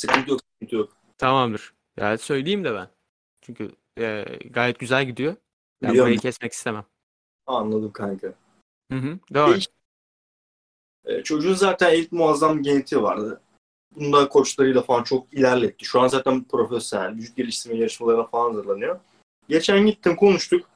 [0.01, 0.41] Sıkıntı yok.
[0.53, 0.97] Sıkıntı yok.
[1.19, 1.75] Tamamdır.
[1.97, 2.89] Ya söyleyeyim de ben.
[3.41, 5.37] Çünkü e, gayet güzel gidiyor.
[5.83, 6.07] Ben Biliyorum.
[6.09, 6.85] burayı kesmek istemem.
[7.47, 8.35] Anladım kanka.
[8.93, 9.19] Hı hı.
[9.35, 9.67] Devam et.
[11.05, 13.41] E, çocuğun zaten elit muazzam genetiği vardı.
[13.97, 15.85] Bunda koçlarıyla falan çok ilerletti.
[15.85, 17.17] Şu an zaten profesyonel.
[17.17, 19.01] Vücut geliştirme yarışmalarına falan hazırlanıyor.
[19.49, 20.67] Geçen gittim konuştuk.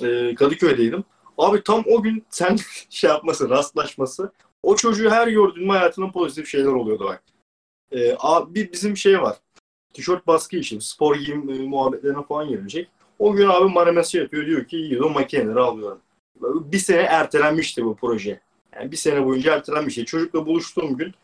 [0.00, 1.04] E, Kadıköy'deydim.
[1.38, 2.56] Abi tam o gün sen
[2.90, 4.32] şey yapması, rastlaşması.
[4.62, 7.22] O çocuğu her gördüğüm hayatının pozitif şeyler oluyordu bak.
[7.92, 9.36] E, abi bizim şey var.
[9.92, 12.88] Tişört baskı için spor giyim e, muhabbetlerine falan gelecek.
[13.18, 14.46] O gün abi manemesi yapıyor.
[14.46, 16.00] Diyor ki o makineleri alıyorum.
[16.42, 18.40] Bir sene ertelenmişti bu proje.
[18.76, 19.94] Yani bir sene boyunca ertelenmiş.
[19.94, 20.04] şey.
[20.04, 21.14] Çocukla buluştuğum gün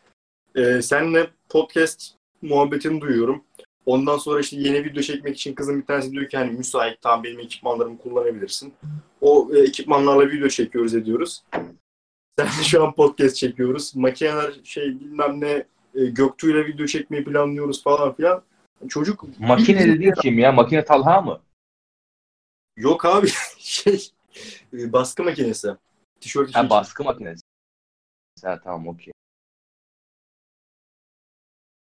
[0.55, 3.43] e, seninle podcast muhabbetini duyuyorum.
[3.85, 7.23] Ondan sonra işte yeni video çekmek için kızın bir tanesi diyor ki hani müsait tamam
[7.23, 8.73] benim ekipmanlarımı kullanabilirsin.
[9.21, 11.43] O e, ekipmanlarla video çekiyoruz ediyoruz.
[12.39, 13.95] Sen şu an podcast çekiyoruz.
[13.95, 18.43] Makineler şey bilmem ne e, Göktuğ'yla video çekmeyi planlıyoruz falan filan.
[18.89, 20.51] Çocuk Makine dediğin kim ya?
[20.51, 21.41] Makine Talha mı?
[22.77, 23.27] yok abi
[23.57, 24.11] şey
[24.73, 25.75] e, baskı makinesi.
[26.19, 26.69] Tişört Ha için.
[26.69, 27.41] baskı makinesi.
[28.43, 29.13] Ha tamam okey.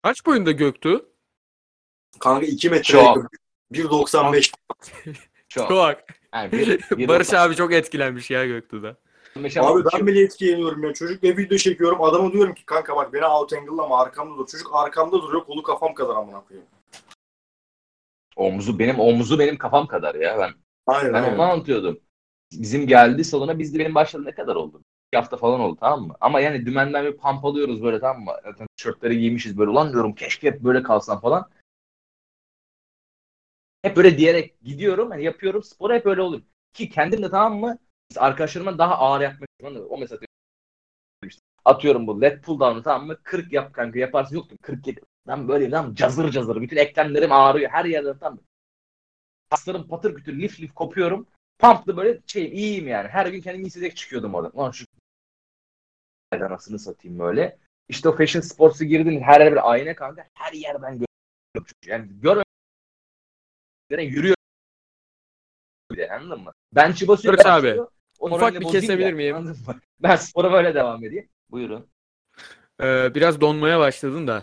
[0.03, 1.09] Kaç boyunda Göktuğ?
[2.20, 3.16] Kanka 2 metre Çok.
[3.16, 3.28] yakın.
[3.72, 4.53] 1.95.
[5.49, 5.68] Çok.
[5.68, 5.99] Çok.
[6.34, 8.96] Yani bir, bir Barış abi çok etkilenmiş ya Göktuğ'da.
[9.37, 10.95] Abi ben bile etkileniyorum ya.
[10.95, 12.03] Çocukla video çekiyorum.
[12.03, 14.47] Adama diyorum ki kanka bak beni out angle'lama arkamda dur.
[14.47, 15.45] Çocuk arkamda duruyor.
[15.45, 16.68] Kolu kafam kadar amına koyayım.
[18.37, 20.51] Omuzu benim omuzu benim kafam kadar ya ben.
[20.87, 21.35] Aynen Ben aynen.
[21.35, 22.01] onu anlatıyordum.
[22.53, 24.83] Bizim geldi salona biz de benim başladı ne kadar oldu?
[25.12, 26.14] Bir hafta falan oldu tamam mı?
[26.20, 28.33] Ama yani dümenden bir pump alıyoruz böyle tamam mı?
[28.45, 31.51] Zaten tişörtleri giymişiz böyle ulan diyorum keşke hep böyle kalsam falan.
[33.83, 36.43] Hep böyle diyerek gidiyorum hani yapıyorum spor hep öyle olur.
[36.72, 37.79] Ki kendim de tamam mı?
[38.17, 39.87] Arkadaşlarıma daha ağır yapmak istiyorum.
[39.91, 40.21] O mesela
[41.27, 43.17] işte atıyorum bu leg pull down'ı tamam mı?
[43.23, 45.01] 40 yap kanka yaparsın yok 47.
[45.27, 45.97] Ben böyleyim tamam mı?
[45.97, 46.61] Cazır cazır.
[46.61, 47.71] Bütün eklemlerim ağrıyor.
[47.71, 48.41] Her yerden tamam mı?
[49.51, 51.27] Kaslarım patır kütür lif lif kopuyorum.
[51.59, 53.09] Pump'lı böyle şeyim iyiyim yani.
[53.09, 54.53] Her gün kendimi hissederek çıkıyordum oradan.
[54.57, 54.85] Lan şu
[56.33, 57.59] anasını satayım böyle.
[57.89, 60.29] İşte o fashion sports'u girdin her yer bir ayna kanka.
[60.35, 61.73] Her yerden görüyorum.
[61.87, 62.45] Yani görmem
[63.91, 64.37] yürüyor.
[66.11, 66.53] Anladın mı?
[66.73, 67.39] Bench'i basıyor.
[67.39, 67.57] Başlıyor.
[67.57, 69.57] abi, O ufak bir kesebilir ya, miyim?
[70.01, 71.29] Ben spora böyle devam edeyim.
[71.51, 71.91] Buyurun.
[72.81, 74.43] Ee, biraz donmaya başladın da.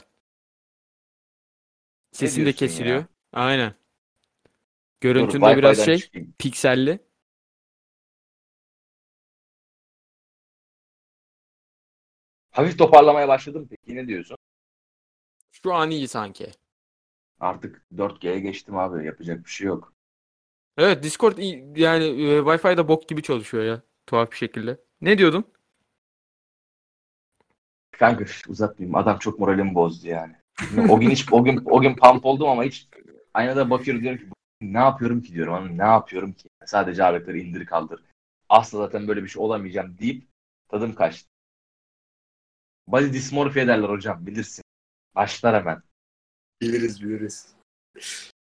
[2.12, 2.96] Sesin de kesiliyor.
[2.98, 3.08] ya?
[3.34, 3.70] Aynen.
[3.70, 3.78] Dur,
[5.02, 6.34] Görüntünde biraz şey çıkayım.
[6.40, 7.00] pikselli.
[12.52, 13.96] Hafif toparlamaya başladım peki.
[13.96, 14.38] Ne diyorsun?
[15.52, 16.52] Şu an iyi sanki.
[17.40, 19.06] Artık 4G'ye geçtim abi.
[19.06, 19.95] Yapacak bir şey yok.
[20.78, 23.82] Evet Discord iyi- yani e, Wi-Fi'de bok gibi çalışıyor ya.
[24.08, 24.78] Tuhaf bir şekilde.
[25.02, 25.46] Ne diyordun?
[27.92, 28.96] Kanka üf, uzatmayayım.
[28.96, 30.36] Adam çok moralimi bozdu yani.
[30.90, 32.88] o gün hiç o gün o gün pump oldum ama hiç
[33.34, 34.26] aynada bakıyorum diyorum ki
[34.62, 35.54] ne yapıyorum ki diyorum.
[35.54, 36.50] Hani ne yapıyorum ki?
[36.66, 38.02] Sadece ağırlıkları indir kaldır.
[38.50, 40.28] Asla zaten böyle bir şey olamayacağım deyip
[40.68, 41.30] tadım kaçtı.
[42.88, 44.64] Body dysmorphia derler hocam bilirsin.
[45.16, 45.82] Başlar hemen.
[46.62, 47.56] Biliriz biliriz.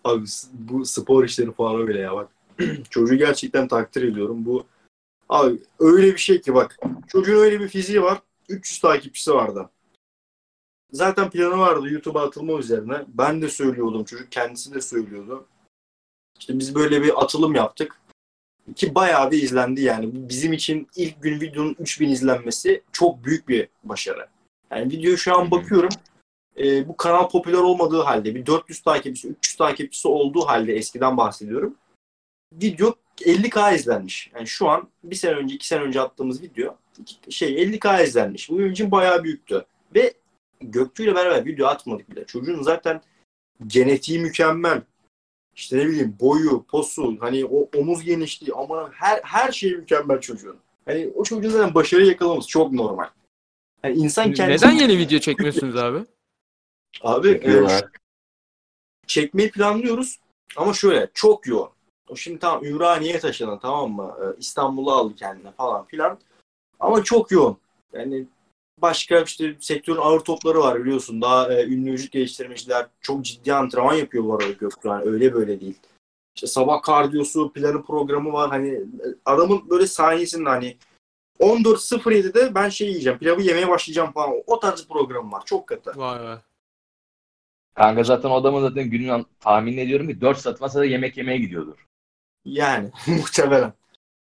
[0.06, 2.28] Abi bu spor işleri falan öyle ya bak.
[2.90, 4.46] Çocuğu gerçekten takdir ediyorum.
[4.46, 4.66] Bu
[5.28, 6.78] abi öyle bir şey ki bak.
[7.08, 8.22] Çocuğun öyle bir fiziği var.
[8.48, 9.70] 300 takipçisi vardı.
[10.92, 13.04] Zaten planı vardı YouTube'a atılma üzerine.
[13.08, 14.04] Ben de söylüyordum.
[14.04, 15.46] Çocuk kendisi de söylüyordu.
[16.38, 18.00] İşte biz böyle bir atılım yaptık.
[18.76, 20.10] Ki bayağı bir izlendi yani.
[20.12, 24.26] Bizim için ilk gün videonun 3000 izlenmesi çok büyük bir başarı.
[24.70, 25.90] Yani videoyu şu an bakıyorum.
[26.58, 31.74] Ee, bu kanal popüler olmadığı halde bir 400 takipçisi, 300 takipçisi olduğu halde eskiden bahsediyorum.
[32.52, 34.30] Video 50k izlenmiş.
[34.34, 36.76] Yani şu an bir sene önce, iki sene önce attığımız video
[37.30, 38.50] şey 50k izlenmiş.
[38.50, 39.66] Bu benim için bayağı büyüktü.
[39.94, 40.14] Ve
[40.60, 42.24] Göktuğ ile beraber video atmadık bile.
[42.24, 43.00] Çocuğun zaten
[43.66, 44.82] genetiği mükemmel.
[45.54, 50.56] İşte ne bileyim boyu, posu, hani o omuz genişliği ama her her şeyi mükemmel çocuğun.
[50.84, 53.08] Hani o çocuğun zaten başarı yakalaması çok normal.
[53.84, 54.66] Yani insan kendisi...
[54.66, 55.98] Neden yeni video çekmiyorsunuz abi?
[57.02, 57.84] Abi e, Çekiyorlar.
[59.06, 60.20] çekmeyi planlıyoruz
[60.56, 61.70] ama şöyle çok yoğun.
[62.08, 64.14] O şimdi tamam Ümraniye'ye taşınan tamam mı?
[64.22, 66.18] Ee, İstanbul'a aldı kendine falan filan.
[66.80, 67.58] Ama çok yoğun.
[67.92, 68.26] Yani
[68.82, 71.22] başka işte sektörün ağır topları var biliyorsun.
[71.22, 74.88] Daha e, ünlü vücut geliştirmeciler çok ciddi antrenman yapıyor bu arada Göktuğ.
[74.88, 75.78] Yani öyle böyle değil.
[76.36, 78.50] İşte sabah kardiyosu, planı programı var.
[78.50, 80.76] Hani e, adamın böyle sahnesinde hani
[81.40, 84.34] 14.07'de ben şey yiyeceğim, pilavı yemeye başlayacağım falan.
[84.46, 85.42] O tarz bir programı var.
[85.44, 85.92] Çok katı.
[85.96, 86.38] Vay vay.
[87.76, 91.38] Kanka zaten o adamın zaten günün an- tahmin ediyorum ki 4 saat masada yemek yemeye
[91.38, 91.86] gidiyordur.
[92.44, 93.72] Yani muhtemelen.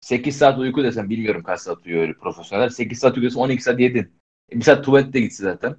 [0.00, 2.68] 8 saat uyku desem bilmiyorum kaç saat uyuyor öyle profesyoneller.
[2.68, 4.12] 8 saat uykuyorsun 12 saat yedin.
[4.52, 5.76] E, bir saat tuvalette gitsin zaten.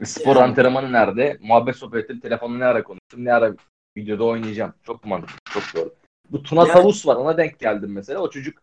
[0.00, 0.44] E, Spor Yani.
[0.44, 1.38] antrenmanı nerede?
[1.40, 2.20] Muhabbet sohbet ettim.
[2.20, 3.24] Telefonla ne ara konuştum?
[3.24, 3.54] Ne ara
[3.96, 4.74] videoda oynayacağım?
[4.82, 5.38] Çok mantıklı.
[5.52, 5.94] Çok doğru.
[6.30, 7.16] Bu Tuna Yani- Tavus var.
[7.16, 8.20] Ona denk geldim mesela.
[8.20, 8.62] O çocuk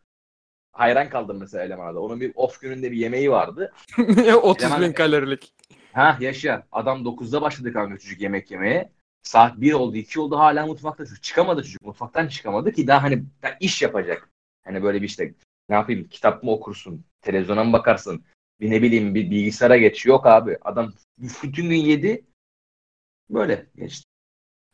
[0.71, 1.99] hayran kaldım mesela elemana da.
[1.99, 3.73] Onun bir off gününde bir yemeği vardı.
[4.41, 5.53] 30 bin Hemen- kalorilik.
[5.93, 6.67] Ha yaşa.
[6.71, 8.91] Adam 9'da başladı kanka çocuk yemek yemeye.
[9.23, 11.23] Saat 1 oldu 2 oldu hala mutfakta çocuk.
[11.23, 11.81] Çıkamadı çocuk.
[11.81, 14.29] Mutfaktan çıkamadı ki daha hani daha iş yapacak.
[14.65, 15.33] Hani böyle bir işte
[15.69, 17.05] ne yapayım kitap mı okursun?
[17.21, 18.23] Televizyona mı bakarsın?
[18.59, 20.05] Bir ne bileyim bir bilgisayara geç.
[20.05, 20.57] Yok abi.
[20.61, 22.25] Adam bütün gün yedi.
[23.29, 24.05] Böyle geçti.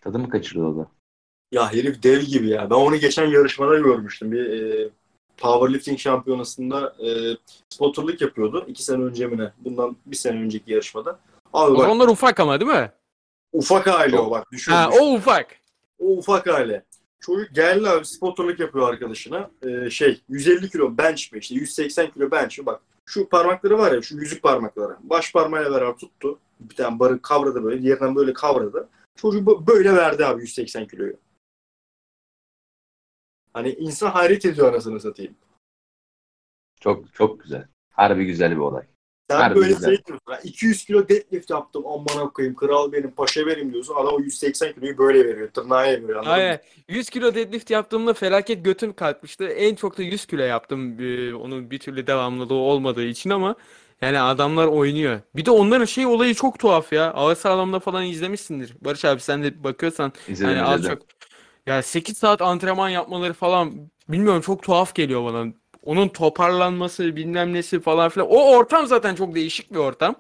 [0.02, 0.92] Tadımı kaçırıyor o da.
[1.52, 2.70] Ya herif dev gibi ya.
[2.70, 4.32] Ben onu geçen yarışmada görmüştüm.
[4.32, 4.90] Bir e,
[5.42, 7.10] powerlifting şampiyonasında e,
[7.70, 8.66] spotterlık yapıyordu.
[8.68, 9.52] iki sene önce mi ne?
[9.58, 11.20] Bundan bir sene önceki yarışmada.
[11.54, 12.92] Abi O bak zamanlar ufak ama değil mi?
[13.54, 14.72] Ufak hali o bak düşün.
[14.72, 15.02] Ha düşün.
[15.04, 15.48] o ufak.
[16.00, 16.84] O ufak hali.
[17.20, 19.52] Çocuk geldi abi spotorluk yapıyor arkadaşına.
[19.68, 22.82] Ee, şey 150 kilo bench mi işte 180 kilo bench mi bak.
[23.06, 24.98] Şu parmakları var ya şu yüzük parmakları.
[25.04, 26.40] Baş parmağıyla beraber tuttu.
[26.60, 27.82] Bir tane barı kavradı böyle.
[27.82, 28.90] Diğerinden böyle kavradı.
[29.16, 31.14] Çocuk bu- böyle verdi abi 180 kiloyu.
[33.54, 35.36] Hani insan hayret ediyor anasını satayım.
[36.80, 37.68] Çok çok güzel.
[37.92, 38.84] Harbi güzel bir olay.
[39.30, 39.90] Sen Harbi böyle güzel.
[39.96, 40.24] şey diyorsun.
[40.26, 41.84] "Ha, 200 kilo deadlift yaptım.
[41.88, 43.96] Aman koyayım kral benim paşa benim diyorsun.
[43.96, 45.50] Adam o 180 kiloyu böyle veriyor.
[45.52, 46.10] Tırnağa veriyor.
[46.10, 46.34] Anladın mı?
[46.34, 46.60] Aynen.
[46.88, 49.46] 100 kilo deadlift yaptığımda felaket götüm kalkmıştı.
[49.48, 51.00] En çok da 100 kilo yaptım.
[51.00, 53.56] Ee, onun bir türlü devamlılığı olmadığı için ama
[54.02, 55.20] yani adamlar oynuyor.
[55.36, 57.12] Bir de onların şey olayı çok tuhaf ya.
[57.14, 58.76] Ağır sağlamda falan izlemişsindir.
[58.82, 60.98] Barış abi sen de bakıyorsan İzledim hani az izledim.
[60.98, 61.19] çok
[61.68, 65.54] ya 8 saat antrenman yapmaları falan bilmiyorum çok tuhaf geliyor bana.
[65.84, 68.28] Onun toparlanması bilmem nesi falan filan.
[68.30, 70.16] O ortam zaten çok değişik bir ortam.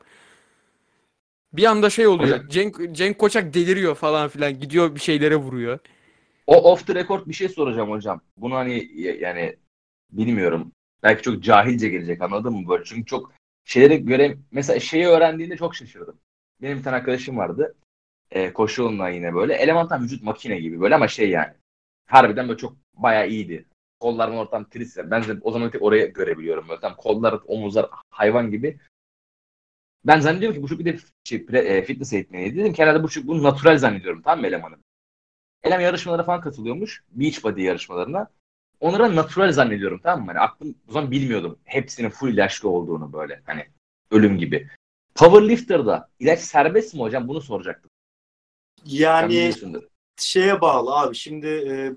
[1.53, 2.37] Bir anda şey oluyor.
[2.37, 4.59] Hocam- Cenk, Cenk Koçak deliriyor falan filan.
[4.59, 5.79] Gidiyor bir şeylere vuruyor.
[6.47, 8.21] O off the record bir şey soracağım hocam.
[8.37, 9.55] Bunu hani yani
[10.11, 10.71] bilmiyorum.
[11.03, 12.83] Belki çok cahilce gelecek anladın mı böyle?
[12.83, 13.31] Çünkü çok
[13.65, 16.19] şeyleri göre mesela şeyi öğrendiğinde çok şaşırdım.
[16.61, 17.75] Benim bir tane arkadaşım vardı.
[18.31, 19.53] E, koşu yine böyle.
[19.53, 21.53] Eleman tam vücut makine gibi böyle ama şey yani.
[22.05, 23.65] Harbiden böyle çok bayağı iyiydi.
[23.99, 25.11] Kollarım ortam trisler.
[25.11, 26.69] Ben de o zaman oraya görebiliyorum.
[26.69, 28.79] Böyle tam kollar, omuzlar hayvan gibi.
[30.05, 32.57] Ben zannediyorum ki bu çocuk bir de şey, e, fitness eğitmeniydi.
[32.57, 34.21] Dedim ki herhalde bu çocuk bunu natural zannediyorum.
[34.21, 34.75] Tamam mı elemanı?
[35.63, 37.03] Elem yarışmalara falan katılıyormuş.
[37.11, 38.27] Beach body yarışmalarına.
[38.79, 40.31] Onlara natural zannediyorum tamam mı?
[40.31, 41.59] Hani aklım o zaman bilmiyordum.
[41.65, 43.41] Hepsinin full ilaçlı olduğunu böyle.
[43.45, 43.65] Hani
[44.11, 44.69] ölüm gibi.
[45.15, 47.27] Powerlifter'da ilaç serbest mi hocam?
[47.27, 47.91] Bunu soracaktım.
[48.85, 49.53] Yani
[50.19, 51.15] şeye bağlı abi.
[51.15, 51.93] Şimdi e,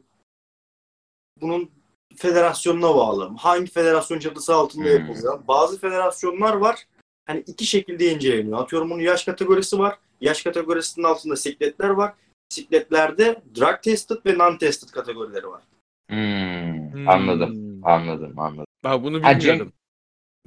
[1.41, 1.71] bunun
[2.17, 3.31] federasyonuna bağlı.
[3.39, 4.93] Hangi federasyon çatısı altında Hmm.
[4.93, 5.43] yapılıyor?
[5.49, 6.87] Bazı federasyonlar var.
[7.27, 8.59] Hani iki şekilde inceleniyor.
[8.59, 9.99] Atıyorum bunun yaş kategorisi var.
[10.21, 12.15] Yaş kategorisinin altında sikletler var.
[12.49, 15.63] Sikletlerde drug tested ve non tested kategorileri var.
[16.11, 17.51] Hmm, Anladım.
[17.55, 17.87] Hmm.
[17.87, 18.39] Anladım.
[18.39, 18.67] Anladım.
[18.85, 19.73] Bak bunu Ha, bilmiyordum.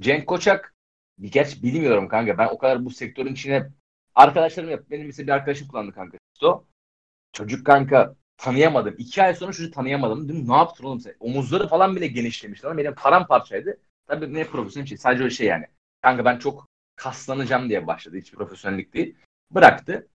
[0.01, 0.73] Cenk Koçak
[1.17, 2.37] bir gerçi bilmiyorum kanka.
[2.37, 3.69] Ben o kadar bu sektörün içine
[4.15, 4.83] arkadaşlarım yap.
[4.91, 6.17] Benim mesela bir arkadaşım kullandı kanka.
[6.41, 6.65] O.
[7.33, 8.95] Çocuk kanka tanıyamadım.
[8.97, 10.29] İki ay sonra çocuğu tanıyamadım.
[10.29, 11.15] Dedim ne yaptın oğlum sen?
[11.19, 12.65] Omuzları falan bile genişlemiş.
[12.65, 13.79] Lan benim paramparçaydı.
[14.07, 14.97] Tabii ne profesyonel şey.
[14.97, 15.65] Sadece öyle şey yani.
[16.01, 18.17] Kanka ben çok kaslanacağım diye başladı.
[18.17, 19.15] Hiç profesyonellik değil.
[19.51, 20.07] Bıraktı.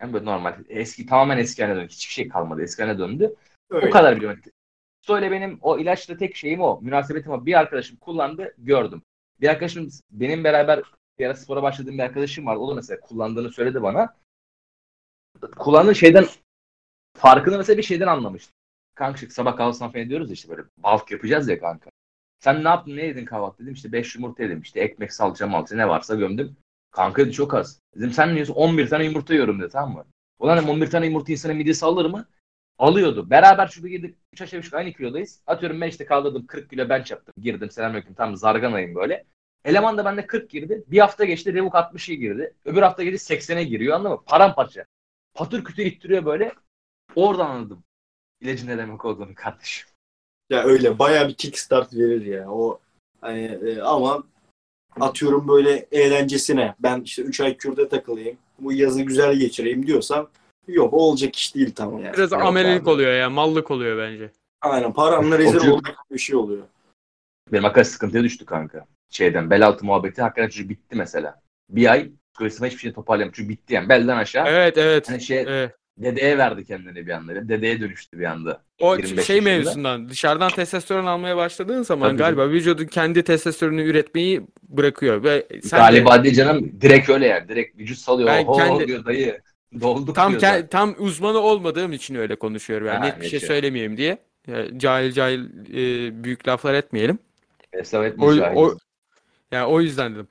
[0.00, 0.64] Yani böyle normal.
[0.68, 1.92] Eski tamamen eski haline döndü.
[1.92, 2.62] Hiçbir şey kalmadı.
[2.62, 3.34] Eski haline döndü.
[3.70, 3.88] Öyle.
[3.88, 4.40] O kadar biliyorum.
[5.02, 6.80] Söyle benim o ilaçla tek şeyim o.
[6.82, 7.46] Münasebetim o.
[7.46, 9.02] Bir arkadaşım kullandı gördüm.
[9.40, 10.82] Bir arkadaşım benim beraber
[11.20, 12.56] bir ara spora başladığım bir arkadaşım var.
[12.56, 14.16] O da mesela kullandığını söyledi bana.
[15.58, 16.26] Kullandığı şeyden
[17.16, 18.54] farkını mesela bir şeyden anlamıştım.
[18.94, 21.90] Kanka sabah kahvaltısına falan ediyoruz ya işte böyle balk yapacağız ya kanka.
[22.40, 25.76] Sen ne yaptın ne yedin kahvaltı dedim işte 5 yumurta yedim işte ekmek salça malça
[25.76, 26.56] ne varsa gömdüm.
[26.90, 27.80] Kanka dedi çok az.
[27.96, 30.04] Dedim sen ne yiyorsun 11 tane yumurta yiyorum dedi tamam mı?
[30.38, 32.28] Ulan dedim, 11 tane yumurta insanın midesi alır mı?
[32.78, 33.30] Alıyordu.
[33.30, 34.16] Beraber şurada girdik.
[34.32, 35.42] 3 aşağı 3 aynı kilodayız.
[35.46, 37.34] Atıyorum ben işte kaldırdım 40 kilo bench yaptım.
[37.38, 39.24] Girdim selamünaleyküm tam zarganayım böyle.
[39.64, 40.84] Eleman da bende 40 girdi.
[40.86, 42.54] Bir hafta geçti Revuk 60'a girdi.
[42.64, 44.22] Öbür hafta geçti 80'e giriyor anladın mı?
[44.26, 44.84] Paramparça.
[45.34, 46.52] Patır kütür ittiriyor böyle.
[47.14, 47.82] Oradan anladım.
[48.40, 49.88] İlacın ne demek olduğunu kardeşim.
[50.50, 52.50] Ya öyle bayağı bir kickstart verir ya.
[52.50, 52.80] O
[53.20, 54.24] hani e, ama
[55.00, 58.38] atıyorum böyle eğlencesine ben işte 3 ay kürde takılayım.
[58.58, 60.28] Bu yazı güzel geçireyim diyorsam
[60.68, 62.14] yok olacak iş değil tam yani.
[62.16, 62.90] Biraz abi.
[62.90, 63.30] oluyor ya.
[63.30, 64.30] Mallık oluyor bence.
[64.60, 66.62] Aynen paranla rezil O çocuk- olacak bir şey oluyor.
[67.52, 68.86] Benim hakikaten sıkıntıya düştü kanka.
[69.10, 71.40] Şeyden bel altı muhabbeti hakikaten çocuk bitti mesela.
[71.70, 73.36] Bir ay psikolojisine hiçbir şey toparlayamadı.
[73.36, 74.46] Çünkü bitti yani belden aşağı.
[74.48, 75.10] Evet evet.
[75.10, 75.72] Hani şey Evet.
[75.98, 77.48] dedeye verdi kendini bir anda.
[77.48, 78.62] Dedeye dönüştü bir anda.
[78.80, 79.50] O 25 şey yaşında.
[79.50, 82.18] mevzusundan dışarıdan testosteron almaya başladığın zaman Tabii.
[82.18, 87.48] galiba vücudun kendi testosteronunu üretmeyi bırakıyor ve sen de Galiba değil canım direkt öyle yani.
[87.48, 88.28] Direkt vücut salıyor.
[88.28, 89.40] Ben Oho kendi- diyor dayı.
[89.80, 93.30] Dolduk tam diyor ke- tam uzmanı olmadığım için öyle konuşuyorum yani Ha, net bir şey
[93.30, 93.48] geçiyor.
[93.52, 94.18] söylemeyeyim diye.
[94.46, 97.18] Ya, cahil cahil e, büyük laflar etmeyelim.
[97.70, 98.76] Hesap etmiş O, o
[99.52, 100.28] yani o yüzden dedim.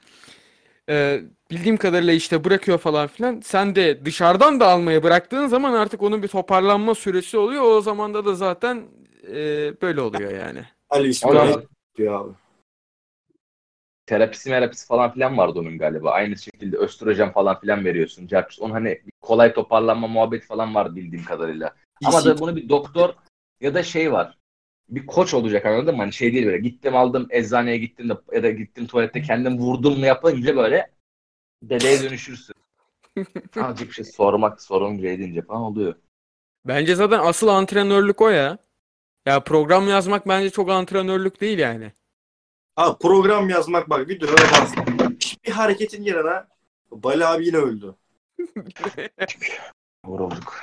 [0.89, 1.21] Ee,
[1.51, 3.39] bildiğim kadarıyla işte bırakıyor falan filan.
[3.39, 7.63] Sen de dışarıdan da almaya bıraktığın zaman artık onun bir toparlanma süresi oluyor.
[7.63, 8.83] O zamanda da zaten
[9.27, 9.35] e,
[9.81, 10.63] böyle oluyor yani.
[10.89, 11.53] Ali İsmail
[11.97, 12.33] diyor abi.
[14.05, 16.11] terapisi merapisi falan filan vardı onun galiba.
[16.11, 18.27] Aynı şekilde östrojen falan filan veriyorsun.
[18.27, 18.59] Carpus.
[18.59, 21.75] Onun hani kolay toparlanma muhabbeti falan var bildiğim kadarıyla.
[22.05, 23.13] Ama da bunu bir doktor
[23.61, 24.38] ya da şey var.
[24.89, 26.01] Bir koç olacak anladın mı?
[26.01, 29.99] Hani şey değil böyle gittim aldım eczaneye gittim de ya da gittim tuvalette kendim vurdum
[29.99, 30.91] mu yapınca böyle
[31.63, 32.55] dedeye dönüşürsün.
[33.61, 35.95] Azıcık bir şey sormak sorunca edince falan oluyor.
[36.65, 38.57] Bence zaten asıl antrenörlük o ya.
[39.25, 41.91] Ya program yazmak bence çok antrenörlük değil yani.
[42.75, 44.73] Ha program yazmak bak videolara bas.
[45.45, 46.43] Bir hareketin yerine
[46.91, 47.95] Bali abi yine öldü.
[50.05, 50.61] Vurulduk.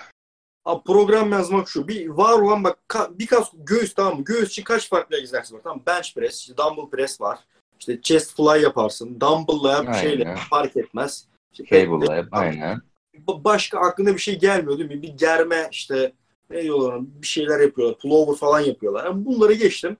[0.66, 1.88] Abi program yazmak şu.
[1.88, 4.24] Bir var olan bak ka- birkaç göğüs tamam mı?
[4.24, 5.60] Göğüs için kaç farklı egzersiz var?
[5.64, 7.38] Tamam bench press, işte dumbbell press var.
[7.80, 9.20] İşte chest fly yaparsın.
[9.20, 10.01] Dumbbell'la yap, Aynen.
[10.01, 11.26] şeyle fark etmez.
[11.52, 12.26] İşte Cable'la yap.
[12.32, 12.80] Aynen.
[13.26, 15.02] ba- başka aklına bir şey gelmiyor değil mi?
[15.02, 16.12] Bir germe işte
[16.51, 17.98] ne diyorlar bir şeyler yapıyorlar.
[17.98, 19.05] Pullover falan yapıyorlar.
[19.05, 19.97] Yani bunları geçtim.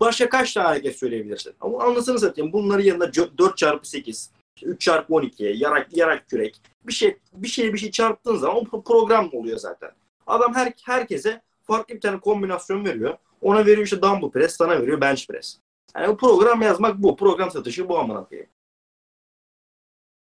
[0.00, 1.54] Başka kaç tane hareket söyleyebilirsin?
[1.60, 2.52] Ama anlasını satayım.
[2.52, 4.30] Bunların yanında 4 çarpı 8,
[4.62, 6.60] 3 çarpı 12, yarak, yarak kürek.
[6.84, 9.90] Bir şey bir şey bir şey çarptığın zaman o pro- program oluyor zaten.
[10.26, 13.16] Adam her herkese farklı bir tane kombinasyon veriyor.
[13.40, 15.58] Ona veriyor işte dumbbell press, sana veriyor bench press.
[15.96, 17.16] Yani bu program yazmak bu.
[17.16, 18.50] Program satışı bu amına koyayım.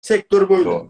[0.02, 0.66] Sektör böyle.
[0.66, 0.90] Doğru.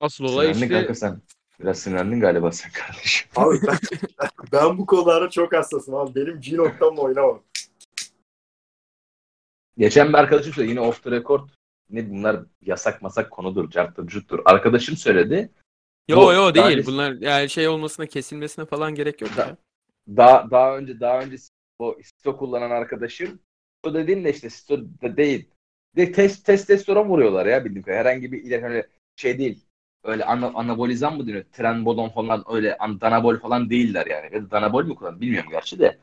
[0.00, 1.20] Asıl olay Sinirlendin işte kanka sen.
[1.60, 3.28] Biraz sinirlendin galiba sen kardeşim.
[3.36, 3.78] Abi ben,
[4.52, 6.14] ben bu konularda çok hassasım abi.
[6.14, 7.42] Benim G noktamla oynamam.
[9.78, 11.48] Geçen bir arkadaşım söyledi yine off the record.
[11.90, 14.40] Ne bunlar yasak masak konudur, carttır, cuttur.
[14.44, 15.50] Arkadaşım söyledi.
[16.08, 16.66] Yo Bu- yo değil.
[16.66, 19.56] önce- Bunlar yani şey olmasına kesilmesine falan gerek yok Da- ya.
[20.16, 21.36] Daha daha önce daha önce
[21.78, 23.40] o sto kullanan arkadaşım
[23.82, 25.50] o dediğim de işte sto da değil.
[25.96, 28.04] De test testosteron vuruyorlar ya bildiğim kadarıyla.
[28.10, 28.86] Herhangi bir ilaç öyle
[29.16, 29.64] şey değil.
[30.04, 31.44] Öyle ana, anabolizan mı deniyor?
[31.52, 34.34] Trenbolon falan öyle an, danabol falan değiller yani.
[34.34, 35.98] Ya da danabol mu kullan bilmiyorum gerçi de.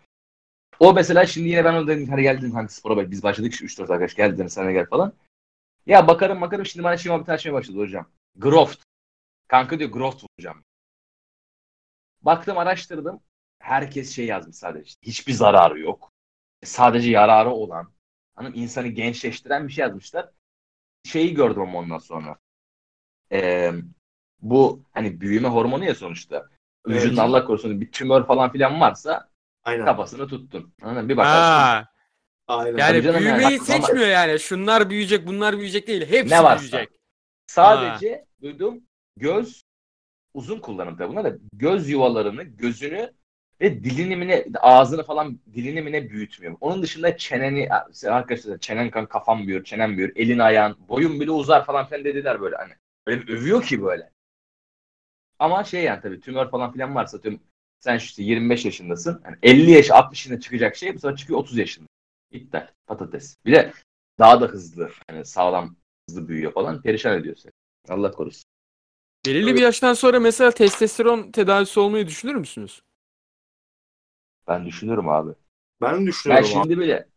[0.80, 3.66] O mesela şimdi yine ben ona dedim hani geldin kanka spora bak biz başladık şu
[3.66, 5.14] 3-4 arkadaş geldin sen de gel falan.
[5.86, 8.08] Ya bakarım bakarım şimdi bana şey bir tane şey başladı hocam.
[8.36, 8.84] Groft.
[9.48, 10.64] Kanka diyor Groft vuracağım.
[12.22, 13.20] Baktım araştırdım.
[13.60, 14.96] Herkes şey yazmış sadece.
[15.02, 16.12] Hiçbir zararı yok.
[16.64, 17.94] Sadece yararı olan.
[18.36, 20.30] Hanım insanı gençleştiren bir şey yazmışlar.
[21.04, 22.38] Şeyi gördüm ama ondan sonra.
[23.32, 23.72] Ee,
[24.42, 26.50] bu hani büyüme hormonu ya sonuçta.
[26.88, 26.98] Evet.
[26.98, 29.33] Vücudun Allah korusun bir tümör falan filan varsa
[29.64, 29.86] Aynen.
[29.86, 30.74] kafasını tuttun.
[30.82, 31.10] Anladın mı?
[31.10, 31.40] Bir bakarsın.
[31.40, 31.88] Ha,
[32.48, 32.78] Aynen.
[32.78, 33.38] yani Tabii canım yani.
[33.40, 34.40] büyümeyi Bak, seçmiyor yani.
[34.40, 36.06] Şunlar büyüyecek, bunlar büyüyecek değil.
[36.10, 36.60] Hepsi Ne varsa.
[36.72, 37.00] büyüyecek.
[37.48, 38.84] Sadece duydum
[39.18, 39.64] göz
[40.34, 43.14] uzun kullanım tabii buna da göz yuvalarını, gözünü
[43.62, 46.58] ve dilinimini, ağzını falan dilinimine büyütmüyor.
[46.62, 47.70] Onun dışında çeneni,
[48.08, 52.42] arkadaşlar çenen kan kafam büyür, çenem büyür, elin ayağın, boyun bile uzar falan filan dediler
[52.42, 52.74] böyle hani.
[53.08, 54.12] Böyle bir övüyor ki böyle.
[55.40, 57.40] Ama şey yani tabii tümör falan filan varsa tüm
[57.84, 59.22] sen işte 25 yaşındasın.
[59.26, 61.88] Yani 50 yaş 60 yaşında çıkacak şey bu sefer çıkıyor 30 yaşında.
[62.32, 62.68] İptal.
[62.88, 63.36] Patates.
[63.46, 63.74] Bir de
[64.20, 64.92] daha da hızlı.
[65.10, 65.76] Yani sağlam
[66.10, 66.82] hızlı büyüyor falan.
[66.82, 67.52] Perişan ediyor seni.
[67.90, 68.44] Allah korusun.
[69.26, 72.82] Belirli bir yaştan sonra mesela testosteron tedavisi olmayı düşünür müsünüz?
[74.48, 75.32] Ben düşünüyorum abi.
[75.82, 76.54] Ben Ben düşünüyorum abi.
[76.54, 77.08] şimdi bile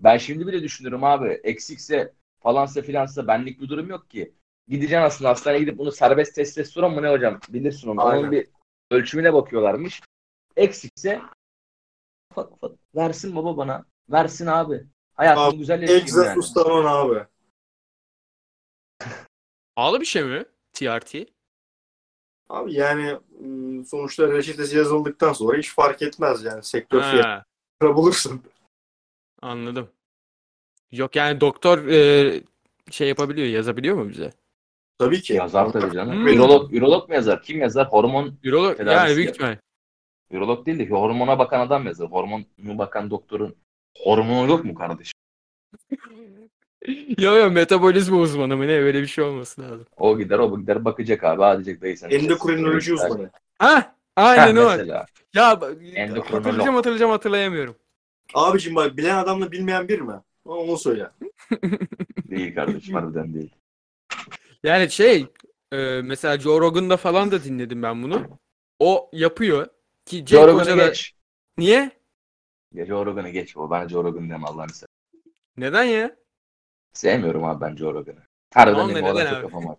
[0.00, 1.28] ben şimdi bile düşünüyorum abi.
[1.28, 4.34] Eksikse falansa filansa benlik bir durum yok ki.
[4.68, 7.40] Gideceksin aslında hastaneye gidip bunu serbest testosteron mu ne hocam?
[7.48, 8.06] Bilirsin onu.
[8.06, 8.22] Aynen.
[8.22, 8.46] Onun bir
[8.92, 10.00] ölçümüne bakıyorlarmış.
[10.56, 11.22] Eksikse
[12.30, 13.84] ufak ufak versin baba bana.
[14.10, 14.86] Versin abi.
[15.14, 16.28] Hayatım Abi, güzel yaşayayım yani.
[16.28, 17.26] Egzosustanon abi.
[19.76, 20.44] Pahalı bir şey mi?
[20.72, 21.14] TRT.
[22.48, 23.18] Abi yani
[23.86, 26.62] sonuçta reçetesi yazıldıktan sonra hiç fark etmez yani.
[26.62, 28.42] Sektör fiyatı bulursun.
[29.42, 29.90] anladım.
[30.92, 32.42] Yok yani doktor e,
[32.90, 34.32] şey yapabiliyor, yazabiliyor mu bize?
[35.04, 35.32] Tabii ki.
[35.32, 36.12] Yazar tabii canım.
[36.12, 36.28] Hmm.
[36.28, 37.42] Ürolog, ürolog mu yazar?
[37.42, 37.86] Kim yazar?
[37.86, 39.56] Hormon Ürolog Tedavisi yani büyük ihtimal.
[40.30, 42.10] Ürolog değil de hormona bakan adam yazar.
[42.10, 43.54] Hormonu bakan doktorun
[44.04, 45.12] hormonu yok mu kardeşim?
[47.18, 49.86] Yo yo metabolizma uzmanı mı ne öyle bir şey olması lazım.
[49.96, 51.42] O gider o gider bakacak abi.
[51.42, 52.10] Ha diyecek dayı sen.
[52.10, 53.30] Endokrinoloji Ha, uzmanı.
[53.58, 54.64] Ha aynen o.
[54.70, 55.06] mesela.
[55.34, 57.74] Ya hatırlayacağım hatırlayacağım hatırlayamıyorum.
[58.34, 60.14] Abicim bak bilen adamla bilmeyen bir mi?
[60.44, 61.10] Onu söyle.
[62.30, 63.50] Değil kardeşim harbiden değil.
[64.62, 65.26] Yani şey
[65.72, 68.38] e, mesela Joe Rogan'da falan da dinledim ben bunu.
[68.78, 69.66] O yapıyor
[70.06, 71.14] ki Joe Rogan'ı Hoca da geç.
[71.58, 71.90] niye?
[72.74, 73.56] Ya Joe Rogan'ı geç.
[73.56, 74.88] O bana Joe Rogan deme Allah'ını seversen.
[75.56, 76.16] Neden ya?
[76.92, 78.22] Sevmiyorum abi ben Joe Rogan'ı.
[78.54, 79.76] Harbiden benim o adam neden çok kafam var.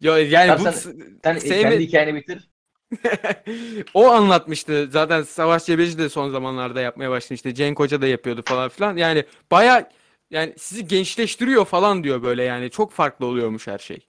[0.00, 2.50] Ya yani Tamam bu sen- Sen sevme- kendi hikayeni bitir.
[3.94, 4.88] o anlatmıştı.
[4.92, 7.54] Zaten Savaş Cebeci de son zamanlarda yapmaya başlamıştı.
[7.54, 8.96] Cenk Hoca da yapıyordu falan filan.
[8.96, 9.90] Yani baya
[10.34, 12.70] yani sizi gençleştiriyor falan diyor böyle yani.
[12.70, 14.06] Çok farklı oluyormuş her şey.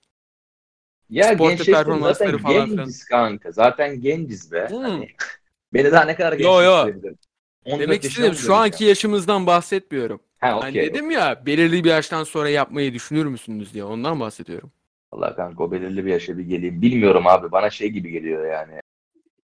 [1.09, 3.51] Ya performansları zaten falan genciz kanka.
[3.51, 4.67] Zaten genciz be.
[4.69, 4.77] Hmm.
[4.77, 5.07] Hani,
[5.73, 7.17] beni daha ne kadar gençleştirebilirim?
[7.65, 8.89] 14 Demek istedim şu anki döneceğim?
[8.89, 10.19] yaşımızdan bahsetmiyorum.
[10.37, 10.93] Ha Hani okey.
[10.93, 14.71] dedim ya belirli bir yaştan sonra yapmayı düşünür müsünüz diye ondan bahsediyorum.
[15.11, 16.81] Allah kanka o belirli bir yaşa bir geleyim.
[16.81, 18.79] Bilmiyorum abi bana şey gibi geliyor yani.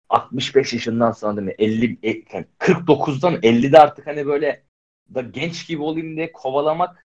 [0.10, 1.56] 65 yaşından sonra değil mi?
[1.60, 4.64] 50, e, yani 49'dan 50'de artık hani böyle
[5.16, 7.06] da genç gibi olayım diye kovalamak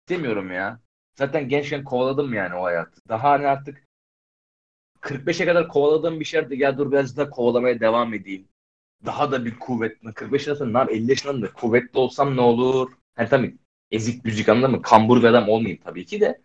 [0.00, 0.80] istemiyorum ya.
[1.18, 3.00] Zaten gençken kovaladım yani o hayatı.
[3.08, 3.86] Daha hani artık
[5.00, 6.56] 45'e kadar kovaladığım bir şeydi.
[6.58, 8.48] Ya dur biraz daha kovalamaya devam edeyim.
[9.06, 10.14] Daha da bir kuvvetli.
[10.14, 12.92] 45 yaşından sonra ne yap- 50 yaşından da kuvvetli olsam ne olur?
[13.16, 13.58] Hani tabii
[13.90, 14.82] ezik büzük anladın mı?
[14.82, 16.42] Kambur bir adam olmayayım tabii ki de.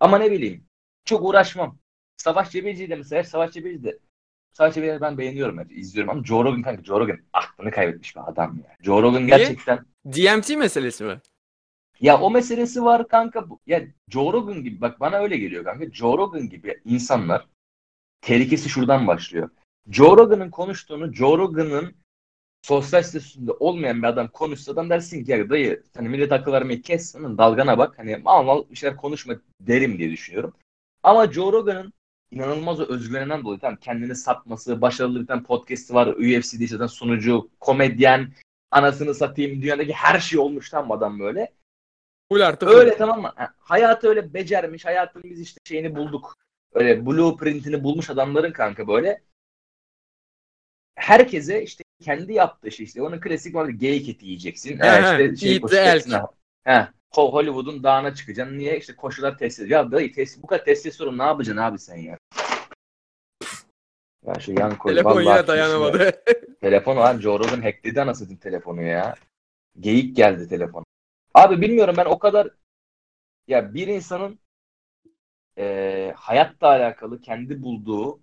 [0.00, 0.66] Ama ne bileyim
[1.04, 1.78] çok uğraşmam.
[2.16, 3.98] Savaş Cebeci'yi de mesela Savaş Cebeci de
[4.58, 8.20] Savaş Cebeci'yi ben beğeniyorum hep izliyorum ama Joe Rogan kanka Joe Rogan aklını kaybetmiş bir
[8.30, 8.76] adam ya.
[8.82, 9.36] Joe Rogan Niye?
[9.38, 11.20] gerçekten DMT meselesi mi?
[12.00, 13.50] ya o meselesi var kanka.
[13.50, 15.90] Bu- Ya Joe Rogan gibi bak bana öyle geliyor kanka.
[15.92, 17.46] Joe Rogan gibi insanlar
[18.20, 19.50] tehlikesi şuradan başlıyor.
[19.90, 21.94] Joe Rogan'ın konuştuğunu Joe Rogan'ın
[22.62, 26.82] sosyal statüsünde olmayan bir adam konuşsa adam dersin ki ya dayı hani millet akıl vermeyi
[26.82, 30.52] kes dalgana bak hani mal mal bir şeyler konuşma derim diye düşünüyorum.
[31.02, 31.92] Ama Joe Rogan'ın
[32.30, 38.32] inanılmaz özgüveninden dolayı tamam kendini satması, başarılı bir tane podcast'i var, UFC'de işte sunucu, komedyen,
[38.70, 41.52] anasını satayım dünyadaki her şey olmuş tam adam böyle.
[42.32, 43.32] Full artı Öyle tamam mı?
[43.36, 44.84] Ha, Hayatı öyle becermiş.
[44.84, 46.36] Hayatın biz işte şeyini bulduk.
[46.72, 49.22] Öyle blueprintini bulmuş adamların kanka böyle.
[50.94, 53.02] Herkese işte kendi yaptığı şey işte.
[53.02, 53.68] Onun klasik var.
[53.68, 54.78] Geyik eti yiyeceksin.
[54.78, 56.12] Ha, işte şey eat the elk.
[56.64, 56.92] Ha.
[57.14, 58.58] Hollywood'un dağına çıkacaksın.
[58.58, 58.78] Niye?
[58.78, 59.84] İşte koşular test ediyor.
[59.84, 62.18] Ya dayı test, bu kadar testosteron ne yapacaksın abi sen ya?
[64.26, 64.92] Ya şu yan koy.
[64.92, 66.22] Telefon yine dayanamadı.
[66.60, 67.20] Telefon var.
[67.20, 69.14] Joe Rogan hackledi anasını telefonu ya.
[69.80, 70.84] Geyik geldi telefon.
[71.34, 72.48] Abi bilmiyorum ben o kadar
[73.48, 74.38] ya bir insanın
[75.56, 78.20] eee hayatla alakalı kendi bulduğu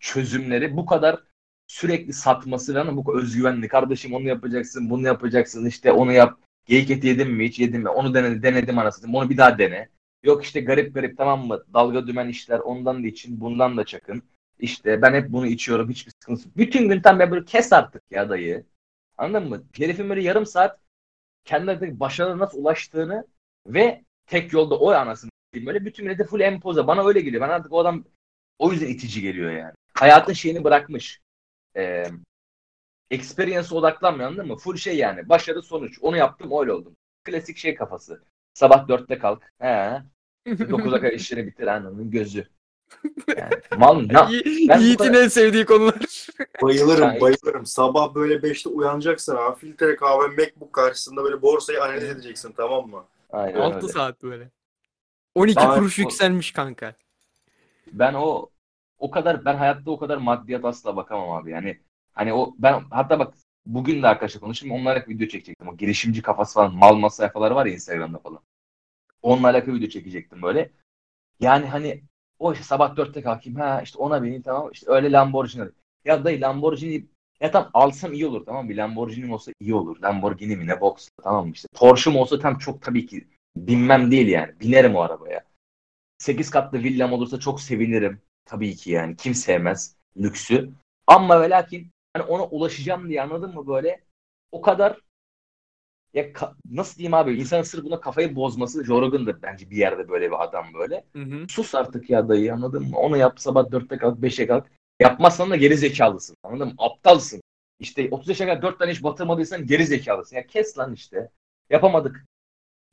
[0.00, 1.22] çözümleri bu kadar
[1.66, 3.68] sürekli satması falan bu özgüvenli.
[3.68, 6.38] Kardeşim onu yapacaksın, bunu yapacaksın, işte onu yap.
[6.66, 7.88] Geyik eti yedin mi hiç yedim mi?
[7.88, 9.16] Onu denedim, denedim anasını.
[9.16, 9.88] Onu bir daha dene.
[10.22, 11.64] Yok işte garip garip tamam mı?
[11.74, 14.22] Dalga dümen işler ondan da için bundan da çakın.
[14.58, 16.56] İşte ben hep bunu içiyorum hiçbir sıkıntı yok.
[16.56, 18.64] Bütün gün tam ben böyle kes artık ya dayı.
[19.18, 19.64] Anladın mı?
[19.76, 20.80] Herifin böyle yarım saat
[21.44, 23.26] kendine başarıya nasıl ulaştığını
[23.66, 26.86] ve tek yolda o anasını böyle bütün millete full empoze.
[26.86, 27.42] Bana öyle geliyor.
[27.42, 28.04] Ben artık o adam
[28.58, 29.72] o yüzden itici geliyor yani.
[29.94, 31.20] Hayatın şeyini bırakmış.
[31.76, 32.04] Ee,
[33.12, 34.56] experience'a odaklanmıyor anladın mı?
[34.56, 35.28] Full şey yani.
[35.28, 35.98] Başarı sonuç.
[36.00, 36.96] Onu yaptım öyle oldum.
[37.24, 38.22] Klasik şey kafası.
[38.54, 39.42] Sabah dörtte kalk.
[39.58, 40.02] He.
[40.46, 42.46] 9'a kadar işleri bitir ananın gözü.
[43.36, 44.14] Yani, mal ne?
[44.68, 45.94] Ben Yiğit'in kadar- en sevdiği konular.
[46.62, 47.66] Bayılırım bayılırım.
[47.66, 49.58] Sabah böyle 5'te uyanacaksın abi.
[49.58, 53.04] Filtre kahve Macbook karşısında böyle borsayı analiz edeceksin tamam mı?
[53.30, 53.88] Aynen 6 öyle.
[53.88, 54.50] saat böyle.
[55.34, 55.74] 12 Aynen.
[55.74, 56.94] kuruş yükselmiş kanka.
[57.92, 58.50] Ben o
[58.98, 61.50] o kadar ben hayatta o kadar maddiyat asla bakamam abi.
[61.50, 61.80] Yani
[62.14, 63.34] hani o ben hatta bak
[63.66, 64.70] bugün de arkadaşlar konuştum.
[64.70, 65.68] Onunla alakalı video çekecektim.
[65.68, 68.40] O girişimci kafası falan mal mal sayfaları var ya Instagram'da falan.
[69.22, 70.70] Onunla alakalı video çekecektim böyle.
[71.40, 72.02] Yani hani
[72.38, 75.68] o işte sabah dörtte kalkayım ha işte ona bineyim tamam işte öyle Lamborghini.
[76.04, 77.06] Ya dayı Lamborghini
[77.40, 80.02] ya tam alsam iyi olur tamam bir Lamborghini'm olsa iyi olur.
[80.02, 81.68] Lamborghini mi ne box tamam mı işte.
[81.74, 84.60] Porsche'm olsa tam çok tabii ki binmem değil yani.
[84.60, 85.44] Binerim o arabaya.
[86.18, 88.20] 8 katlı villam olursa çok sevinirim.
[88.44, 89.16] Tabii ki yani.
[89.16, 90.70] Kim sevmez lüksü.
[91.06, 94.04] Ama ve lakin hani ona ulaşacağım diye anladın mı böyle
[94.52, 95.00] o kadar
[96.14, 100.08] ya ka- nasıl diyeyim abi insanın sırf buna kafayı bozması Joe Rogan'dır bence bir yerde
[100.08, 101.04] böyle bir adam böyle.
[101.12, 101.46] Hı hı.
[101.48, 102.98] Sus artık ya dayı anladın mı?
[102.98, 104.66] Onu yap sabah 4'te kalk 5'e kalk.
[105.00, 106.36] Yapmazsan da geri zekalısın.
[106.42, 106.74] Anladın mı?
[106.78, 107.42] Aptalsın.
[107.80, 110.36] İşte 30 yaşa kadar 4 tane iş batırmadıysan geri zekalısın.
[110.36, 111.30] Ya kes lan işte.
[111.70, 112.24] Yapamadık.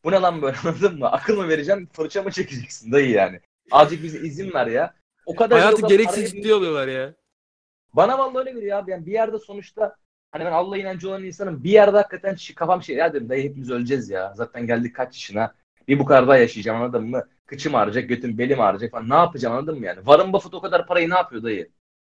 [0.04, 1.12] Bu ne lan böyle anladın mı?
[1.12, 3.40] Akıl mı vereceksin fırça mı çekeceksin dayı yani.
[3.72, 4.94] Azıcık bize izin ver ya.
[5.26, 7.14] O kadar Hayatı gereksiz ciddi alıyorlar ya.
[7.94, 8.92] Bana vallahi öyle geliyor abi.
[8.92, 9.96] Yani bir yerde sonuçta
[10.32, 11.64] hani ben Allah'a inancı olan insanım.
[11.64, 14.34] Bir yerde hakikaten şi- kafam şey ya dedim dayı hepimiz öleceğiz ya.
[14.36, 15.54] Zaten geldik kaç yaşına.
[15.88, 17.24] Bir bu kadar daha yaşayacağım anladın mı?
[17.46, 19.10] Kıçım ağrıyacak, götüm belim ağrıyacak falan.
[19.10, 19.98] Ne yapacağım anladın mı yani?
[19.98, 21.70] Warren Buffett o kadar parayı ne yapıyor dayı?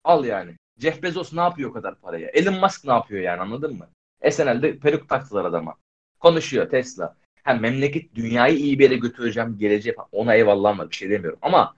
[0.04, 0.56] Al yani.
[0.80, 2.28] Jeff Bezos ne yapıyor o kadar parayı?
[2.34, 3.88] Elon Musk ne yapıyor yani anladın mı?
[4.32, 5.76] SNL'de peruk taktılar adama.
[6.20, 7.16] Konuşuyor Tesla.
[7.44, 10.10] Ha memleket dünyayı iyi bir yere götüreceğim, geleceğe falan.
[10.12, 11.40] Ona eyvallah var bir şey demiyorum.
[11.42, 11.76] Ama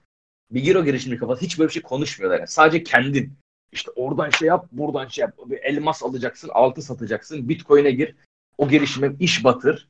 [0.51, 2.39] bir giro girişimci kafası hiç böyle bir şey konuşmuyorlar.
[2.39, 2.47] Yani.
[2.47, 3.37] Sadece kendin.
[3.73, 5.37] İşte oradan şey yap, buradan şey yap.
[5.45, 8.15] Bir elmas alacaksın, altı satacaksın, bitcoin'e gir.
[8.57, 9.89] O girişime iş batır.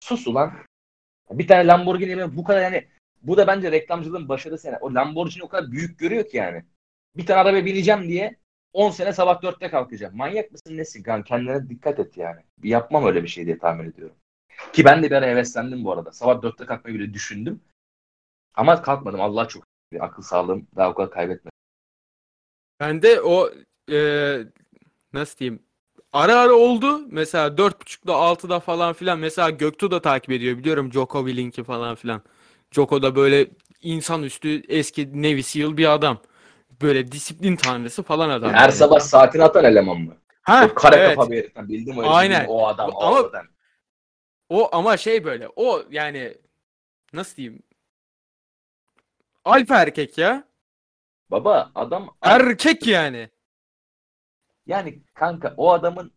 [0.00, 0.52] Sus ulan.
[1.30, 2.88] Bir tane Lamborghini bu kadar yani
[3.22, 4.78] bu da bence reklamcılığın başarısı yani.
[4.80, 6.64] O Lamborghini o kadar büyük görüyor ki yani.
[7.16, 8.36] Bir tane arabaya bineceğim diye
[8.72, 10.16] 10 sene sabah 4'te kalkacağım.
[10.16, 11.04] Manyak mısın nesin?
[11.06, 12.40] Yani kendine dikkat et yani.
[12.62, 14.16] Yapmam öyle bir şey diye tahmin ediyorum.
[14.72, 16.12] Ki ben de bir ara heveslendim bu arada.
[16.12, 17.60] Sabah 4'te kalkmayı bile düşündüm.
[18.54, 19.20] Ama kalkmadım.
[19.20, 19.64] Allah çok
[20.00, 21.51] akıl sağlığım daha o kadar kaybetmedim.
[22.82, 23.50] Ben de o
[23.88, 24.46] eee,
[25.12, 25.62] nasıl diyeyim
[26.12, 27.00] ara ara oldu.
[27.10, 29.18] Mesela 4.30'da 6'da falan filan.
[29.18, 30.58] Mesela Göktuğ da takip ediyor.
[30.58, 32.22] Biliyorum Joko Willink'i falan filan.
[32.70, 33.46] Joko da böyle
[33.82, 36.18] insanüstü eski Navy SEAL bir adam.
[36.82, 38.52] Böyle disiplin tanrısı falan adam.
[38.52, 38.72] Her yani.
[38.72, 40.16] sabah saatini atan eleman mı?
[40.42, 41.16] Ha, o kare evet.
[41.16, 42.34] kafa bir bildim o Aynen.
[42.40, 42.46] Aynen.
[42.48, 43.46] o adam o Ama- adam.
[44.48, 45.48] O ama şey böyle.
[45.56, 46.34] O yani
[47.12, 47.62] nasıl diyeyim?
[49.44, 50.44] Alfa erkek ya.
[51.32, 53.30] Baba adam Erkek yani.
[54.66, 56.12] yani kanka o adamın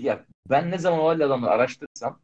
[0.00, 2.20] ya ben ne zaman o adamı araştırsam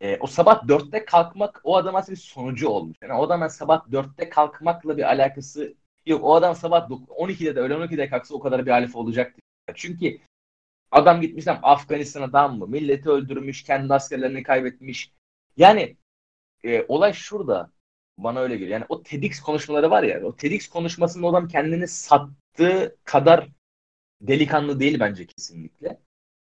[0.00, 2.96] e, o sabah dörtte kalkmak o adam aslında bir sonucu olmuş.
[3.02, 5.74] Yani o adam sabah dörtte kalkmakla bir alakası
[6.06, 6.24] yok.
[6.24, 9.42] O adam sabah dok- 12'de de öğlen 12'de kalksa o kadar bir alfa olacak değil.
[9.74, 10.18] Çünkü
[10.90, 12.66] adam gitmiş tam Afganistan'a tam mı?
[12.66, 15.12] Milleti öldürmüş, kendi askerlerini kaybetmiş.
[15.56, 15.96] Yani
[16.64, 17.72] e, olay şurada.
[18.24, 18.70] Bana öyle geliyor.
[18.72, 23.48] Yani o TEDx konuşmaları var ya, o TEDx konuşmasında o adam kendini sattığı kadar
[24.22, 26.00] delikanlı değil bence kesinlikle.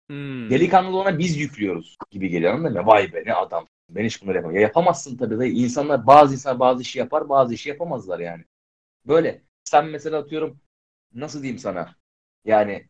[0.09, 0.49] Hmm.
[0.49, 2.85] Delikanlılığına biz yüklüyoruz gibi geliyor anladın mı?
[2.87, 3.67] Vay be ne adam.
[3.89, 4.55] Ben hiç bunları yapamam.
[4.55, 8.45] Ya yapamazsın tabii da insanlar bazı insan bazı işi yapar bazı işi yapamazlar yani.
[9.07, 10.59] Böyle sen mesela atıyorum
[11.13, 11.95] nasıl diyeyim sana
[12.45, 12.89] yani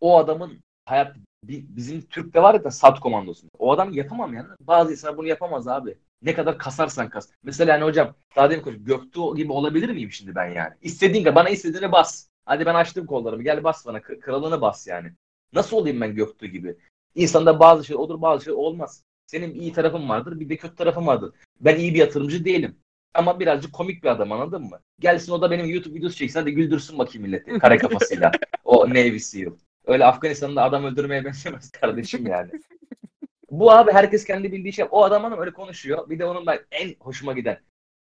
[0.00, 3.46] o adamın hayat bi- bizim Türk'te var ya da sat komandosu.
[3.58, 4.48] O adam yapamam yani.
[4.60, 5.98] Bazı insanlar bunu yapamaz abi.
[6.24, 7.28] Ne kadar kasarsan kas.
[7.42, 8.86] Mesela yani hocam daha demin konuştuk.
[8.86, 10.74] Göktuğ gibi olabilir miyim şimdi ben yani?
[10.82, 12.28] İstediğin kadar bana istediğini bas.
[12.44, 13.42] Hadi ben açtım kollarımı.
[13.42, 14.02] Gel bas bana.
[14.02, 15.12] Kralını bas yani.
[15.52, 16.76] Nasıl olayım ben Göktuğ gibi?
[17.14, 19.04] İnsanda bazı şey olur bazı şey olmaz.
[19.26, 21.34] Senin iyi tarafın vardır bir de kötü tarafın vardır.
[21.60, 22.76] Ben iyi bir yatırımcı değilim.
[23.14, 24.80] Ama birazcık komik bir adam anladın mı?
[25.00, 28.32] Gelsin o da benim YouTube videosu çeksin hadi güldürsün bakayım milleti kare kafasıyla.
[28.64, 29.52] o Navy SEAL.
[29.86, 32.50] Öyle Afganistan'da adam öldürmeye benzemez kardeşim yani.
[33.60, 34.86] Bu abi herkes kendi bildiği şey.
[34.90, 36.10] O adam hanım öyle konuşuyor.
[36.10, 37.60] Bir de onun ben en hoşuma giden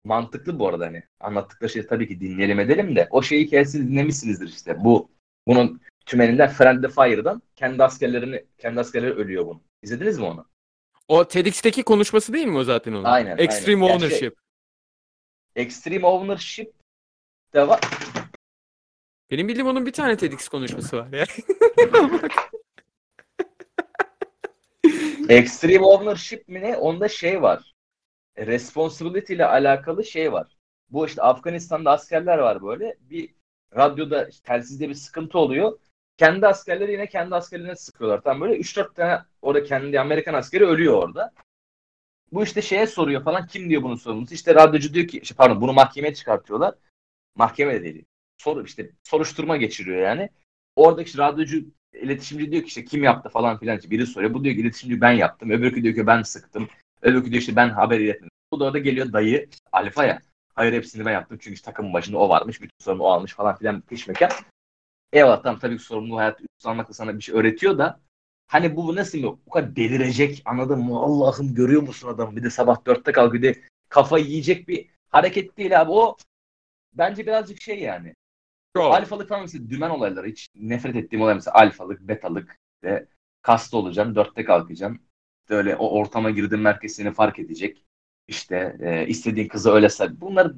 [0.04, 4.48] mantıklı bu arada hani anlattıkları şeyi tabii ki dinleyelim edelim de o şeyi kesin dinlemişsinizdir
[4.48, 4.84] işte.
[4.84, 5.10] Bu
[5.46, 9.62] bunun tümeninden Friendly Fire'dan kendi askerlerini kendi askerleri ölüyor bunu.
[9.82, 10.46] İzlediniz mi onu?
[11.08, 13.04] O TEDx'teki konuşması değil mi o zaten onun?
[13.04, 13.98] Aynen, Extreme aynen.
[13.98, 14.38] Şey- Ownership.
[15.56, 16.72] Extreme Ownership
[17.54, 17.80] de var.
[19.30, 21.24] Benim bildiğim onun bir tane TEDx konuşması var ya.
[25.28, 26.76] Extreme Ownership mi ne?
[26.76, 27.74] Onda şey var.
[28.38, 30.56] Responsibility ile alakalı şey var.
[30.90, 32.96] Bu işte Afganistan'da askerler var böyle.
[33.00, 33.34] Bir
[33.76, 35.78] radyoda işte telsizde bir sıkıntı oluyor.
[36.16, 38.22] Kendi askerleri yine kendi askerlerine sıkıyorlar.
[38.22, 41.32] Tam böyle 3-4 tane orada kendi Amerikan askeri ölüyor orada.
[42.32, 43.46] Bu işte şeye soruyor falan.
[43.46, 44.34] Kim diyor bunun sorumlusu?
[44.34, 46.74] İşte radyocu diyor ki işte pardon bunu mahkemeye çıkartıyorlar.
[47.34, 48.04] Mahkeme de değil.
[48.38, 50.30] Soru işte soruşturma geçiriyor yani.
[50.76, 51.64] Oradaki radyocu
[52.02, 53.76] iletişimci diyor ki işte kim yaptı falan filan.
[53.76, 54.34] İşte biri soruyor.
[54.34, 55.50] Bu diyor ki iletişimci ben yaptım.
[55.50, 56.68] Öbürkü diyor ki ben sıktım.
[57.02, 58.30] Öbürkü diyor işte ben haber iletmedim.
[58.52, 60.22] Bu da orada geliyor dayı alfa ya.
[60.54, 62.62] Hayır hepsini ben yaptım çünkü işte takımın başında o varmış.
[62.62, 64.30] Bütün sorumlu o almış falan filan peşmeken.
[65.12, 68.00] Eyvallah tamam tabii ki sorumluluğu hayat almakla sana bir şey öğretiyor da
[68.46, 69.38] hani bu nasıl mı?
[69.46, 70.98] O kadar delirecek anladın mı?
[70.98, 72.36] Allah'ım görüyor musun adamı?
[72.36, 75.90] Bir de sabah dörtte kalkıyor de kafayı yiyecek bir hareket değil abi.
[75.90, 76.16] O
[76.94, 78.14] bence birazcık şey yani.
[78.76, 78.94] Çok.
[78.94, 83.08] Alfalık falan mesela dümen olayları hiç nefret ettiğim olay mesela alfalık, betalık ve
[83.42, 85.00] kasta olacaksın, dörtte kalkacaksın.
[85.42, 87.84] İşte öyle o ortama girdiğin herkes seni fark edecek.
[88.28, 90.10] İşte e, istediğin kızı öyle sev.
[90.20, 90.52] Bunlar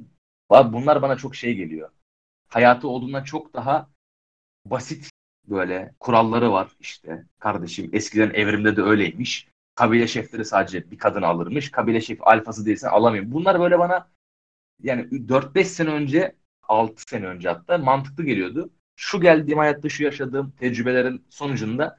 [0.49, 1.89] bunlar bana çok şey geliyor.
[2.47, 3.89] Hayatı olduğundan çok daha
[4.65, 5.09] basit
[5.47, 7.25] böyle kuralları var işte.
[7.39, 9.47] Kardeşim eskiden evrimde de öyleymiş.
[9.75, 11.71] Kabile şefleri sadece bir kadın alırmış.
[11.71, 13.31] Kabile şefi alfası değilsen alamıyorum.
[13.31, 14.09] Bunlar böyle bana
[14.83, 16.35] yani 4-5 sene önce
[16.67, 18.69] 6 sene önce hatta mantıklı geliyordu.
[18.95, 21.97] Şu geldiğim hayatta şu yaşadığım tecrübelerin sonucunda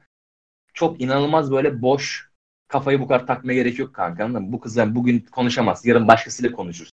[0.73, 2.29] çok inanılmaz böyle boş
[2.67, 4.51] kafayı bu kadar takmaya gerek yok kanka anladın mı?
[4.51, 5.85] Bu kızla bugün konuşamaz.
[5.85, 6.93] Yarın başkasıyla konuşursun.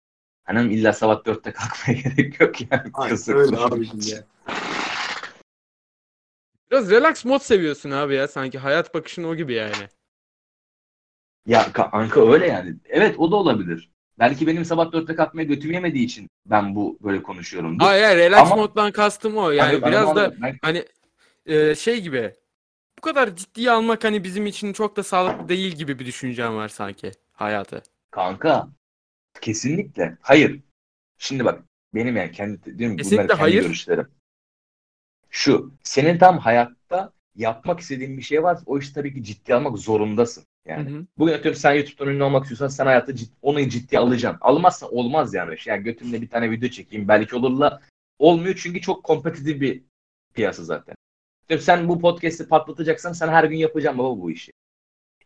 [0.43, 2.91] Hani illa sabah dörtte kalkmaya gerek yok yani.
[2.91, 4.25] Kızla öyle abi şimdi.
[6.71, 8.27] Biraz relax mod seviyorsun abi ya.
[8.27, 9.89] Sanki hayat bakışın o gibi yani.
[11.45, 12.75] Ya kanka öyle yani.
[12.85, 13.91] Evet o da olabilir.
[14.19, 17.79] Belki benim sabah dörtte kalkmaya götüm yemediği için ben bu böyle konuşuyorum.
[17.79, 19.51] Hayır hayır relax Ama- moddan kastım o.
[19.51, 20.41] Yani Hayır, biraz da.
[20.41, 20.85] Ben- hani
[21.45, 22.35] e, şey gibi.
[22.97, 26.67] Bu kadar ciddiye almak hani bizim için çok da sağlıklı değil gibi bir düşüncem var
[26.69, 27.83] sanki hayatı.
[28.11, 28.67] Kanka
[29.41, 30.17] kesinlikle.
[30.21, 30.59] Hayır.
[31.17, 31.63] Şimdi bak
[31.93, 33.61] benim yani kendi diyorum Kesinlikle kendi hayır.
[33.63, 34.07] görüşlerim.
[35.29, 39.77] Şu senin tam hayatta yapmak istediğin bir şey varsa o işi tabii ki ciddiye almak
[39.77, 40.43] zorundasın.
[40.65, 41.05] Yani Hı hı.
[41.17, 44.37] bugün atıyorum sen YouTube'dan ünlü olmak istiyorsan sen hayatta cid- onu ciddiye alacaksın.
[44.41, 45.55] Almazsan olmaz yani.
[45.65, 47.81] Yani götümle bir tane video çekeyim belki olurla
[48.19, 49.83] olmuyor çünkü çok kompetitif bir
[50.33, 50.95] piyasa zaten.
[51.43, 54.51] Atıyorum sen bu podcast'i patlatacaksan sen her gün yapacaksın baba bu işi.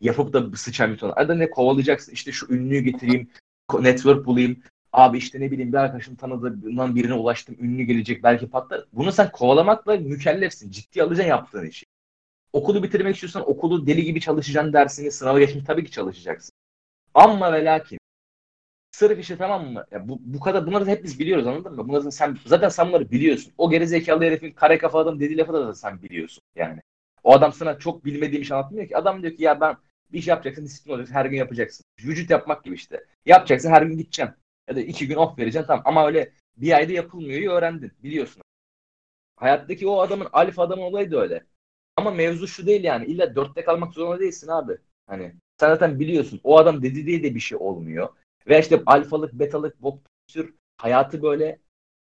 [0.02, 1.10] Yapıp da sıçan bir ton.
[1.16, 3.30] Arada ne kovalayacaksın işte şu ünlüyü getireyim,
[3.80, 4.64] network bulayım.
[4.94, 8.86] Abi işte ne bileyim bir arkadaşım tanıdığından birine ulaştım, ünlü gelecek belki patlar.
[8.94, 10.72] Bunu sen kovalamakla mükellefsin.
[10.72, 11.86] Ciddi alacaksın yaptığın işi.
[12.54, 16.54] Okulu bitirmek istiyorsan okulu deli gibi çalışacaksın dersini, sınava geçmiş tabii ki çalışacaksın.
[17.14, 18.00] Ama ve lakin
[18.92, 19.86] sırf işte tamam mı?
[19.92, 21.88] Ya bu, bu kadar bunları da hep biz biliyoruz anladın mı?
[21.88, 23.54] Bunları sen, zaten sen bunları biliyorsun.
[23.58, 26.82] O gerizekalı herifin kare kafa adam dediği lafı da sen biliyorsun yani.
[27.24, 28.98] O adam sana çok bilmediğim şey anlatmıyor ki.
[28.98, 29.78] Adam diyor ki ya ben
[30.12, 31.86] bir iş yapacaksın, disiplin olacaksın, her gün yapacaksın.
[32.04, 33.06] Vücut yapmak gibi işte.
[33.26, 34.36] Yapacaksın, her gün gideceksin.
[34.70, 35.84] Ya da iki gün off vereceksin tamam.
[35.86, 37.92] Ama öyle bir ayda yapılmıyor öğrendin.
[38.04, 38.44] Biliyorsun.
[39.36, 41.44] Hayattaki o adamın alfa adamın olayı da öyle.
[41.96, 43.06] Ama mevzu şu değil yani.
[43.06, 44.78] İlla dörtte kalmak zorunda değilsin abi.
[45.08, 46.40] Hani Sen zaten biliyorsun.
[46.44, 48.10] O adam dedi diye de bir şey olmuyor.
[48.48, 51.60] Ve işte alfalık, betalık, bok tür hayatı böyle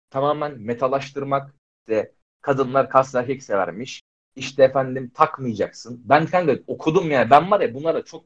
[0.09, 1.55] tamamen metalaştırmak.
[1.79, 4.01] İşte kadınlar kas erkek severmiş.
[4.35, 6.01] İşte efendim takmayacaksın.
[6.05, 7.29] Ben kanka okudum yani.
[7.29, 8.25] Ben var ya bunlara çok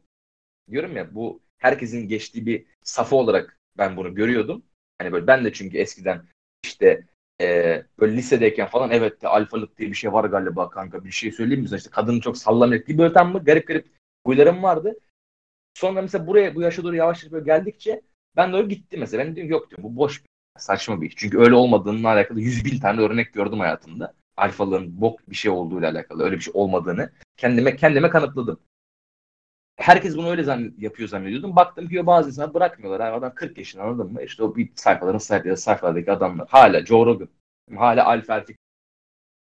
[0.72, 4.64] diyorum ya bu herkesin geçtiği bir safha olarak ben bunu görüyordum.
[4.98, 6.26] Hani böyle ben de çünkü eskiden
[6.64, 7.08] işte
[7.42, 11.32] e, böyle lisedeyken falan evet de alfalık diye bir şey var galiba kanka bir şey
[11.32, 11.68] söyleyeyim mi?
[11.68, 11.78] sana?
[11.78, 13.88] İşte kadını çok sallamak gibi tam mı garip garip
[14.26, 14.96] huylarım vardı.
[15.74, 18.02] Sonra mesela buraya bu yaşa doğru yavaş yavaş böyle geldikçe
[18.36, 19.26] ben de öyle gittim mesela.
[19.26, 21.16] Ben diyorum yok diyorum bu boş bir saçma bir iş.
[21.18, 24.14] Çünkü öyle olmadığının alakalı yüz bin tane örnek gördüm hayatımda.
[24.38, 28.60] Alfalığın bok bir şey olduğuyla alakalı öyle bir şey olmadığını kendime kendime kanıtladım.
[29.78, 31.56] Herkes bunu öyle zann yapıyor zannediyordum.
[31.56, 33.00] Baktım ki bazı insanlar bırakmıyorlar.
[33.08, 34.24] Abi adam 40 yaşında anladın mı?
[34.24, 36.48] İşte o bir sayfaların sayfaları, sayfalardaki adamlar.
[36.50, 37.30] Hala Joe Rogan.
[37.76, 38.58] Hala alfa erkek.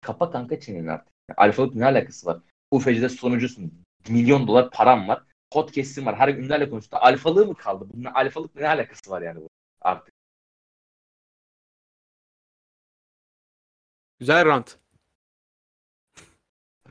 [0.03, 1.15] Kapa kanka çeneni artık.
[1.37, 2.39] Alfalık ne alakası var?
[2.71, 3.73] UFC'de sonucusun.
[4.09, 5.23] Milyon dolar param var.
[5.51, 6.17] Podcast'im var.
[6.17, 6.97] Her gün ünlülerle konuştu.
[7.01, 7.87] Alfalığı mı kaldı?
[7.95, 9.49] Bunun alfalık ne alakası var yani bu
[9.81, 10.15] artık?
[14.19, 14.79] Güzel rant.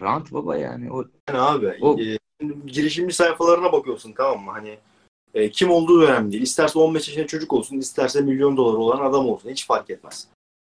[0.01, 0.91] Rant baba yani.
[0.91, 2.17] O Yani abi O- e,
[2.65, 4.51] girişimci sayfalarına bakıyorsun tamam mı?
[4.51, 4.77] Hani
[5.33, 6.43] e, kim olduğu önemli değil.
[6.43, 9.49] İsterse 15 yaşında çocuk olsun, isterse milyon dolar olan adam olsun.
[9.49, 10.27] Hiç fark etmez.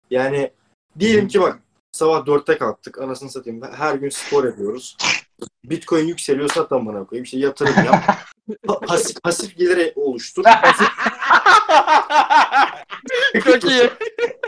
[0.10, 0.52] Yani
[0.99, 1.60] diyelim ki bak
[1.91, 3.02] sabah 4'te kalktık.
[3.02, 3.61] Anasını satayım.
[3.61, 4.98] Her gün spor yapıyoruz.
[5.65, 7.23] Bitcoin yükseliyor sat amına koyayım.
[7.23, 8.03] İşte yatırım yap.
[8.68, 10.44] Pa- pasif, pasif geliri oluştur.
[10.44, 10.88] Pasif,
[13.44, 13.89] Çok iyi.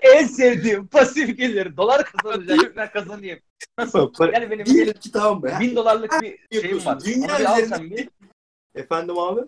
[0.02, 1.78] en sevdiğim pasif gelir.
[1.78, 2.76] Dolar kazanacak.
[2.78, 3.40] ben kazanayım.
[3.78, 5.52] para- Yani benim diyelim ki tamam mı?
[5.60, 7.00] bin dolarlık bir şeyim var.
[7.06, 8.10] Dünya üzerinde- sen bir.
[8.76, 9.42] Efendim abi?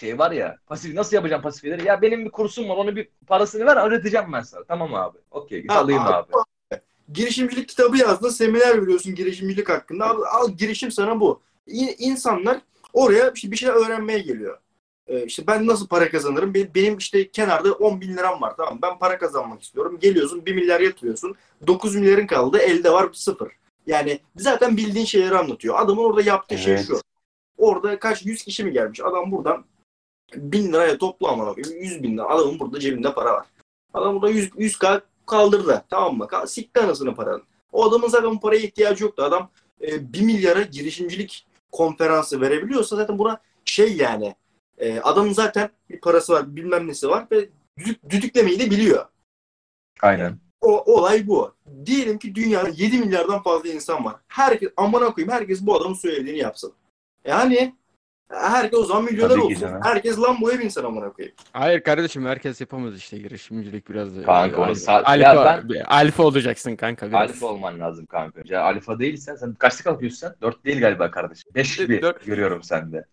[0.00, 1.86] şey var ya pasif nasıl yapacağım pasif geliri?
[1.86, 4.64] Ya benim bir kursum var onu bir parasını ver öğreteceğim ben sana.
[4.64, 5.18] Tamam abi.
[5.30, 6.12] Okey alayım abi.
[6.12, 6.80] abi.
[7.12, 10.06] girişimcilik kitabı yazdın, seminer veriyorsun girişimcilik hakkında.
[10.06, 11.42] Al, al girişim sana bu.
[11.98, 12.60] İnsanlar
[12.92, 14.58] oraya bir şey- bir şeyler öğrenmeye geliyor.
[15.08, 16.54] Ee, işte ben nasıl para kazanırım?
[16.54, 18.80] Benim, işte kenarda 10 bin liram var tamam mı?
[18.82, 19.98] Ben para kazanmak istiyorum.
[20.00, 21.34] Geliyorsun 1 milyar yatırıyorsun.
[21.66, 22.58] 9 milyarın kaldı.
[22.58, 23.52] Elde var sıfır.
[23.86, 25.74] Yani zaten bildiğin şeyleri anlatıyor.
[25.78, 26.86] Adamın orada yaptığı şey Evet.
[26.86, 27.00] şu.
[27.58, 29.00] Orada kaç 100 kişi mi gelmiş?
[29.00, 29.64] Adam buradan
[30.34, 32.28] 1000 liraya toplu ama 100 bin lira.
[32.28, 33.46] Adamın burada cebinde para var.
[33.94, 35.84] Adam burada 100, 100k kaldırdı.
[35.90, 36.28] Tamam mı?
[36.46, 37.42] Sikti anasını paranın.
[37.72, 39.22] O adamın zaten bu paraya ihtiyacı yoktu.
[39.22, 44.34] Adam e, 1 milyara girişimcilik konferansı verebiliyorsa zaten buna şey yani
[44.78, 47.48] e, adamın zaten bir parası var bilmem nesi var ve
[47.78, 49.04] düdük, düdüklemeyi de biliyor.
[50.02, 50.38] Aynen.
[50.60, 51.54] O olay bu.
[51.86, 54.14] Diyelim ki dünyada 7 milyardan fazla insan var.
[54.28, 56.72] Herkes amına koyayım herkes bu adamın söylediğini yapsın.
[57.24, 57.74] Yani
[58.30, 59.60] herkes o zaman milyoner Tabii ki olsun.
[59.60, 59.80] canım.
[59.84, 61.36] Herkes Lambo'ya binsin amına koyayım.
[61.52, 64.22] Hayır kardeşim herkes yapamaz işte girişimcilik biraz da.
[64.22, 67.20] Kanka onu Al- sa- alfa, Ya ben- alfa olacaksın kanka biraz.
[67.30, 68.40] Alfa olman lazım kanka.
[68.44, 70.34] Ya alfa değilsen sen kaçta kalkıyorsun sen?
[70.42, 71.50] 4 değil galiba kardeşim.
[71.54, 72.24] 5 gibi Dört.
[72.26, 73.04] görüyorum sende.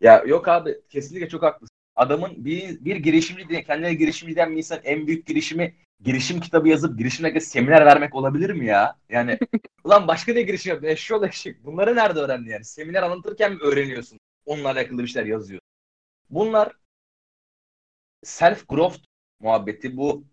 [0.00, 1.76] Ya yok abi kesinlikle çok haklısın.
[1.96, 6.68] Adamın bir, bir girişimci diye kendine girişimci diyen bir insan en büyük girişimi girişim kitabı
[6.68, 8.98] yazıp girişimle seminer vermek olabilir mi ya?
[9.08, 9.38] Yani
[9.84, 10.88] ulan başka ne girişim yaptın?
[10.88, 11.64] Eşşoğlu eşek.
[11.64, 12.64] Bunları nerede öğrendin yani?
[12.64, 14.18] Seminer anlatırken mi öğreniyorsun?
[14.46, 15.60] Onunla alakalı bir şeyler yazıyor.
[16.30, 16.72] Bunlar
[18.24, 18.98] self growth
[19.40, 20.24] muhabbeti bu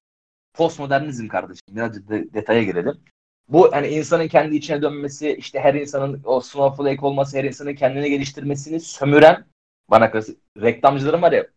[0.54, 1.76] postmodernizm kardeşim.
[1.76, 3.04] Birazcık de, detaya girelim.
[3.50, 8.10] Bu hani insanın kendi içine dönmesi, işte her insanın o snowflake olması, her insanın kendini
[8.10, 9.46] geliştirmesini sömüren
[9.90, 11.48] bana kalırsa reklamcıların var ya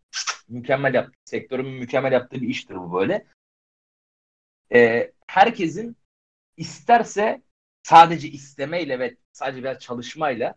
[0.48, 3.26] mükemmel yap, sektörün mükemmel yaptığı bir iştir bu böyle.
[4.72, 5.96] Ee, herkesin
[6.56, 7.42] isterse
[7.82, 10.55] sadece istemeyle ve sadece biraz çalışmayla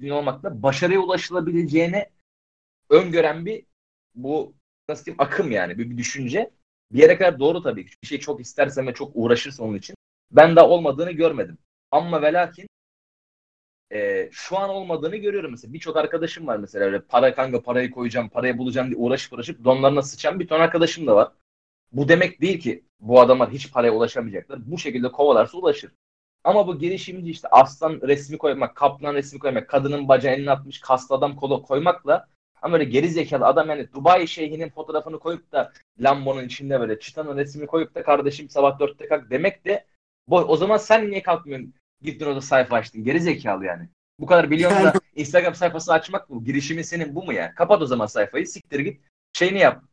[0.00, 2.06] din olmakla başarıya ulaşılabileceğini
[2.90, 3.66] öngören bir
[4.14, 4.54] bu
[4.88, 6.50] nasıl diyeyim akım yani bir, bir düşünce.
[6.92, 7.92] Bir yere kadar doğru tabii ki.
[8.02, 9.96] Bir şey çok istersen ve çok uğraşırsan onun için.
[10.30, 11.58] Ben daha olmadığını görmedim.
[11.90, 12.68] Ama ve lakin
[13.92, 15.72] e, şu an olmadığını görüyorum mesela.
[15.72, 20.02] Birçok arkadaşım var mesela öyle para kanka parayı koyacağım, parayı bulacağım diye uğraşıp uğraşıp donlarına
[20.02, 21.32] sıçan bir ton arkadaşım da var.
[21.92, 24.70] Bu demek değil ki bu adamlar hiç paraya ulaşamayacaklar.
[24.70, 25.92] Bu şekilde kovalarsa ulaşır.
[26.44, 31.14] Ama bu girişimci işte aslan resmi koymak, kaplan resmi koymak, kadının bacağı eline atmış kaslı
[31.14, 32.28] adam kola koymakla
[32.62, 37.66] ama böyle geri adam yani Dubai şeyhinin fotoğrafını koyup da Lambo'nun içinde böyle çıtanın resmini
[37.66, 39.86] koyup da kardeşim sabah dörtte kalk demek de
[40.28, 40.44] boy.
[40.48, 41.74] O zaman sen niye kalkmıyorsun?
[42.02, 43.04] Gittin orada sayfa açtın.
[43.04, 43.88] Geri zekalı yani.
[44.18, 46.44] Bu kadar milyonda Yani- Instagram sayfası açmak mı?
[46.44, 47.54] Girişimin senin bu mu yani?
[47.54, 48.46] Kapat o zaman sayfayı.
[48.46, 49.00] Siktir git.
[49.32, 49.84] Şeyini yap.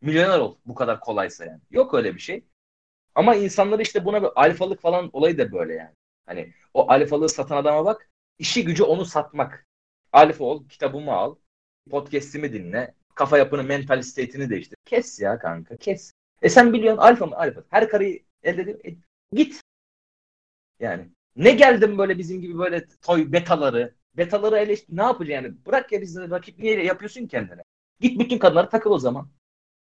[0.00, 0.56] Milyoner ol.
[0.66, 1.60] Bu kadar kolaysa yani.
[1.70, 2.44] Yok öyle bir şey.
[3.14, 5.94] Ama insanlar işte buna bir alfalık falan olayı da böyle yani.
[6.26, 8.10] Hani o alfalığı satan adama bak.
[8.38, 9.66] işi gücü onu satmak.
[10.12, 10.68] Alfa ol.
[10.68, 11.36] Kitabımı al.
[11.90, 12.94] Podcast'imi dinle.
[13.14, 14.76] Kafa yapını, mental state'ini değiştir.
[14.84, 16.12] Kes ya kanka kes.
[16.42, 17.36] E sen biliyorsun alfa mı?
[17.36, 17.64] Alfa.
[17.70, 18.96] Her karıyı elde edip e,
[19.32, 19.60] git.
[20.80, 24.96] Yani ne geldim böyle bizim gibi böyle toy betaları, betaları eleştir.
[24.96, 25.66] Ne yapacaksın yani?
[25.66, 27.62] Bırak ya bizi rakip niye yapıyorsun kendine?
[28.00, 29.28] Git bütün kadınlara takıl o zaman.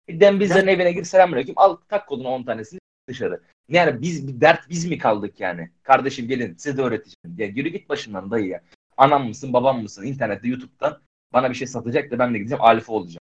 [0.09, 1.55] Dembizlerin evine gir selamünaleyküm.
[1.59, 3.43] Al tak kodunu 10 tanesini dışarı.
[3.69, 5.71] Yani biz bir dert biz mi kaldık yani?
[5.83, 7.39] Kardeşim gelin size de öğreteceğim.
[7.39, 8.63] Ya yürü git başımdan dayı ya.
[8.97, 10.05] Anam mısın babam mısın?
[10.05, 11.03] İnternette YouTube'dan
[11.33, 13.21] bana bir şey satacak da ben de gideceğim alfa olacağım.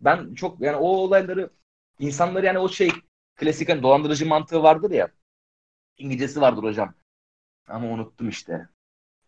[0.00, 1.50] Ben çok yani o olayları
[1.98, 2.90] insanlar yani o şey
[3.36, 5.08] klasik hani dolandırıcı mantığı vardır ya.
[5.98, 6.94] İngilizcesi vardır hocam.
[7.68, 8.68] Ama unuttum işte.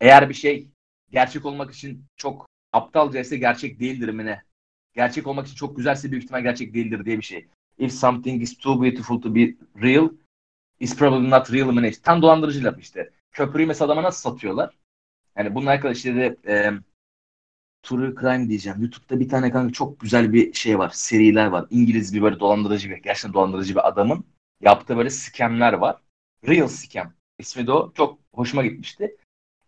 [0.01, 0.69] Eğer bir şey
[1.11, 4.43] gerçek olmak için çok aptalca ise gerçek değildir mi ne?
[4.95, 7.49] Gerçek olmak için çok güzelse büyük ihtimal gerçek değildir diye bir şey.
[7.79, 10.11] If something is too beautiful to be real,
[10.81, 11.93] it's probably not real mı ne?
[11.93, 13.11] Tam dolandırıcı laf işte.
[13.33, 14.79] Köprüyü mesela adama nasıl satıyorlar?
[15.37, 16.71] Yani bunun alakalı işte e,
[17.83, 18.81] True Crime diyeceğim.
[18.81, 20.91] YouTube'da bir tane kanka çok güzel bir şey var.
[20.91, 21.67] Seriler var.
[21.71, 24.25] İngiliz bir böyle dolandırıcı bir, gerçekten dolandırıcı bir adamın
[24.61, 25.97] yaptığı böyle scamler var.
[26.47, 27.13] Real scam.
[27.39, 27.93] İsmi de o.
[27.95, 29.17] Çok hoşuma gitmişti.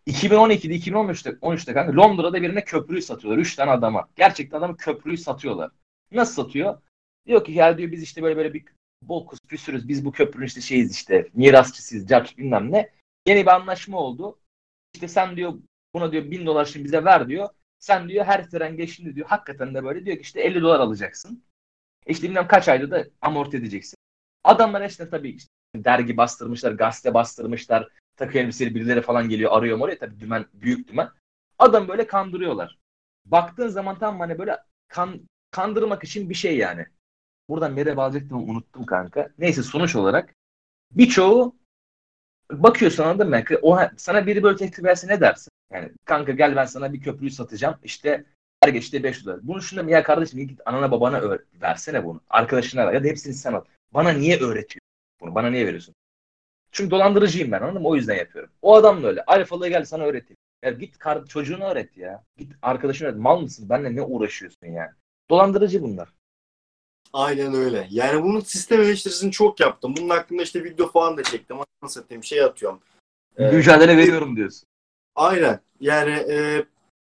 [0.07, 3.41] 2012'de 2013'te 13'te kanka Londra'da birine köprüyü satıyorlar.
[3.41, 4.09] 3 tane adama.
[4.15, 5.71] Gerçekten adamı köprüyü satıyorlar.
[6.11, 6.81] Nasıl satıyor?
[7.27, 8.65] Diyor ki ya diyor biz işte böyle böyle bir
[9.01, 9.87] bokus püsürüz.
[9.87, 12.07] Biz bu köprünün işte şeyiz işte mirasçısıyız.
[12.07, 12.89] Cap bilmem ne.
[13.27, 14.39] Yeni bir anlaşma oldu.
[14.93, 15.53] İşte sen diyor
[15.93, 17.49] buna diyor bin dolar şimdi bize ver diyor.
[17.79, 21.43] Sen diyor her tren geçtiğinde diyor hakikaten de böyle diyor ki işte 50 dolar alacaksın.
[22.07, 23.95] İşte bilmem kaç ayda da amorti edeceksin.
[24.43, 27.87] Adamlar işte tabii işte dergi bastırmışlar, gazete bastırmışlar.
[28.17, 31.09] Takı elbiseli birileri falan geliyor arıyor oraya tabii dümen, büyük dümen.
[31.59, 32.79] Adam böyle kandırıyorlar.
[33.25, 34.57] Baktığın zaman tam hani böyle
[34.87, 35.21] kan,
[35.51, 36.85] kandırmak için bir şey yani.
[37.49, 39.29] Buradan nereye bağlayacaktım unuttum kanka.
[39.37, 40.35] Neyse sonuç olarak
[40.91, 41.55] birçoğu
[42.51, 43.43] bakıyorsun anladın mı?
[43.61, 45.51] O, sana biri böyle teklif verse ne dersin?
[45.73, 47.75] Yani kanka gel ben sana bir köprüyü satacağım.
[47.83, 48.25] İşte
[48.63, 49.39] her geçti 5 dolar.
[49.43, 52.21] Bunu şunda ya kardeşim git anana babana öğret, versene bunu.
[52.29, 53.63] Arkadaşına ver ya da hepsini sen al.
[53.93, 54.90] Bana niye öğretiyorsun
[55.21, 55.35] bunu?
[55.35, 55.95] Bana niye veriyorsun?
[56.71, 57.87] Çünkü dolandırıcıyım ben anladın mı?
[57.87, 58.51] O yüzden yapıyorum.
[58.61, 59.23] O adam da öyle.
[59.25, 60.37] Alfalığı gel sana öğreteyim.
[60.63, 62.23] Ya git kar çocuğunu öğret ya.
[62.37, 63.19] Git arkadaşına öğret.
[63.19, 63.69] Mal mısın?
[63.69, 64.91] Benimle ne uğraşıyorsun yani?
[65.29, 66.09] Dolandırıcı bunlar.
[67.13, 67.87] Aynen öyle.
[67.89, 69.93] Yani bunun sistem eleştirisini çok yaptım.
[69.97, 71.57] Bunun hakkında işte video falan da çektim.
[71.57, 72.79] Anasını satayım şey atıyorum.
[73.37, 74.67] Ee, Mücadele veriyorum diyorsun.
[75.15, 75.59] Aynen.
[75.79, 76.65] Yani e,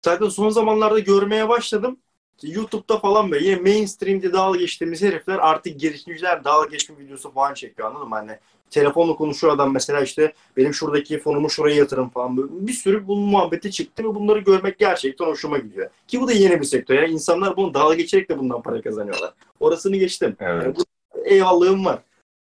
[0.06, 2.00] zaten son zamanlarda görmeye başladım.
[2.44, 7.88] YouTube'da falan böyle yine mainstream'de dalga geçtiğimiz herifler artık girişimciler dalga geçme videosu falan çekiyor
[7.88, 8.16] anladın mı?
[8.16, 8.40] Hani
[8.70, 12.50] telefonla konuşuyor adam mesela işte benim şuradaki fonumu şuraya yatırım falan böyle.
[12.52, 15.90] Bir sürü bunun muhabbeti çıktı ve bunları görmek gerçekten hoşuma gidiyor.
[16.08, 16.96] Ki bu da yeni bir sektör.
[16.96, 19.34] Yani insanlar bunu dalga geçerek de bundan para kazanıyorlar.
[19.60, 20.36] Orasını geçtim.
[20.40, 20.64] Evet.
[20.64, 20.84] Yani bu
[21.26, 22.00] eyvallahım var.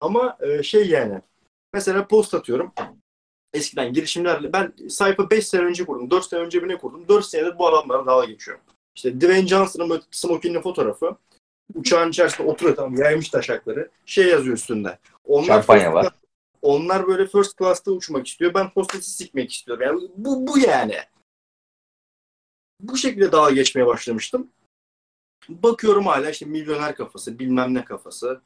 [0.01, 1.21] Ama e, şey yani
[1.73, 2.71] mesela post atıyorum.
[3.53, 6.11] Eskiden girişimlerle ben sayfa 5 sene önce kurdum.
[6.11, 7.07] 4 sene önce bir ne kurdum?
[7.07, 8.63] 4 senedir bu adamlara dalga geçiyorum.
[8.99, 11.17] İşte Dwayne Johnson'ın smokinli fotoğrafı.
[11.75, 13.89] Uçağın içerisinde oturuyor tamam yaymış taşakları.
[14.05, 14.99] Şey yazıyor üstünde.
[15.25, 16.13] Onlar Şampanya first var.
[16.61, 18.53] onlar böyle first class'ta uçmak istiyor.
[18.53, 19.83] Ben hostesi sikmek istiyorum.
[19.83, 20.97] Yani bu, bu yani.
[22.79, 24.51] Bu şekilde dalga geçmeye başlamıştım.
[25.49, 28.41] Bakıyorum hala işte milyoner kafası, bilmem ne kafası.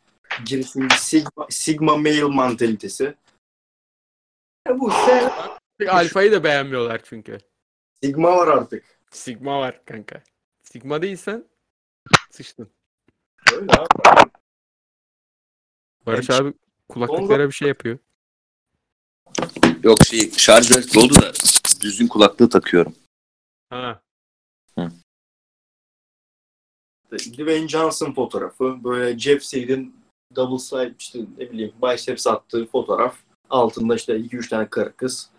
[0.46, 3.16] Girişimci Sigma, Sigma male mantalitesi.
[4.68, 5.32] Ya bu işte
[5.92, 7.38] Alfa'yı da beğenmiyorlar çünkü.
[8.04, 9.00] Sigma var artık.
[9.12, 10.24] Sigma var kanka.
[10.74, 11.46] Sigma değilsen
[12.32, 12.70] sıçtın.
[13.54, 13.88] Öyle abi.
[16.06, 16.42] Barış Evet.
[16.42, 16.54] abi
[16.90, 17.98] kulaklıklara bir şey yapıyor.
[19.84, 21.32] Yok şey şarj aleti doldu da
[21.82, 22.96] düzgün kulaklığı takıyorum.
[23.70, 24.02] Ha.
[27.12, 28.84] Dwayne Johnson fotoğrafı.
[28.84, 29.96] Böyle Jeff Seed'in
[30.36, 33.18] double side işte ne bileyim biceps attığı fotoğraf.
[33.50, 35.30] Altında işte 2-3 tane karı kız.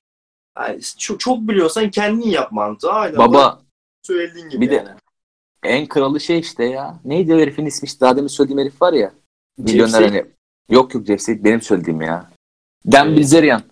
[0.58, 2.92] Yani çok, çok biliyorsan kendin yap mantığı.
[2.92, 3.18] Aynen.
[3.18, 3.62] Baba
[4.02, 5.03] söylediğin gibi bir de- yani.
[5.64, 7.00] En kralı şey işte ya.
[7.04, 9.12] Neydi o herifin ismi işte daha demin söylediğim herif var ya.
[9.58, 10.24] Milyoner hani.
[10.70, 12.30] Yok yok Jeff Said benim söylediğim ya.
[12.92, 13.18] Dan Evet.
[13.18, 13.62] Bilzerian.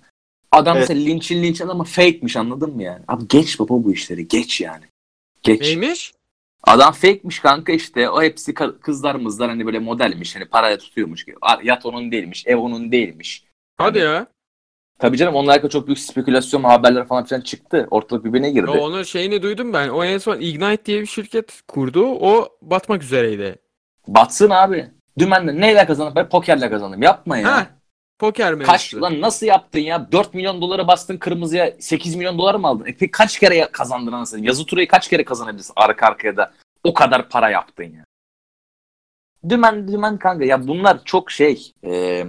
[0.52, 0.88] Adam Evet.
[0.88, 3.04] mesela linçin linçin ama fake'miş anladın mı yani?
[3.08, 4.84] Abi geç baba bu işleri geç yani.
[5.42, 5.60] Geç.
[5.60, 6.12] Neymiş?
[6.64, 8.10] Adam fake'miş kanka işte.
[8.10, 10.36] O hepsi kızlar mızlar hani böyle modelmiş.
[10.36, 11.26] Hani paraya tutuyormuş.
[11.40, 12.46] Ar- Yat onun değilmiş.
[12.46, 13.44] Ev onun değilmiş.
[13.76, 14.26] Hadi ya.
[15.02, 17.88] Tabii canım onunla alakalı çok büyük spekülasyon haberler falan filan çıktı.
[17.90, 18.70] Ortalık birbirine girdi.
[18.70, 19.88] Ya onun şeyini duydum ben.
[19.88, 22.06] O en son Ignite diye bir şirket kurdu.
[22.06, 23.56] O batmak üzereydi.
[24.08, 24.90] Batsın abi.
[25.18, 26.14] Dümenden neyle kazandım?
[26.16, 27.02] Ben pokerle kazandım.
[27.02, 27.52] Yapma ya.
[27.56, 27.66] Ha.
[28.18, 29.02] Poker Kaç mevzusu.
[29.02, 30.12] lan nasıl yaptın ya?
[30.12, 32.84] 4 milyon dolara bastın kırmızıya 8 milyon dolar mı aldın?
[32.84, 34.46] E peki kaç kere kazandın anasını?
[34.46, 36.52] Yazı turayı kaç kere kazanabilirsin arka arkaya da
[36.84, 38.04] o kadar para yaptın ya.
[39.48, 41.72] Dümen dümen kanka ya bunlar çok şey.
[41.84, 42.24] E,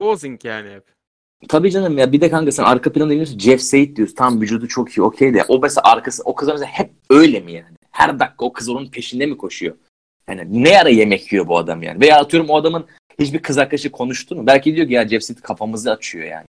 [0.00, 0.93] Posing yani hep.
[1.48, 4.14] Tabii canım ya bir de kanka sen arka planda biliyorsun Jeff Said diyorsun.
[4.14, 7.52] Tam vücudu çok iyi okey de o mesela arkası o kızlar mesela hep öyle mi
[7.52, 7.76] yani?
[7.90, 9.76] Her dakika o kız onun peşinde mi koşuyor?
[10.28, 12.00] Yani ne ara yemek yiyor bu adam yani?
[12.00, 12.86] Veya atıyorum o adamın
[13.18, 14.46] hiçbir kız arkadaşı konuştu mu?
[14.46, 16.46] Belki diyor ki ya Jeff Said kafamızı açıyor yani.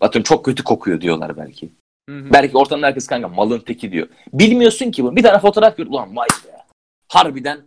[0.00, 1.70] Atıyorum çok kötü kokuyor diyorlar belki.
[2.08, 2.32] Hı hı.
[2.32, 4.08] Belki ortamda herkes kanka malın teki diyor.
[4.32, 5.16] Bilmiyorsun ki bunu.
[5.16, 5.86] Bir tane fotoğraf gör.
[5.86, 6.58] Ulan vay be.
[7.08, 7.60] Harbiden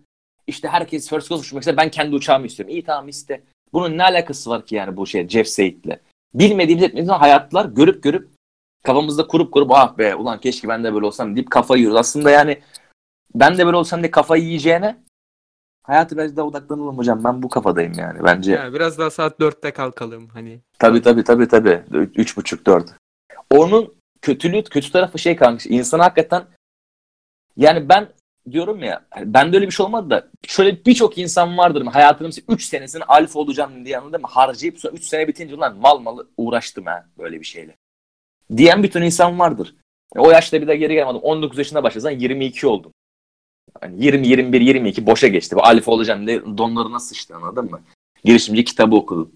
[0.47, 1.77] işte herkes first class uçmak ister.
[1.77, 2.73] Ben kendi uçağımı istiyorum.
[2.73, 3.41] İyi tamam iste.
[3.73, 5.99] Bunun ne alakası var ki yani bu şey Jeff Said'le?
[6.33, 8.29] Bilmediğimiz etmediğimiz hayatlar görüp görüp
[8.83, 11.99] kafamızda kurup kurup ah be ulan keşke ben de böyle olsam deyip kafayı yiyoruz.
[11.99, 12.61] Aslında yani
[13.35, 14.97] ben de böyle olsam diye kafayı yiyeceğine
[15.83, 17.23] hayatı biraz daha odaklanalım hocam.
[17.23, 18.23] Ben bu kafadayım yani.
[18.23, 20.61] Bence Yani biraz daha saat 4'te kalkalım hani.
[20.79, 21.83] Tabii tabii tabii tabii.
[21.91, 22.93] Üç, üç buçuk dört.
[23.51, 25.69] Onun kötülüğü, kötü tarafı şey kanka.
[25.69, 26.43] İnsan hakikaten
[27.57, 28.07] yani ben
[28.51, 31.85] diyorum ya hani bende öyle bir şey olmadı da şöyle birçok insan vardır.
[31.85, 34.27] Hayatının mesela 3 senesini alfa olacağım diye anladın mı?
[34.27, 37.77] Harcayıp sonra 3 sene bitince lan mal malı uğraştım ha böyle bir şeyle.
[38.57, 39.76] Diyen bir ton insan vardır.
[40.15, 41.22] O yaşta bir de geri gelmedim.
[41.22, 42.91] 19 yaşında başlasan 22 oldum.
[43.84, 45.55] Yani 20, 21, 22 boşa geçti.
[45.55, 47.81] Bu alfa olacağım diye donlarına sıçtı anladın mı?
[48.23, 49.34] Girişimci kitabı okudun.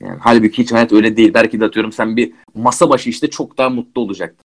[0.00, 1.34] Yani halbuki hiç hayat öyle değil.
[1.34, 4.45] Belki de atıyorum sen bir masa başı işte çok daha mutlu olacaktın.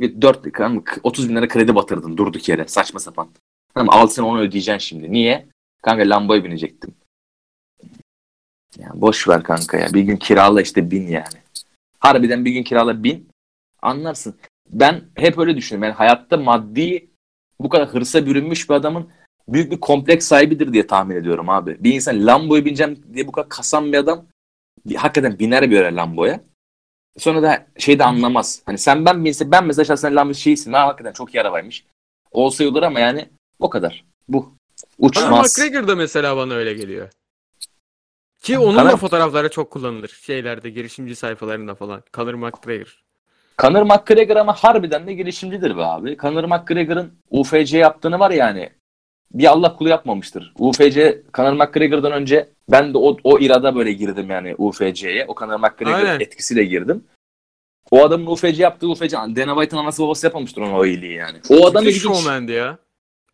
[0.00, 3.28] Bir 4 kanka, 30 bin lira kredi batırdın durduk yere saçma sapan.
[3.74, 5.12] Tamam al sen onu ödeyeceksin şimdi.
[5.12, 5.46] Niye?
[5.82, 6.94] Kanka lambaya binecektim.
[8.78, 9.94] Yani boş ver kanka ya.
[9.94, 11.44] Bir gün kirala işte bin yani.
[11.98, 13.28] Harbiden bir gün kirala bin.
[13.82, 14.34] Anlarsın.
[14.70, 15.84] Ben hep öyle düşünüyorum.
[15.84, 17.10] Yani hayatta maddi
[17.60, 19.08] bu kadar hırsa bürünmüş bir adamın
[19.48, 21.84] büyük bir kompleks sahibidir diye tahmin ediyorum abi.
[21.84, 24.26] Bir insan Lambo'ya bineceğim diye bu kadar kasan bir adam
[24.96, 26.40] hakikaten biner bir yere Lambo'ya.
[27.18, 28.62] Sonra da şey de anlamaz.
[28.66, 30.72] Hani sen ben binse ben mesela şahsen Lambo şeysin.
[30.72, 31.84] Ha hakikaten çok iyi arabaymış.
[32.30, 33.28] Olsa olur ama yani
[33.58, 34.04] o kadar.
[34.28, 34.54] Bu.
[35.00, 35.58] Conor Uçmaz.
[35.58, 37.08] McGregor da mesela bana öyle geliyor.
[38.42, 40.08] Ki onun da Conor- fotoğrafları çok kullanılır.
[40.08, 42.02] Şeylerde, girişimci sayfalarında falan.
[42.14, 43.04] Conor McGregor.
[43.58, 46.16] Conor McGregor ama harbiden de girişimcidir be abi.
[46.16, 48.70] Conor McGregor'ın UFC yaptığını var yani.
[49.34, 50.52] Bir Allah kulu yapmamıştır.
[50.58, 55.24] UFC Conor McGregor'dan önce ben de o, o irada böyle girdim yani UFC'ye.
[55.28, 57.04] O Conor McGregor etkisiyle girdim.
[57.90, 61.38] O adamın UFC yaptığı UFC, Dana White'ın anası babası yapmamıştır ona o iyiliği yani.
[61.48, 62.02] O adam ilginç.
[62.02, 62.78] showman'di ya.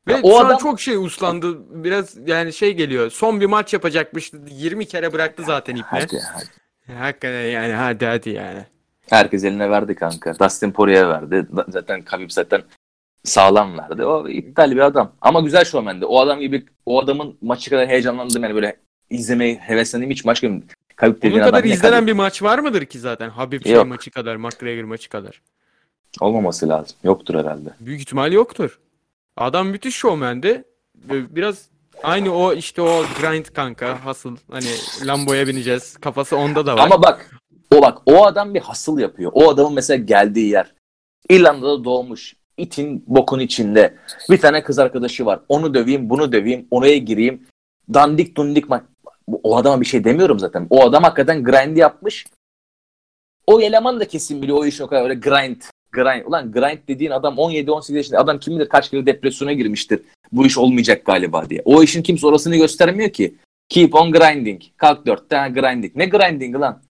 [0.08, 1.58] Ve Ya o adam- çok şey uslandı.
[1.84, 3.10] Biraz yani şey geliyor.
[3.10, 4.32] Son bir maç yapacakmış.
[4.50, 5.84] 20 kere bıraktı zaten ipne.
[6.00, 6.98] Hadi, hadi.
[6.98, 8.66] Hakikaten yani hadi hadi yani.
[9.10, 10.38] Herkes eline verdi kanka.
[10.38, 11.46] Dustin Poirier'e verdi.
[11.68, 12.62] Zaten Khabib zaten
[13.24, 14.04] sağlam verdi.
[14.04, 15.12] O iptal bir adam.
[15.20, 16.06] Ama güzel showman'di.
[16.06, 18.76] O adam gibi o adamın maçı kadar heyecanlandım yani böyle
[19.10, 20.68] izlemeyi heveslendiğim hiç maç görmedim.
[21.02, 22.06] Bunun dediğin kadar adam ne izlenen Khabib?
[22.08, 23.28] bir maç var mıdır ki zaten?
[23.28, 23.86] Habib şey Yok.
[23.86, 25.42] maçı kadar, McGregor maçı kadar.
[26.20, 26.96] olmaması lazım.
[27.04, 27.68] Yoktur herhalde.
[27.80, 28.78] Büyük ihtimal yoktur.
[29.36, 30.64] Adam müthiş showman'di.
[30.96, 31.68] Ve Biraz
[32.02, 34.66] aynı o işte o grind kanka hasıl hani
[35.06, 36.80] Lambo'ya bineceğiz kafası onda da var.
[36.84, 37.30] Ama bak
[37.74, 39.30] o bak o adam bir hasıl yapıyor.
[39.34, 40.74] O adamın mesela geldiği yer
[41.28, 42.36] İrlanda'da doğmuş.
[42.56, 43.94] itin bokun içinde.
[44.30, 45.40] Bir tane kız arkadaşı var.
[45.48, 47.42] Onu döveyim, bunu döveyim, oraya gireyim.
[47.94, 48.82] Dandik dundik ma-
[49.42, 50.66] O adama bir şey demiyorum zaten.
[50.70, 52.26] O adam hakikaten grind yapmış.
[53.46, 55.62] O eleman da kesin biliyor o işin o kadar öyle grind.
[55.92, 56.26] Grind.
[56.26, 58.18] Ulan grind dediğin adam 17-18 yaşında.
[58.18, 60.02] Adam kim bilir kaç kere depresyona girmiştir.
[60.32, 61.62] Bu iş olmayacak galiba diye.
[61.64, 63.36] O işin kimse orasını göstermiyor ki.
[63.68, 64.62] Keep on grinding.
[64.76, 65.96] Kalk dört tane grinding.
[65.96, 66.82] Ne grinding lan?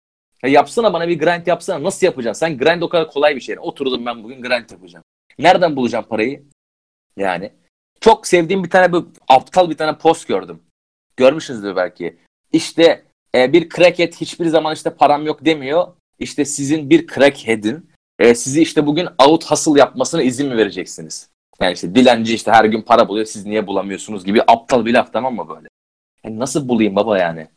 [0.42, 1.82] Ya yapsana bana bir grind yapsana.
[1.82, 2.46] Nasıl yapacaksın?
[2.46, 3.56] Sen grind o kadar kolay bir şey.
[3.60, 5.04] Oturdum ben bugün grind yapacağım.
[5.38, 6.42] Nereden bulacağım parayı?
[7.16, 7.52] Yani.
[8.00, 10.62] Çok sevdiğim bir tane bu aptal bir tane post gördüm.
[11.16, 12.16] Görmüşsünüzdür belki.
[12.52, 13.04] İşte
[13.34, 15.86] e, bir crackhead hiçbir zaman işte param yok demiyor.
[16.18, 21.30] İşte sizin bir crackhead'in e, sizi işte bugün out hustle yapmasına izin mi vereceksiniz?
[21.60, 25.12] Yani işte dilenci işte her gün para buluyor siz niye bulamıyorsunuz gibi aptal bir laf
[25.12, 25.68] tamam mı böyle?
[26.24, 27.48] Yani nasıl bulayım baba yani?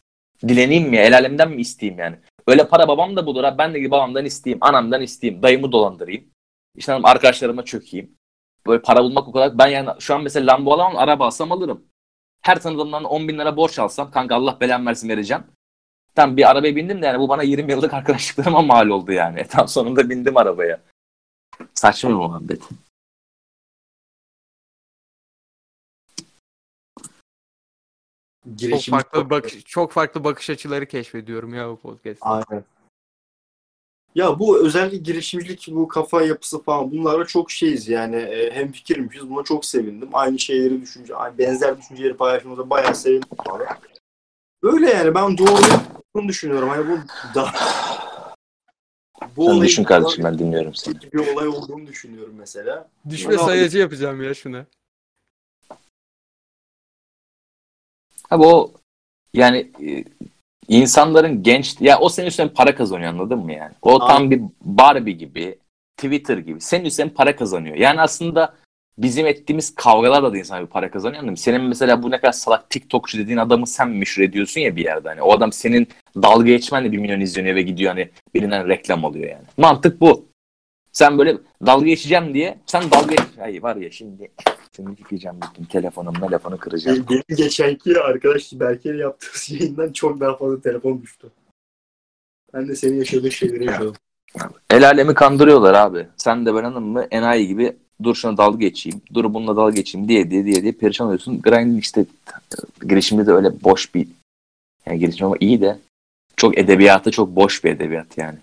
[0.48, 0.98] Dileneyim mi?
[0.98, 2.16] El alemden mi isteyeyim yani?
[2.48, 3.58] Öyle para babam da bulur ha.
[3.58, 4.60] Ben de babamdan isteyeyim.
[4.62, 5.44] Anamdan isteyeyim.
[5.44, 6.26] Dayımı dolandırayım.
[6.76, 8.16] İşte arkadaşlarıma çökeyim.
[8.68, 9.58] Böyle para bulmak o kadar.
[9.58, 10.98] Ben yani şu an mesela Lambo alamam.
[10.98, 11.84] Araba alsam alırım.
[12.44, 14.12] Her tanıdığımdan 10 bin lira borç alsam.
[14.12, 15.44] Kanka Allah belamı versin vereceğim.
[16.16, 19.48] Tam bir arabaya bindim de yani bu bana 20 yıllık arkadaşlıklarıma mal oldu yani.
[19.50, 20.82] Tam sonunda bindim arabaya.
[21.74, 22.62] Saçma bir muhabbet.
[28.44, 28.92] çok Girişim.
[28.92, 32.20] farklı bakış çok farklı bakış açıları keşfediyorum ya bu podcast.
[32.22, 32.64] Aynen.
[34.16, 39.30] Ya bu özellikle girişimcilik, bu kafa yapısı falan bunlara çok şeyiz yani e, hem fikirmişiz.
[39.30, 40.10] Buna çok sevindim.
[40.14, 43.30] Aynı şeyleri düşünce, aynı benzer düşünceleri paylaşmamıza bayağı sevindim.
[43.50, 43.64] Abi.
[44.64, 46.70] Böyle yani ben doğru düşünüyorum.
[46.70, 46.98] Hani bu
[47.36, 47.52] da
[49.36, 51.02] bu Sen düşün kardeşim ben dinliyorum seni.
[51.02, 52.90] bir olay olduğunu düşünüyorum mesela.
[53.10, 54.66] Düşme sayacı yapacağım ya şuna.
[58.30, 58.72] Abi o
[59.34, 60.04] yani e,
[60.68, 63.72] insanların genç ya o senin üstüne para kazanıyor anladın mı yani?
[63.82, 64.32] O tam Aynen.
[64.32, 65.58] bir Barbie gibi,
[65.98, 66.62] Twitter gibi.
[66.62, 67.76] Senin üstüne para kazanıyor.
[67.76, 68.54] Yani aslında
[68.98, 71.38] bizim ettiğimiz kavgalarla da insan bir para kazanıyor anladın mı?
[71.38, 75.10] Senin mesela bu ne kadar salak TikTokçu dediğin adamı sen meşhur ediyorsun ya bir yerde.
[75.10, 79.30] Hani o adam senin dalga geçmenle bir milyon izleniyor ve gidiyor hani birinden reklam alıyor
[79.30, 79.44] yani.
[79.58, 80.33] Mantık bu.
[80.94, 83.40] Sen böyle dalga geçeceğim diye sen dalga geç.
[83.42, 84.32] Ay var ya şimdi
[84.76, 87.06] şimdi yıkayacağım bütün telefonum telefonu kıracağım.
[87.10, 91.28] Benim geçenki arkadaş Berke'yle yaptığımız yayından çok daha fazla telefon düştü.
[92.54, 93.96] Ben de senin yaşadığın şeyleri yaşadım.
[94.70, 96.08] El alemi kandırıyorlar abi.
[96.18, 99.02] Sen de ben hanım mı enayi gibi dur şuna dalga geçeyim.
[99.14, 101.42] Dur bununla dalga geçeyim diye diye diye diye perişan oluyorsun.
[101.42, 102.06] Grinding işte
[102.88, 104.08] girişimde de öyle boş bir
[104.86, 105.80] yani girişim ama iyi de
[106.38, 108.38] çok edebiyatı çok boş bir edebiyat yani.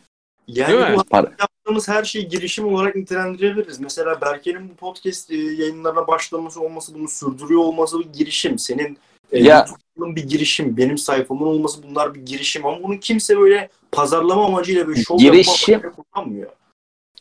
[0.49, 0.97] Yani Değil mi?
[0.97, 1.33] bu Para,
[1.71, 3.81] yaptığımız her şeyi girişim olarak nitelendirebiliriz.
[3.81, 8.59] Mesela Berke'nin bu podcast e, yayınlarına başlaması olması, bunu sürdürüyor olması bir girişim.
[8.59, 8.99] Senin
[9.33, 12.67] e, Ya- YouTube'un bir girişim, benim sayfamın olması bunlar bir girişim.
[12.67, 16.51] Ama bunu kimse böyle pazarlama amacıyla böyle şov Girişim- yapmak kullanmıyor.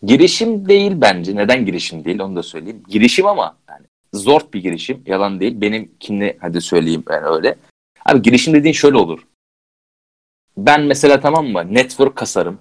[0.03, 1.35] girişim değil bence.
[1.35, 2.83] Neden girişim değil onu da söyleyeyim.
[2.87, 5.03] Girişim ama yani zor bir girişim.
[5.05, 5.61] Yalan değil.
[5.61, 7.55] Benimkini hadi söyleyeyim ben öyle.
[8.05, 9.19] Abi girişim dediğin şöyle olur.
[10.57, 12.59] Ben mesela tamam mı network kasarım.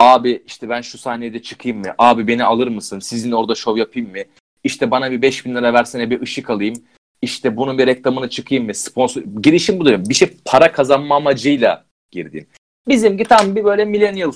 [0.00, 1.94] Abi işte ben şu sahnede çıkayım mı?
[1.98, 2.98] Abi beni alır mısın?
[2.98, 4.18] Sizin orada şov yapayım mı?
[4.64, 6.74] İşte bana bir 5000 lira versene bir ışık alayım.
[7.22, 8.74] İşte bunun bir reklamını çıkayım mı?
[8.74, 9.22] Sponsor.
[9.42, 10.04] Girişim bu diyorum.
[10.08, 12.46] Bir şey para kazanma amacıyla girdiğim.
[12.88, 14.32] Bizimki tam bir böyle millennial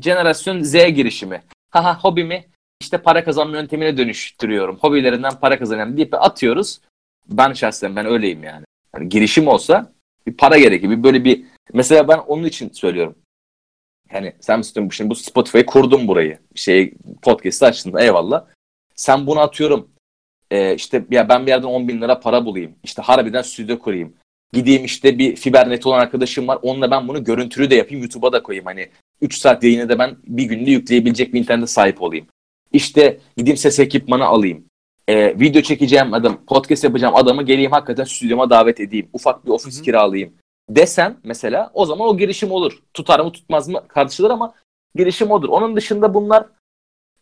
[0.00, 1.42] jenerasyon Z girişimi.
[1.70, 2.44] Haha hobimi
[2.80, 4.76] işte para kazanma yöntemine dönüştürüyorum.
[4.76, 6.80] Hobilerinden para kazanıyorum deyip atıyoruz.
[7.28, 8.64] Ben şahsen ben öyleyim yani.
[8.94, 9.92] yani girişim olsa
[10.26, 10.90] bir para gerekir.
[10.90, 13.14] Bir böyle bir mesela ben onun için söylüyorum.
[14.12, 16.38] Yani sen istiyorsun şimdi bu Spotify'ı kurdum burayı.
[16.54, 18.44] Şey podcast'ı açtın eyvallah.
[18.94, 19.88] Sen bunu atıyorum.
[20.50, 22.74] Ee, işte ya ben bir yerden 10 bin lira para bulayım.
[22.84, 24.14] İşte harbiden stüdyo kurayım.
[24.52, 26.58] Gideyim işte bir fibernet olan arkadaşım var.
[26.62, 28.02] Onunla ben bunu görüntülü de yapayım.
[28.02, 28.66] YouTube'a da koyayım.
[28.66, 28.88] Hani
[29.20, 32.26] 3 saat yayını da ben bir günde yükleyebilecek bir internete sahip olayım.
[32.72, 34.64] İşte gideyim ses ekipmanı alayım.
[35.08, 39.08] Ee, video çekeceğim adam, podcast yapacağım adamı geleyim hakikaten stüdyoma davet edeyim.
[39.12, 39.84] Ufak bir ofis Hı hı.
[39.84, 40.32] kiralayayım.
[40.68, 42.78] Desem mesela o zaman o girişim olur.
[42.94, 44.54] Tutar mı tutmaz mı tartışılır ama
[44.94, 45.48] girişim odur.
[45.48, 46.46] Onun dışında bunlar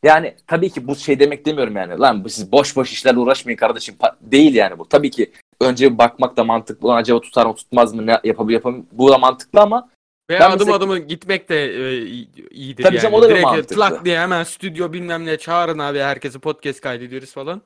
[0.03, 1.99] yani tabii ki bu şey demek demiyorum yani.
[1.99, 3.95] Lan siz boş boş işlerle uğraşmayın kardeşim.
[4.21, 4.89] Değil yani bu.
[4.89, 6.89] Tabii ki önce bakmak da mantıklı.
[6.89, 8.85] Lan acaba tutar mı tutmaz mı ne yapabilir yapamıyor.
[8.93, 9.89] Bu da mantıklı ama
[10.31, 13.03] Ve Ben adım mesela- adım gitmek de e, iyi- iyidir Tabii yani.
[13.03, 13.77] canım, o da Direkt mantıklı.
[13.77, 17.63] tlak diye hemen stüdyo bilmem ne çağırın abi herkesi podcast kaydediyoruz falan.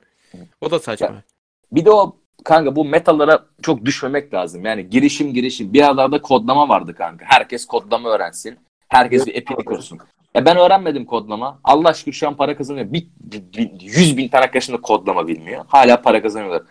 [0.61, 1.23] O da saçma.
[1.71, 4.65] Bir de o kanka bu metalara çok düşmemek lazım.
[4.65, 5.73] Yani girişim girişim.
[5.73, 7.25] Bir aralarda kodlama vardı kanka.
[7.27, 8.59] Herkes kodlama öğrensin.
[8.89, 9.99] Herkes bir epini kursun.
[10.35, 11.59] Ya ben öğrenmedim kodlama.
[11.63, 12.93] Allah şükür şu an para kazanıyor.
[12.93, 15.65] Bir, bir- yüz bin tane arkadaşım da kodlama bilmiyor.
[15.67, 16.63] Hala para kazanıyorlar.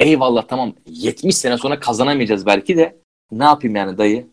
[0.00, 2.96] Eyvallah tamam 70 sene sonra kazanamayacağız belki de.
[3.32, 4.26] Ne yapayım yani dayı?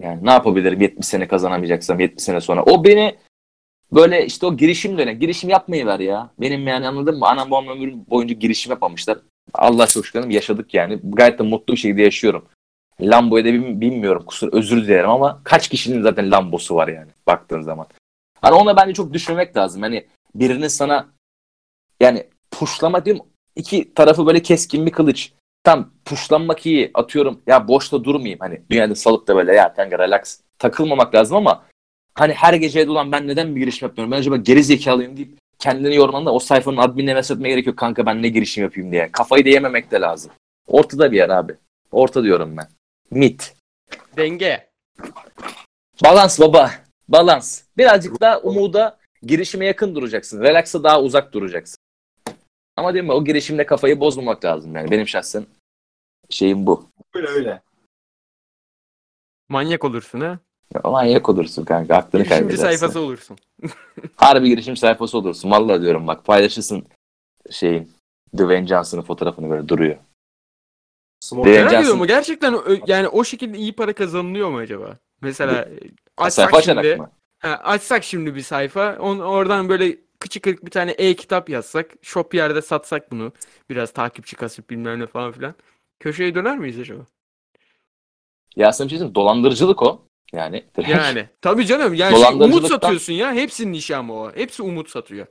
[0.00, 2.62] Yani ne yapabilirim 70 sene kazanamayacaksam 70 sene sonra.
[2.62, 3.16] O beni
[3.92, 5.18] böyle işte o girişim dönem.
[5.18, 6.30] Girişim yapmayı ver ya.
[6.40, 7.26] Benim yani anladın mı?
[7.26, 9.18] Anam babam ömrüm boyunca girişim yapmamışlar.
[9.54, 11.00] Allah çok şükür yaşadık yani.
[11.04, 12.44] Gayet de mutlu bir şekilde yaşıyorum.
[13.00, 17.86] Lambo'yu da bilmiyorum kusur özür dilerim ama kaç kişinin zaten Lambo'su var yani baktığın zaman.
[18.40, 19.82] Hani ona bence çok düşünmek lazım.
[19.82, 21.08] Hani birinin sana
[22.00, 25.32] yani puşlama diyorum iki tarafı böyle keskin bir kılıç.
[25.64, 30.40] Tam puşlanmak iyi atıyorum ya boşta durmayayım hani dünyada salıp da böyle ya kanka relax
[30.58, 31.64] takılmamak lazım ama
[32.14, 35.94] hani her gece ulan ben neden bir girişim yapmıyorum ben acaba geri zekalıyım deyip kendini
[35.94, 39.12] yorman da o sayfanın adminine mesaj etmeye gerek yok kanka ben ne girişim yapayım diye.
[39.12, 40.32] Kafayı da yememek de lazım.
[40.66, 41.56] Ortada bir yer abi.
[41.92, 42.68] Orta diyorum ben.
[43.10, 43.54] Mit.
[44.16, 44.70] Denge.
[46.04, 46.70] Balans baba.
[47.08, 47.62] Balans.
[47.76, 50.42] Birazcık daha umuda girişime yakın duracaksın.
[50.42, 51.78] Relax'a daha uzak duracaksın.
[52.76, 54.90] Ama değil mi o girişimde kafayı bozmamak lazım yani.
[54.90, 55.46] Benim şahsen
[56.30, 56.88] şeyim bu.
[57.14, 57.62] Öyle öyle.
[59.48, 60.38] Manyak olursun ha.
[60.84, 61.96] Manyak olursun kanka.
[61.96, 62.62] Aklını Girişimci kaybedersin.
[62.62, 63.36] sayfası olursun.
[64.16, 65.50] Harbi girişim sayfası olursun.
[65.50, 66.84] Vallahi diyorum bak paylaşırsın
[67.50, 67.90] şeyin
[68.36, 69.96] Dwayne Johnson'ın fotoğrafını böyle duruyor.
[71.32, 72.06] Dwayne Johnson- mu?
[72.06, 74.98] Gerçekten yani o şekilde iyi para kazanılıyor mu acaba?
[75.20, 75.80] Mesela e,
[76.16, 77.10] açsak şimdi, mı?
[77.38, 82.34] ha, açsak şimdi bir sayfa, on, oradan böyle küçük kırık bir tane e-kitap yazsak, shop
[82.34, 83.32] yerde satsak bunu,
[83.70, 85.54] biraz takipçi kasıp bilmem ne falan filan.
[86.00, 87.02] Köşeye döner miyiz acaba?
[88.56, 89.14] Ya bir şey?
[89.14, 90.02] Dolandırıcılık o.
[90.36, 90.64] Yani.
[90.76, 90.90] direkt.
[90.90, 93.32] Yani tabii canım yani şey, umut satıyorsun ya.
[93.32, 94.32] Hepsinin işi ama o.
[94.34, 95.26] Hepsi umut satıyor.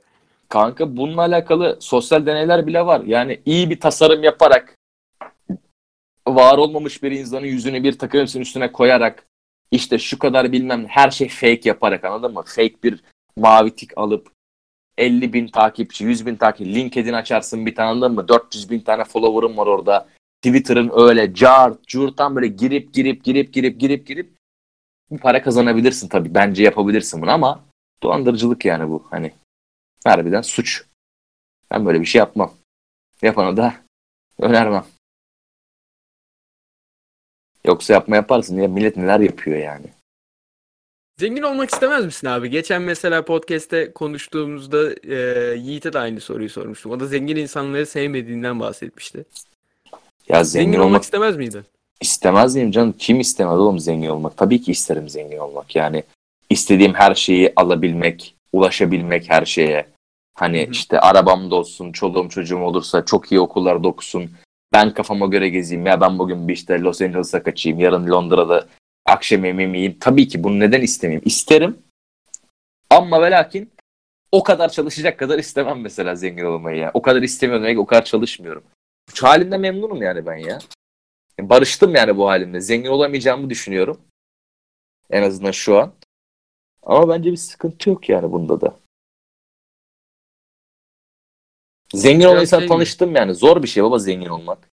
[0.48, 3.02] Kanka bununla alakalı sosyal deneyler bile var.
[3.06, 4.76] Yani iyi bir tasarım yaparak
[6.28, 9.26] var olmamış bir insanın yüzünü bir takım elbisenin üstüne koyarak
[9.70, 12.42] işte şu kadar bilmem her şey fake yaparak anladın mı?
[12.46, 13.02] Fake bir
[13.36, 14.28] mavi tik alıp
[14.98, 18.28] 50 bin takipçi, 100 bin takipçi, LinkedIn açarsın bir tane anladın mı?
[18.28, 20.08] 400 bin tane follower'ın var orada.
[20.42, 24.41] Twitter'ın öyle car, curtan böyle girip girip girip girip girip girip
[25.18, 26.34] para kazanabilirsin tabii.
[26.34, 27.64] Bence yapabilirsin bunu ama
[28.02, 29.06] dolandırıcılık yani bu.
[29.10, 29.32] Hani
[30.04, 30.84] harbiden suç.
[31.70, 32.54] Ben böyle bir şey yapmam.
[33.22, 33.74] Yapanı da
[34.38, 34.84] önermem.
[37.64, 39.86] Yoksa yapma yaparsın ya millet neler yapıyor yani.
[41.18, 42.50] Zengin olmak istemez misin abi?
[42.50, 45.16] Geçen mesela podcast'te konuştuğumuzda e,
[45.56, 46.92] Yiğit'e de aynı soruyu sormuştum.
[46.92, 49.24] O da zengin insanları sevmediğinden bahsetmişti.
[50.28, 51.64] Ya Zengin, zengin, olmak olmak istemez miydin?
[52.02, 52.94] İstemez miyim canım?
[52.98, 54.36] Kim istemez oğlum zengin olmak?
[54.36, 55.76] Tabii ki isterim zengin olmak.
[55.76, 56.02] Yani
[56.50, 59.86] istediğim her şeyi alabilmek, ulaşabilmek her şeye.
[60.34, 64.30] Hani Hı işte arabam da olsun, çoluğum çocuğum olursa çok iyi okullarda okusun.
[64.72, 65.86] Ben kafama göre gezeyim.
[65.86, 67.80] Ya ben bugün bir işte Los Angeles'a kaçayım.
[67.80, 68.66] Yarın Londra'da
[69.06, 69.98] akşam yemeğimi yiyeyim.
[70.00, 71.22] Tabii ki bunu neden istemeyeyim?
[71.24, 71.78] İsterim.
[72.90, 73.70] Ama ve lakin
[74.32, 76.90] o kadar çalışacak kadar istemem mesela zengin olmayı ya.
[76.94, 77.64] O kadar istemiyorum.
[77.64, 78.62] demek ki O kadar çalışmıyorum.
[79.14, 80.58] Şu halimden memnunum yani ben ya.
[81.48, 82.60] Barıştım yani bu halimle.
[82.60, 84.00] Zengin olamayacağımı düşünüyorum.
[85.10, 85.92] En azından şu an.
[86.82, 88.76] Ama bence bir sıkıntı yok yani bunda da.
[91.94, 93.34] Zengin olan insan şey tanıştım yani.
[93.34, 94.70] Zor bir şey baba zengin olmak.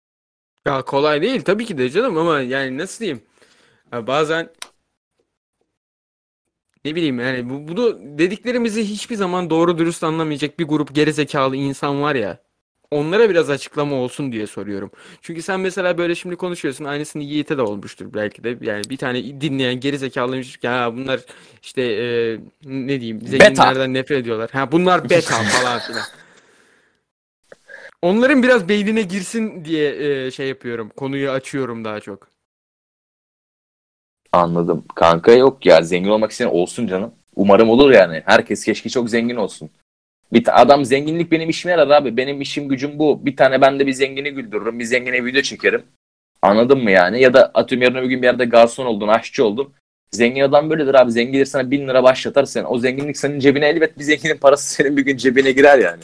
[0.66, 3.22] Ya kolay değil tabii ki de canım ama yani nasıl diyeyim?
[3.92, 4.50] Ya bazen
[6.84, 12.02] ne bileyim yani bu, bunu dediklerimizi hiçbir zaman doğru dürüst anlamayacak bir grup gerizekalı insan
[12.02, 12.38] var ya.
[12.92, 14.90] Onlara biraz açıklama olsun diye soruyorum.
[15.22, 16.84] Çünkü sen mesela böyle şimdi konuşuyorsun.
[16.84, 18.58] Aynısını Yiğit'e de olmuştur belki de.
[18.60, 21.20] Yani bir tane dinleyen gerizekalıymış ki ya bunlar
[21.62, 24.50] işte e, ne diyeyim zenginlerden nefret ediyorlar.
[24.50, 26.02] Ha bunlar beta falan filan.
[28.02, 30.88] Onların biraz beynine girsin diye e, şey yapıyorum.
[30.96, 32.28] Konuyu açıyorum daha çok.
[34.32, 34.84] Anladım.
[34.94, 37.14] Kanka yok ya zengin olmak isteyen olsun canım.
[37.36, 38.22] Umarım olur yani.
[38.26, 39.70] Herkes keşke çok zengin olsun.
[40.32, 42.16] Bir adam zenginlik benim işime yarar abi.
[42.16, 43.26] Benim işim gücüm bu.
[43.26, 44.78] Bir tane ben de bir zengini güldürürüm.
[44.78, 45.82] Bir zengine video çekerim.
[46.42, 47.20] Anladın mı yani?
[47.20, 49.72] Ya da atıyorum yarın öbür gün bir yerde garson oldun, aşçı oldun.
[50.10, 51.12] Zengin adam böyledir abi.
[51.12, 52.64] Zengin sana bin lira başlatar sen.
[52.68, 56.02] O zenginlik senin cebine elbet bir zenginin parası senin bir gün cebine girer yani.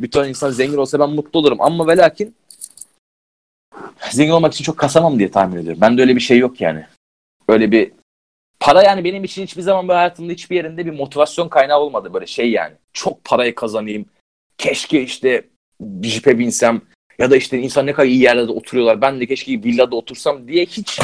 [0.00, 1.60] Bir ton insan zengin olsa ben mutlu olurum.
[1.60, 2.34] Ama ve lakin
[4.10, 5.80] zengin olmak için çok kasamam diye tahmin ediyorum.
[5.80, 6.86] Bende öyle bir şey yok yani.
[7.48, 7.92] Öyle bir
[8.60, 12.26] para yani benim için hiçbir zaman böyle hayatımda hiçbir yerinde bir motivasyon kaynağı olmadı böyle
[12.26, 12.74] şey yani.
[12.92, 14.06] Çok parayı kazanayım.
[14.58, 15.48] Keşke işte
[15.80, 16.82] bir jipe binsem
[17.18, 19.00] ya da işte insan ne kadar iyi yerlerde oturuyorlar.
[19.00, 21.00] Ben de keşke villada otursam diye hiç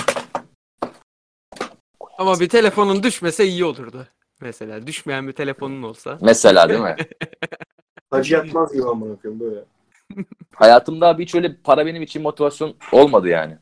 [2.18, 4.06] Ama bir telefonun düşmese iyi olurdu.
[4.40, 6.18] Mesela düşmeyen bir telefonun olsa.
[6.20, 6.96] mesela değil mi?
[8.10, 9.64] Hacı yatmaz gibi amına koyayım böyle.
[10.54, 13.58] Hayatımda abi hiç öyle para benim için motivasyon olmadı yani.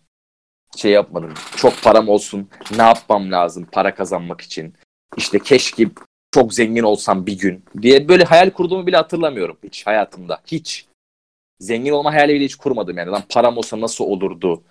[0.77, 1.35] Şey yapmadım.
[1.57, 2.49] Çok param olsun.
[2.77, 4.75] Ne yapmam lazım para kazanmak için.
[5.17, 5.89] İşte keşke
[6.35, 10.41] çok zengin olsam bir gün diye böyle hayal kurduğumu bile hatırlamıyorum hiç hayatımda.
[10.47, 10.87] Hiç.
[11.61, 13.11] Zengin olma hayali bile hiç kurmadım yani.
[13.11, 14.63] Lan param olsa nasıl olurdu?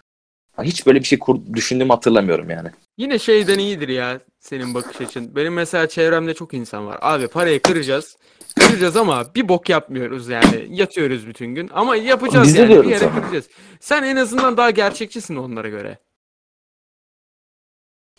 [0.61, 2.69] Hiç böyle bir şey kur, düşündüğümü hatırlamıyorum yani.
[2.97, 5.35] Yine şeyden iyidir ya senin bakış açın.
[5.35, 6.97] Benim mesela çevremde çok insan var.
[7.01, 8.17] Abi parayı kıracağız.
[8.59, 10.67] Kıracağız ama bir bok yapmıyoruz yani.
[10.69, 11.69] Yatıyoruz bütün gün.
[11.73, 12.69] Ama yapacağız Biz de yani.
[12.69, 13.21] Bir diyoruz yere ama.
[13.21, 13.49] kıracağız.
[13.80, 15.97] Sen en azından daha gerçekçisin onlara göre.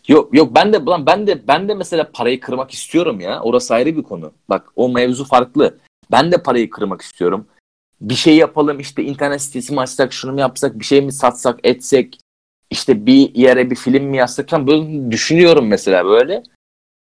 [0.07, 3.41] Yok yok ben de ulan ben de ben de mesela parayı kırmak istiyorum ya.
[3.41, 4.33] Orası ayrı bir konu.
[4.49, 5.77] Bak o mevzu farklı.
[6.11, 7.47] Ben de parayı kırmak istiyorum.
[8.01, 11.59] Bir şey yapalım işte internet sitesi mi açsak, şunu mu yapsak, bir şey mi satsak,
[11.63, 12.19] etsek,
[12.75, 16.43] işte bir yere bir film mi falan böyle düşünüyorum mesela böyle.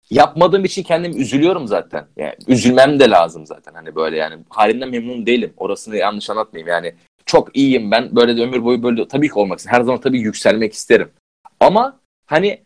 [0.10, 2.06] Yapmadığım için kendim üzülüyorum zaten.
[2.18, 3.74] Yani üzülmem de lazım zaten.
[3.74, 5.54] Hani böyle yani halimden memnun değilim.
[5.58, 6.70] Orasını yanlış anlatmayayım.
[6.70, 6.94] Yani
[7.26, 8.16] çok iyiyim ben.
[8.16, 9.78] Böyle de ömür boyu böyle de, tabii ki olmak isterim.
[9.78, 11.10] Her zaman tabii yükselmek isterim.
[11.60, 12.62] Ama hani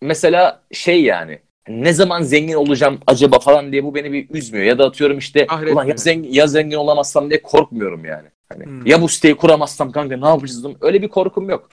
[0.00, 1.38] mesela şey yani
[1.68, 4.64] ne zaman zengin olacağım acaba falan diye bu beni bir üzmüyor.
[4.64, 8.28] Ya da atıyorum işte ulan ya zengin, ya zengin olamazsam diye korkmuyorum yani.
[8.48, 8.86] Hani Hmm.
[8.86, 10.64] ya bu siteyi kuramazsam kanka ne yapacağız?
[10.80, 11.68] Öyle bir korkum yok.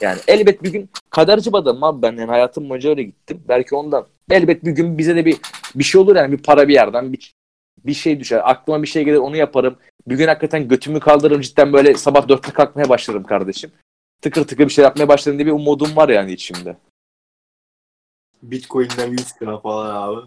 [0.00, 3.42] Yani elbet bir gün kaderci bir adamım abi ben yani hayatım boyunca öyle gittim.
[3.48, 4.06] Belki ondan.
[4.30, 5.36] Elbet bir gün bize de bir
[5.74, 7.34] bir şey olur yani bir para bir yerden bir
[7.84, 8.50] bir şey düşer.
[8.50, 9.76] Aklıma bir şey gelir onu yaparım.
[10.06, 13.70] Bir gün hakikaten götümü kaldırırım cidden böyle sabah dörtte kalkmaya başlarım kardeşim.
[14.22, 16.76] Tıkır tıkır bir şey yapmaya başlarım diye bir umudum var yani içimde.
[18.42, 20.26] Bitcoin'den 100 lira falan abi.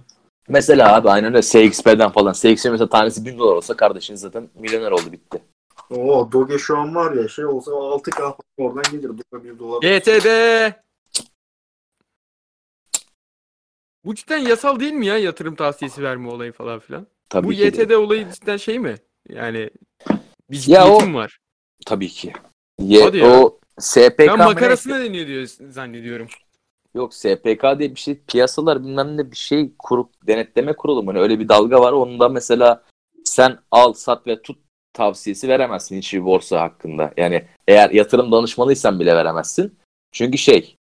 [0.49, 2.34] Mesela abi aynen öyle SXP'den falan.
[2.34, 5.41] SXP mesela tanesi 1000 dolar olsa kardeşin zaten milyoner oldu bitti.
[5.90, 9.10] Oo Doge şu an var ya şey olsa 6K falan oradan gelir.
[9.34, 9.82] Doge 1 dolar.
[9.82, 10.28] GTD.
[14.06, 17.08] Bu cidden yasal değil mi ya yatırım tavsiyesi verme olayı falan filan?
[17.30, 17.60] Tabii Bu ki.
[17.78, 17.82] de.
[17.84, 18.95] YTD olayı cidden şey mi?
[19.30, 19.70] Yani
[20.52, 21.40] bir Ya o- ciddiyetim var.
[21.86, 22.34] Tabii ki.
[22.80, 23.40] Ye, Hadi ya.
[23.41, 24.45] o SPK Ben mı ne?
[24.45, 26.28] makarasına deniyor diyor zannediyorum.
[26.95, 31.20] Yok SPK diye bir şey piyasalar bilmem ne bir şey kurup denetleme kurulu mu ne?
[31.20, 31.91] öyle bir dalga var.
[31.91, 32.84] Onda mesela
[33.24, 34.58] sen al sat ve tut
[34.98, 37.14] tavsiyesi veremezsin hiçbir borsa hakkında.
[37.18, 39.78] Yani eğer yatırım danışmanıysan bile veremezsin.
[40.11, 40.76] Çünkü şey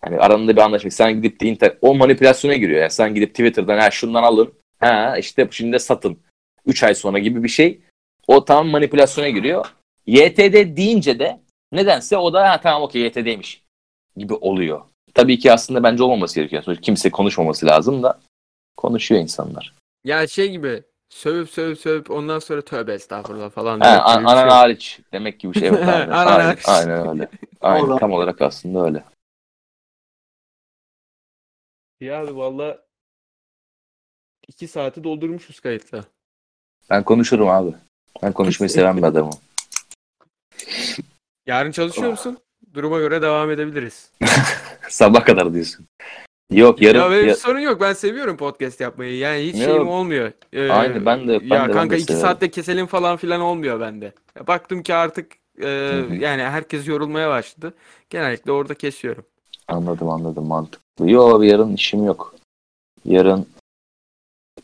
[0.00, 0.90] hani aranda bir anlaşma.
[0.90, 2.80] Sen gidip de internet o manipülasyona giriyor.
[2.80, 4.54] Yani sen gidip Twitter'dan ha şundan alın.
[4.78, 6.18] Ha işte şimdi de satın.
[6.66, 7.80] 3 ay sonra gibi bir şey.
[8.26, 9.66] O tam manipülasyona giriyor.
[10.06, 11.40] YTD deyince de
[11.72, 13.62] nedense o da ha tamam okey YTD'ymiş
[14.16, 14.80] gibi oluyor.
[15.14, 16.76] Tabii ki aslında bence olmaması gerekiyor.
[16.76, 18.20] Kimse konuşmaması lazım da
[18.76, 19.74] konuşuyor insanlar.
[20.04, 20.82] Ya şey gibi
[21.14, 23.80] sövüp sövüp sövüp ondan sonra tövbe estağfurullah falan.
[23.80, 24.50] He, demek an- anan şey.
[24.50, 25.68] hariç demek gibi bir şey.
[25.74, 26.68] Evet, aynen, Anan aynen, hariç.
[26.68, 27.28] aynen öyle.
[27.60, 29.04] Aynen, tam olarak aslında öyle.
[32.00, 32.84] Ya abi valla
[34.48, 36.04] iki saati doldurmuşuz kayıtla.
[36.90, 37.74] Ben konuşurum abi.
[38.22, 39.32] Ben konuşmayı seven bir adamım.
[41.46, 42.38] Yarın çalışıyor musun?
[42.74, 44.10] Duruma göre devam edebiliriz.
[44.88, 45.86] Sabah kadar diyorsun.
[46.50, 47.80] Yok yarın ya benim ya- sorun yok.
[47.80, 49.16] Ben seviyorum podcast yapmayı.
[49.16, 49.64] Yani hiç Yok.
[49.64, 50.32] şeyim olmuyor.
[50.52, 52.22] Ee, Aynı, ben de- ben ya de- ben kanka de iki severim.
[52.26, 54.12] saatte keselim falan filan olmuyor bende.
[54.38, 55.68] Ya baktım ki artık e,
[56.20, 57.74] yani herkes yorulmaya başladı.
[58.10, 59.24] Genellikle orada kesiyorum.
[59.68, 61.10] anladım anladım mantıklı.
[61.10, 62.34] Yok yarın işim yok.
[63.04, 63.46] Yarın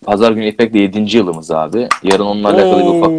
[0.05, 1.17] Pazar günü İpek'le 7.
[1.17, 1.89] yılımız abi.
[2.03, 3.11] Yarın onunla alakalı bir ufak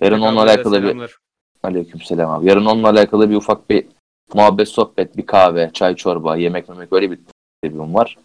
[0.00, 1.18] yarın onunla alakalı bir.
[1.62, 2.46] Aleykümselam abi.
[2.48, 3.86] Yarın onunla alakalı bir ufak bir
[4.34, 7.18] muhabbet, sohbet, bir kahve, çay, çorba, yemek memek böyle bir
[7.64, 8.16] sebebim var.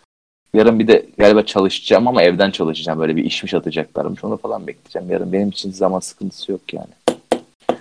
[0.53, 2.99] Yarın bir de galiba çalışacağım ama evden çalışacağım.
[2.99, 4.23] Böyle bir işmiş atacaklarmış.
[4.23, 5.11] Onu falan bekleyeceğim.
[5.11, 6.90] Yarın benim için zaman sıkıntısı yok yani.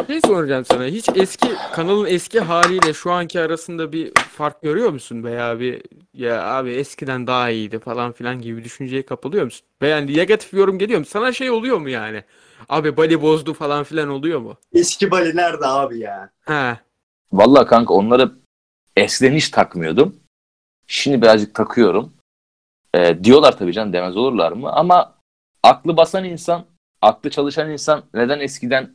[0.06, 0.84] Şey soracağım sana.
[0.84, 5.24] Hiç eski kanalın eski haliyle şu anki arasında bir fark görüyor musun?
[5.24, 5.82] Veya bir
[6.14, 9.66] ya abi eskiden daha iyiydi falan filan gibi bir düşünceye kapılıyor musun?
[9.82, 11.04] Veya negatif yorum geliyor mu?
[11.06, 12.22] Sana şey oluyor mu yani?
[12.68, 14.56] Abi Bali bozdu falan filan oluyor mu?
[14.72, 16.30] Eski Bali nerede abi ya?
[16.44, 16.78] Ha.
[17.32, 18.32] Vallahi kanka onları
[18.96, 20.16] eskiden hiç takmıyordum.
[20.86, 22.12] Şimdi birazcık takıyorum.
[22.94, 24.72] Ee, diyorlar tabii canım demez olurlar mı?
[24.72, 25.14] Ama
[25.62, 26.64] aklı basan insan,
[27.02, 28.94] aklı çalışan insan neden eskiden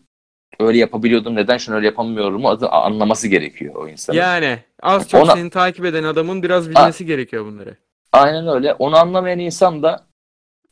[0.59, 4.17] öyle yapabiliyordum, neden şunu öyle yapamıyorum adı anlaması gerekiyor o insanın.
[4.17, 7.77] Yani az çok Ona- seni takip eden adamın biraz bilmesi gerekiyor bunları.
[8.11, 8.73] Aynen öyle.
[8.73, 10.05] Onu anlamayan insan da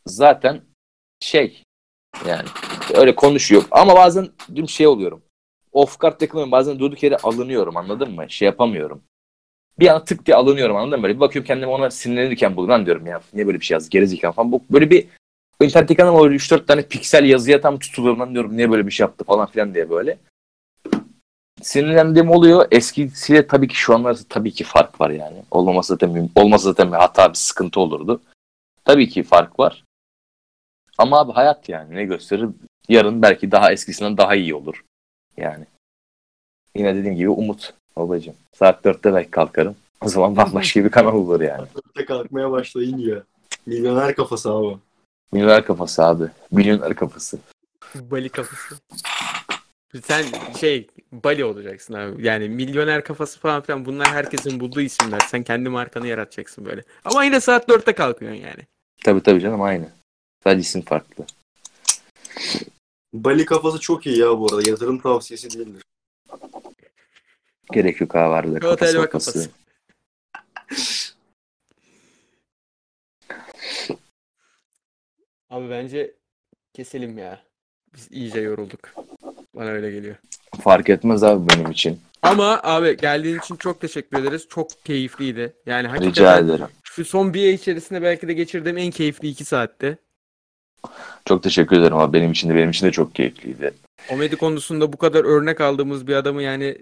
[0.06, 0.62] zaten
[1.20, 1.64] şey
[2.28, 2.48] yani
[2.94, 3.64] öyle konuşuyor.
[3.72, 5.22] Ama bazen dün şey oluyorum.
[5.74, 6.52] Off guard takılıyorum.
[6.52, 8.26] Bazen durduk yere alınıyorum anladın mı?
[8.30, 9.02] Şey yapamıyorum.
[9.80, 11.04] Bir an tık diye alınıyorum anladın mı?
[11.04, 12.80] Böyle bir bakıyorum kendime ona sinirlenirken buluyorum.
[12.80, 13.90] Lan diyorum ya niye böyle bir şey yaz?
[13.90, 14.52] Gerizekalı falan.
[14.52, 15.08] Bu, böyle bir
[15.62, 18.58] internetteki adam öyle 3-4 tane piksel yazıya tam tutuluyorum lan diyorum.
[18.58, 20.18] Niye böyle bir şey yaptı falan filan diye böyle.
[21.62, 22.68] Sinirlendiğim oluyor.
[22.72, 25.44] Eskisiyle tabii ki şu an arasında tabii ki fark var yani.
[25.52, 28.22] Olmaması zaten olmasa zaten bir hata bir sıkıntı olurdu.
[28.86, 29.84] Tabii ki fark var.
[30.98, 32.50] Ama abi hayat yani ne gösterir?
[32.90, 34.84] Yarın belki daha eskisinden daha iyi olur.
[35.38, 35.66] Yani.
[36.76, 38.36] Yine dediğim gibi umut babacığım.
[38.54, 39.76] Saat 4'te belki kalkarım.
[40.02, 41.68] O zaman bambaşka bir kanal olur yani.
[41.76, 43.24] Dörtte kalkmaya başlayınca.
[43.66, 44.78] Milyoner kafası abi.
[45.32, 46.24] Milyoner kafası abi.
[46.52, 47.40] Milyoner kafası.
[47.96, 48.76] Bali kafası.
[50.04, 50.26] Sen
[50.60, 52.28] şey Bali olacaksın abi.
[52.28, 55.20] Yani milyoner kafası falan filan bunlar herkesin bulduğu isimler.
[55.20, 56.84] Sen kendi markanı yaratacaksın böyle.
[57.06, 58.68] Ama yine saat 4'te kalkıyorsun yani.
[59.04, 59.90] Tabii tabii canım aynı.
[60.44, 61.26] Sadece isim farklı.
[63.24, 64.70] Bali kafası çok iyi ya bu arada.
[64.70, 65.84] Yatırım tavsiyesi değildir.
[67.74, 68.56] Gerek yok abi harbiden.
[68.56, 69.32] Çikolata Kafası kafası.
[69.34, 69.50] kafası.
[75.50, 76.16] Abi bence
[76.74, 77.42] keselim ya.
[77.96, 78.80] Biz iyice yorulduk.
[79.56, 80.16] Bana öyle geliyor.
[80.62, 82.00] Fark etmez abi benim için.
[82.22, 84.48] Ama abi geldiğin için çok teşekkür ederiz.
[84.50, 85.54] Çok keyifliydi.
[85.66, 86.68] Yani Rica hakikaten ederim.
[86.84, 89.98] şu son bir ay içerisinde belki de geçirdiğim en keyifli iki saatti.
[91.26, 92.14] Çok teşekkür ederim abi.
[92.14, 93.74] Benim için de benim için de çok keyifliydi.
[94.10, 96.78] Komedi konusunda bu kadar örnek aldığımız bir adamı yani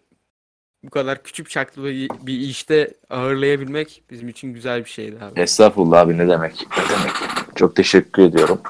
[0.84, 5.40] bu kadar küçük çaplı bir bir işte ağırlayabilmek bizim için güzel bir şeydi abi.
[5.40, 6.68] Estağfurullah abi ne demek.
[6.78, 7.12] Ne demek.
[7.56, 8.62] Çok teşekkür ediyorum.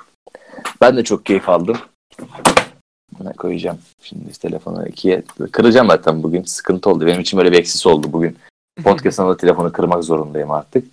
[0.82, 1.78] Ben de çok keyif aldım.
[3.24, 5.24] Ne koyacağım şimdi telefonu ikiye.
[5.52, 6.44] Kıracağım zaten bugün.
[6.44, 7.06] Sıkıntı oldu.
[7.06, 8.38] Benim için böyle bir eksis oldu bugün.
[8.84, 10.88] Podcast'ın da telefonu kırmak zorundayım artık.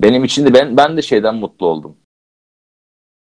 [0.00, 1.96] Benim için de ben ben de şeyden mutlu oldum.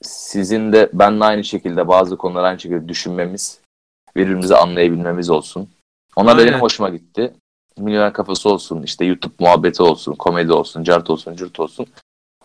[0.01, 3.59] Sizin de benle aynı şekilde bazı konuları aynı şekilde düşünmemiz,
[4.15, 5.69] birbirimizi anlayabilmemiz olsun.
[6.15, 6.51] Onlar da Aynen.
[6.51, 7.33] benim hoşuma gitti.
[7.77, 11.87] Milyoner kafası olsun, işte YouTube muhabbeti olsun, komedi olsun, cart olsun, cırt olsun.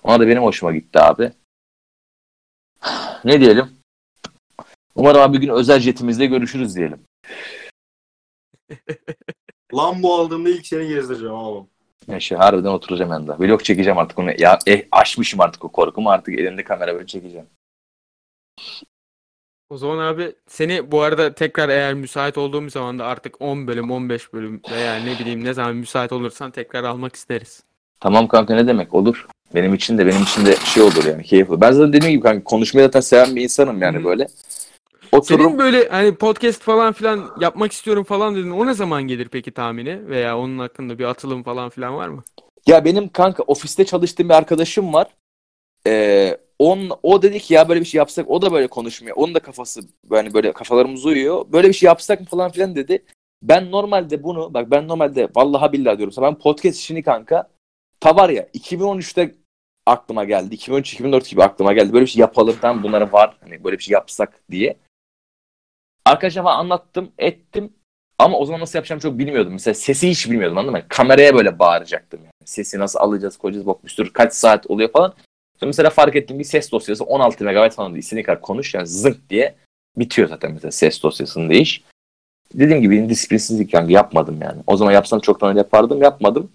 [0.02, 1.32] Onlar da benim hoşuma gitti abi.
[3.24, 3.70] Ne diyelim?
[4.94, 7.04] Umarım abi bir gün özel jetimizde görüşürüz diyelim.
[9.74, 11.68] Lambo aldığımda ilk seni gezdireceğim abi.
[12.08, 13.38] Yaşa harbiden oturacağım yanında.
[13.38, 14.30] Vlog çekeceğim artık onu.
[14.38, 16.10] Ya eh, aşmışım artık o korkumu.
[16.10, 17.46] Artık elimde kamera böyle çekeceğim.
[19.70, 23.90] O zaman abi seni bu arada tekrar eğer müsait olduğum zaman da artık 10 bölüm
[23.90, 27.62] 15 bölüm veya ne bileyim ne zaman müsait olursan tekrar almak isteriz.
[28.00, 29.26] Tamam kanka ne demek olur.
[29.54, 31.60] Benim için de benim için de şey olur yani keyifli.
[31.60, 34.04] Ben zaten dediğim gibi kanka konuşmayı zaten seven bir insanım yani Hı.
[34.04, 34.26] böyle.
[35.14, 35.44] Otururum.
[35.44, 38.50] Senin böyle hani podcast falan filan yapmak istiyorum falan dedin.
[38.50, 40.08] O ne zaman gelir peki tahmini?
[40.08, 42.22] Veya onun hakkında bir atılım falan filan var mı?
[42.66, 45.06] Ya benim kanka ofiste çalıştığım bir arkadaşım var.
[45.86, 49.16] Ee, on, o dedi ki ya böyle bir şey yapsak o da böyle konuşmuyor.
[49.16, 49.80] Onun da kafası
[50.12, 51.44] yani böyle kafalarımız uyuyor.
[51.52, 53.04] Böyle bir şey yapsak mı falan filan dedi.
[53.42, 57.50] Ben normalde bunu bak ben normalde vallahi billahi diyorum ben podcast işini kanka
[58.00, 59.34] ta var ya 2013'te
[59.86, 60.54] aklıma geldi.
[60.54, 61.92] 2013-2014 gibi aklıma geldi.
[61.92, 62.56] Böyle bir şey yapalım.
[62.60, 63.36] Tam bunlara var.
[63.40, 64.76] Hani böyle bir şey yapsak diye.
[66.06, 67.72] Arkadaşlarıma anlattım, ettim.
[68.18, 69.52] Ama o zaman nasıl yapacağımı çok bilmiyordum.
[69.52, 70.82] Mesela sesi hiç bilmiyordum anladın mı?
[70.88, 72.32] Kameraya böyle bağıracaktım yani.
[72.44, 75.14] Sesi nasıl alacağız, koyacağız, sürü kaç saat oluyor falan.
[75.60, 79.30] Sonra mesela fark ettim bir ses dosyası 16 MB falan istediğin kadar konuş yani zınk
[79.30, 79.54] diye
[79.96, 81.84] bitiyor zaten mesela ses dosyasında iş.
[82.54, 84.62] Dediğim gibi disiplinsizlik yani yapmadım yani.
[84.66, 86.50] O zaman yapsam çoktan öyle yapardım yapmadım.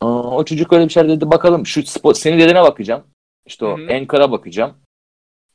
[0.00, 3.02] Aa, o çocuk öyle bir şey dedi bakalım şu spot, senin dediğine bakacağım.
[3.46, 3.94] İşte o Hı hı.
[3.94, 4.74] Anchor'a bakacağım.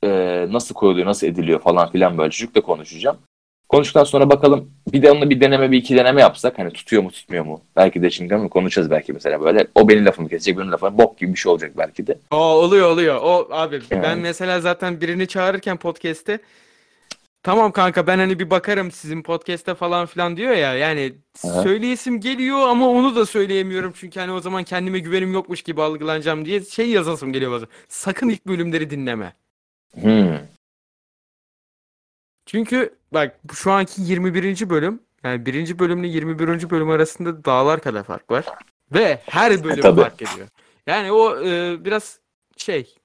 [0.04, 3.18] Ee, nasıl koyuluyor, nasıl ediliyor falan filan böyle çocukla konuşacağım.
[3.70, 7.12] Konuştuktan sonra bakalım bir de onunla bir deneme bir iki deneme yapsak hani tutuyor mu
[7.12, 7.62] tutmuyor mu?
[7.76, 9.68] Belki de şimdi mi konuşacağız belki mesela böyle.
[9.76, 12.18] O benim lafımı kesecek benim lafımı bok gibi bir şey olacak belki de.
[12.32, 13.20] O oluyor oluyor.
[13.24, 14.22] O abi ben Yani.
[14.22, 16.40] mesela zaten birini çağırırken podcast'te
[17.44, 20.74] tamam kanka ben hani bir bakarım sizin podcast'te falan filan diyor ya.
[20.74, 21.14] Yani
[21.46, 21.64] Aha.
[21.64, 26.46] söyleyesim geliyor ama onu da söyleyemiyorum çünkü hani o zaman kendime güvenim yokmuş gibi algılanacağım
[26.46, 27.68] diye şey yazasım geliyor bazen.
[27.88, 29.34] Sakın ilk bölümleri dinleme.
[29.94, 30.38] Hmm.
[32.46, 34.70] Çünkü bak şu anki 21.
[34.70, 36.70] bölüm yani birinci bölümle 21.
[36.70, 38.46] bölüm arasında dağlar kadar fark var.
[38.92, 40.02] Ve her bölüm tabii.
[40.02, 40.48] fark ediyor.
[40.88, 42.20] Yani o e, biraz
[42.58, 42.96] şey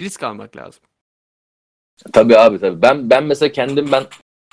[0.00, 0.82] risk almak lazım.
[2.12, 2.82] Tabii abi tabii.
[2.82, 4.06] Ben ben mesela kendim ben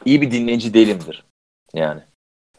[0.06, 1.24] iyi bir dinleyici değilimdir.
[1.74, 2.02] Yani.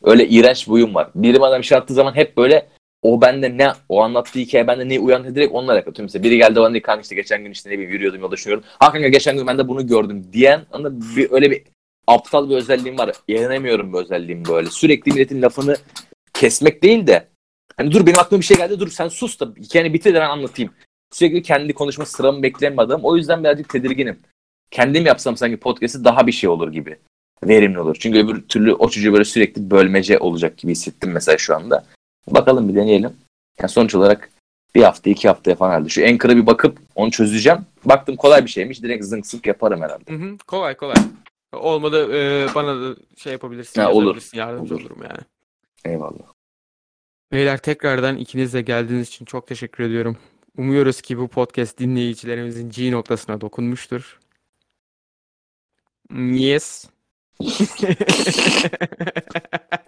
[0.02, 1.10] Öyle iğrenç bir huyum var.
[1.14, 2.68] Biri bana bir şey attığı zaman hep böyle
[3.06, 5.94] o bende ne o anlattığı hikaye bende ne uyandı direkt onunla alakalı.
[5.98, 8.64] Mesela biri geldi bana dedi kanka işte geçen gün işte ne bileyim yürüyordum yolda düşünüyorum.
[8.78, 11.00] Ha kanka geçen gün ben de bunu gördüm diyen mı?
[11.16, 11.62] bir, öyle bir
[12.06, 13.12] aptal bir özelliğim var.
[13.28, 14.70] Yeğenemiyorum bu özelliğim böyle.
[14.70, 15.76] Sürekli milletin lafını
[16.34, 17.28] kesmek değil de
[17.76, 20.28] hani dur benim aklıma bir şey geldi dur sen sus da hikayeni bitir de ben
[20.28, 20.72] anlatayım.
[21.12, 22.76] Sürekli kendi konuşma sıramı bekleyen.
[23.02, 24.18] O yüzden birazcık tedirginim.
[24.70, 26.96] Kendim yapsam sanki podcast'i daha bir şey olur gibi.
[27.44, 27.96] Verimli olur.
[28.00, 31.84] Çünkü öbür türlü o çocuğu böyle sürekli bölmece olacak gibi hissettim mesela şu anda.
[32.28, 33.12] Bakalım bir deneyelim.
[33.60, 34.30] Yani sonuç olarak
[34.74, 35.88] bir hafta iki haftaya falan herhalde.
[35.88, 37.58] Şu Anchor'a bir bakıp onu çözeceğim.
[37.84, 38.82] Baktım kolay bir şeymiş.
[38.82, 40.12] Direkt zınk zınk yaparım herhalde.
[40.12, 40.96] Hı hı, kolay kolay.
[41.52, 44.22] Olmadı e, bana da şey yapabilirsin, Ha, olur.
[44.32, 44.82] yardımcı Olur.
[44.82, 45.18] olurum yani.
[45.84, 46.32] Eyvallah.
[47.32, 50.16] Beyler tekrardan ikiniz de geldiğiniz için çok teşekkür ediyorum.
[50.58, 54.20] Umuyoruz ki bu podcast dinleyicilerimizin G noktasına dokunmuştur.
[56.14, 56.84] Yes.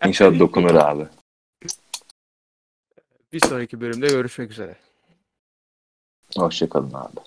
[0.06, 1.04] İnşallah dokunur abi.
[3.32, 4.76] Bir sonraki bölümde görüşmek üzere.
[6.36, 7.20] Hoşçakalın abi.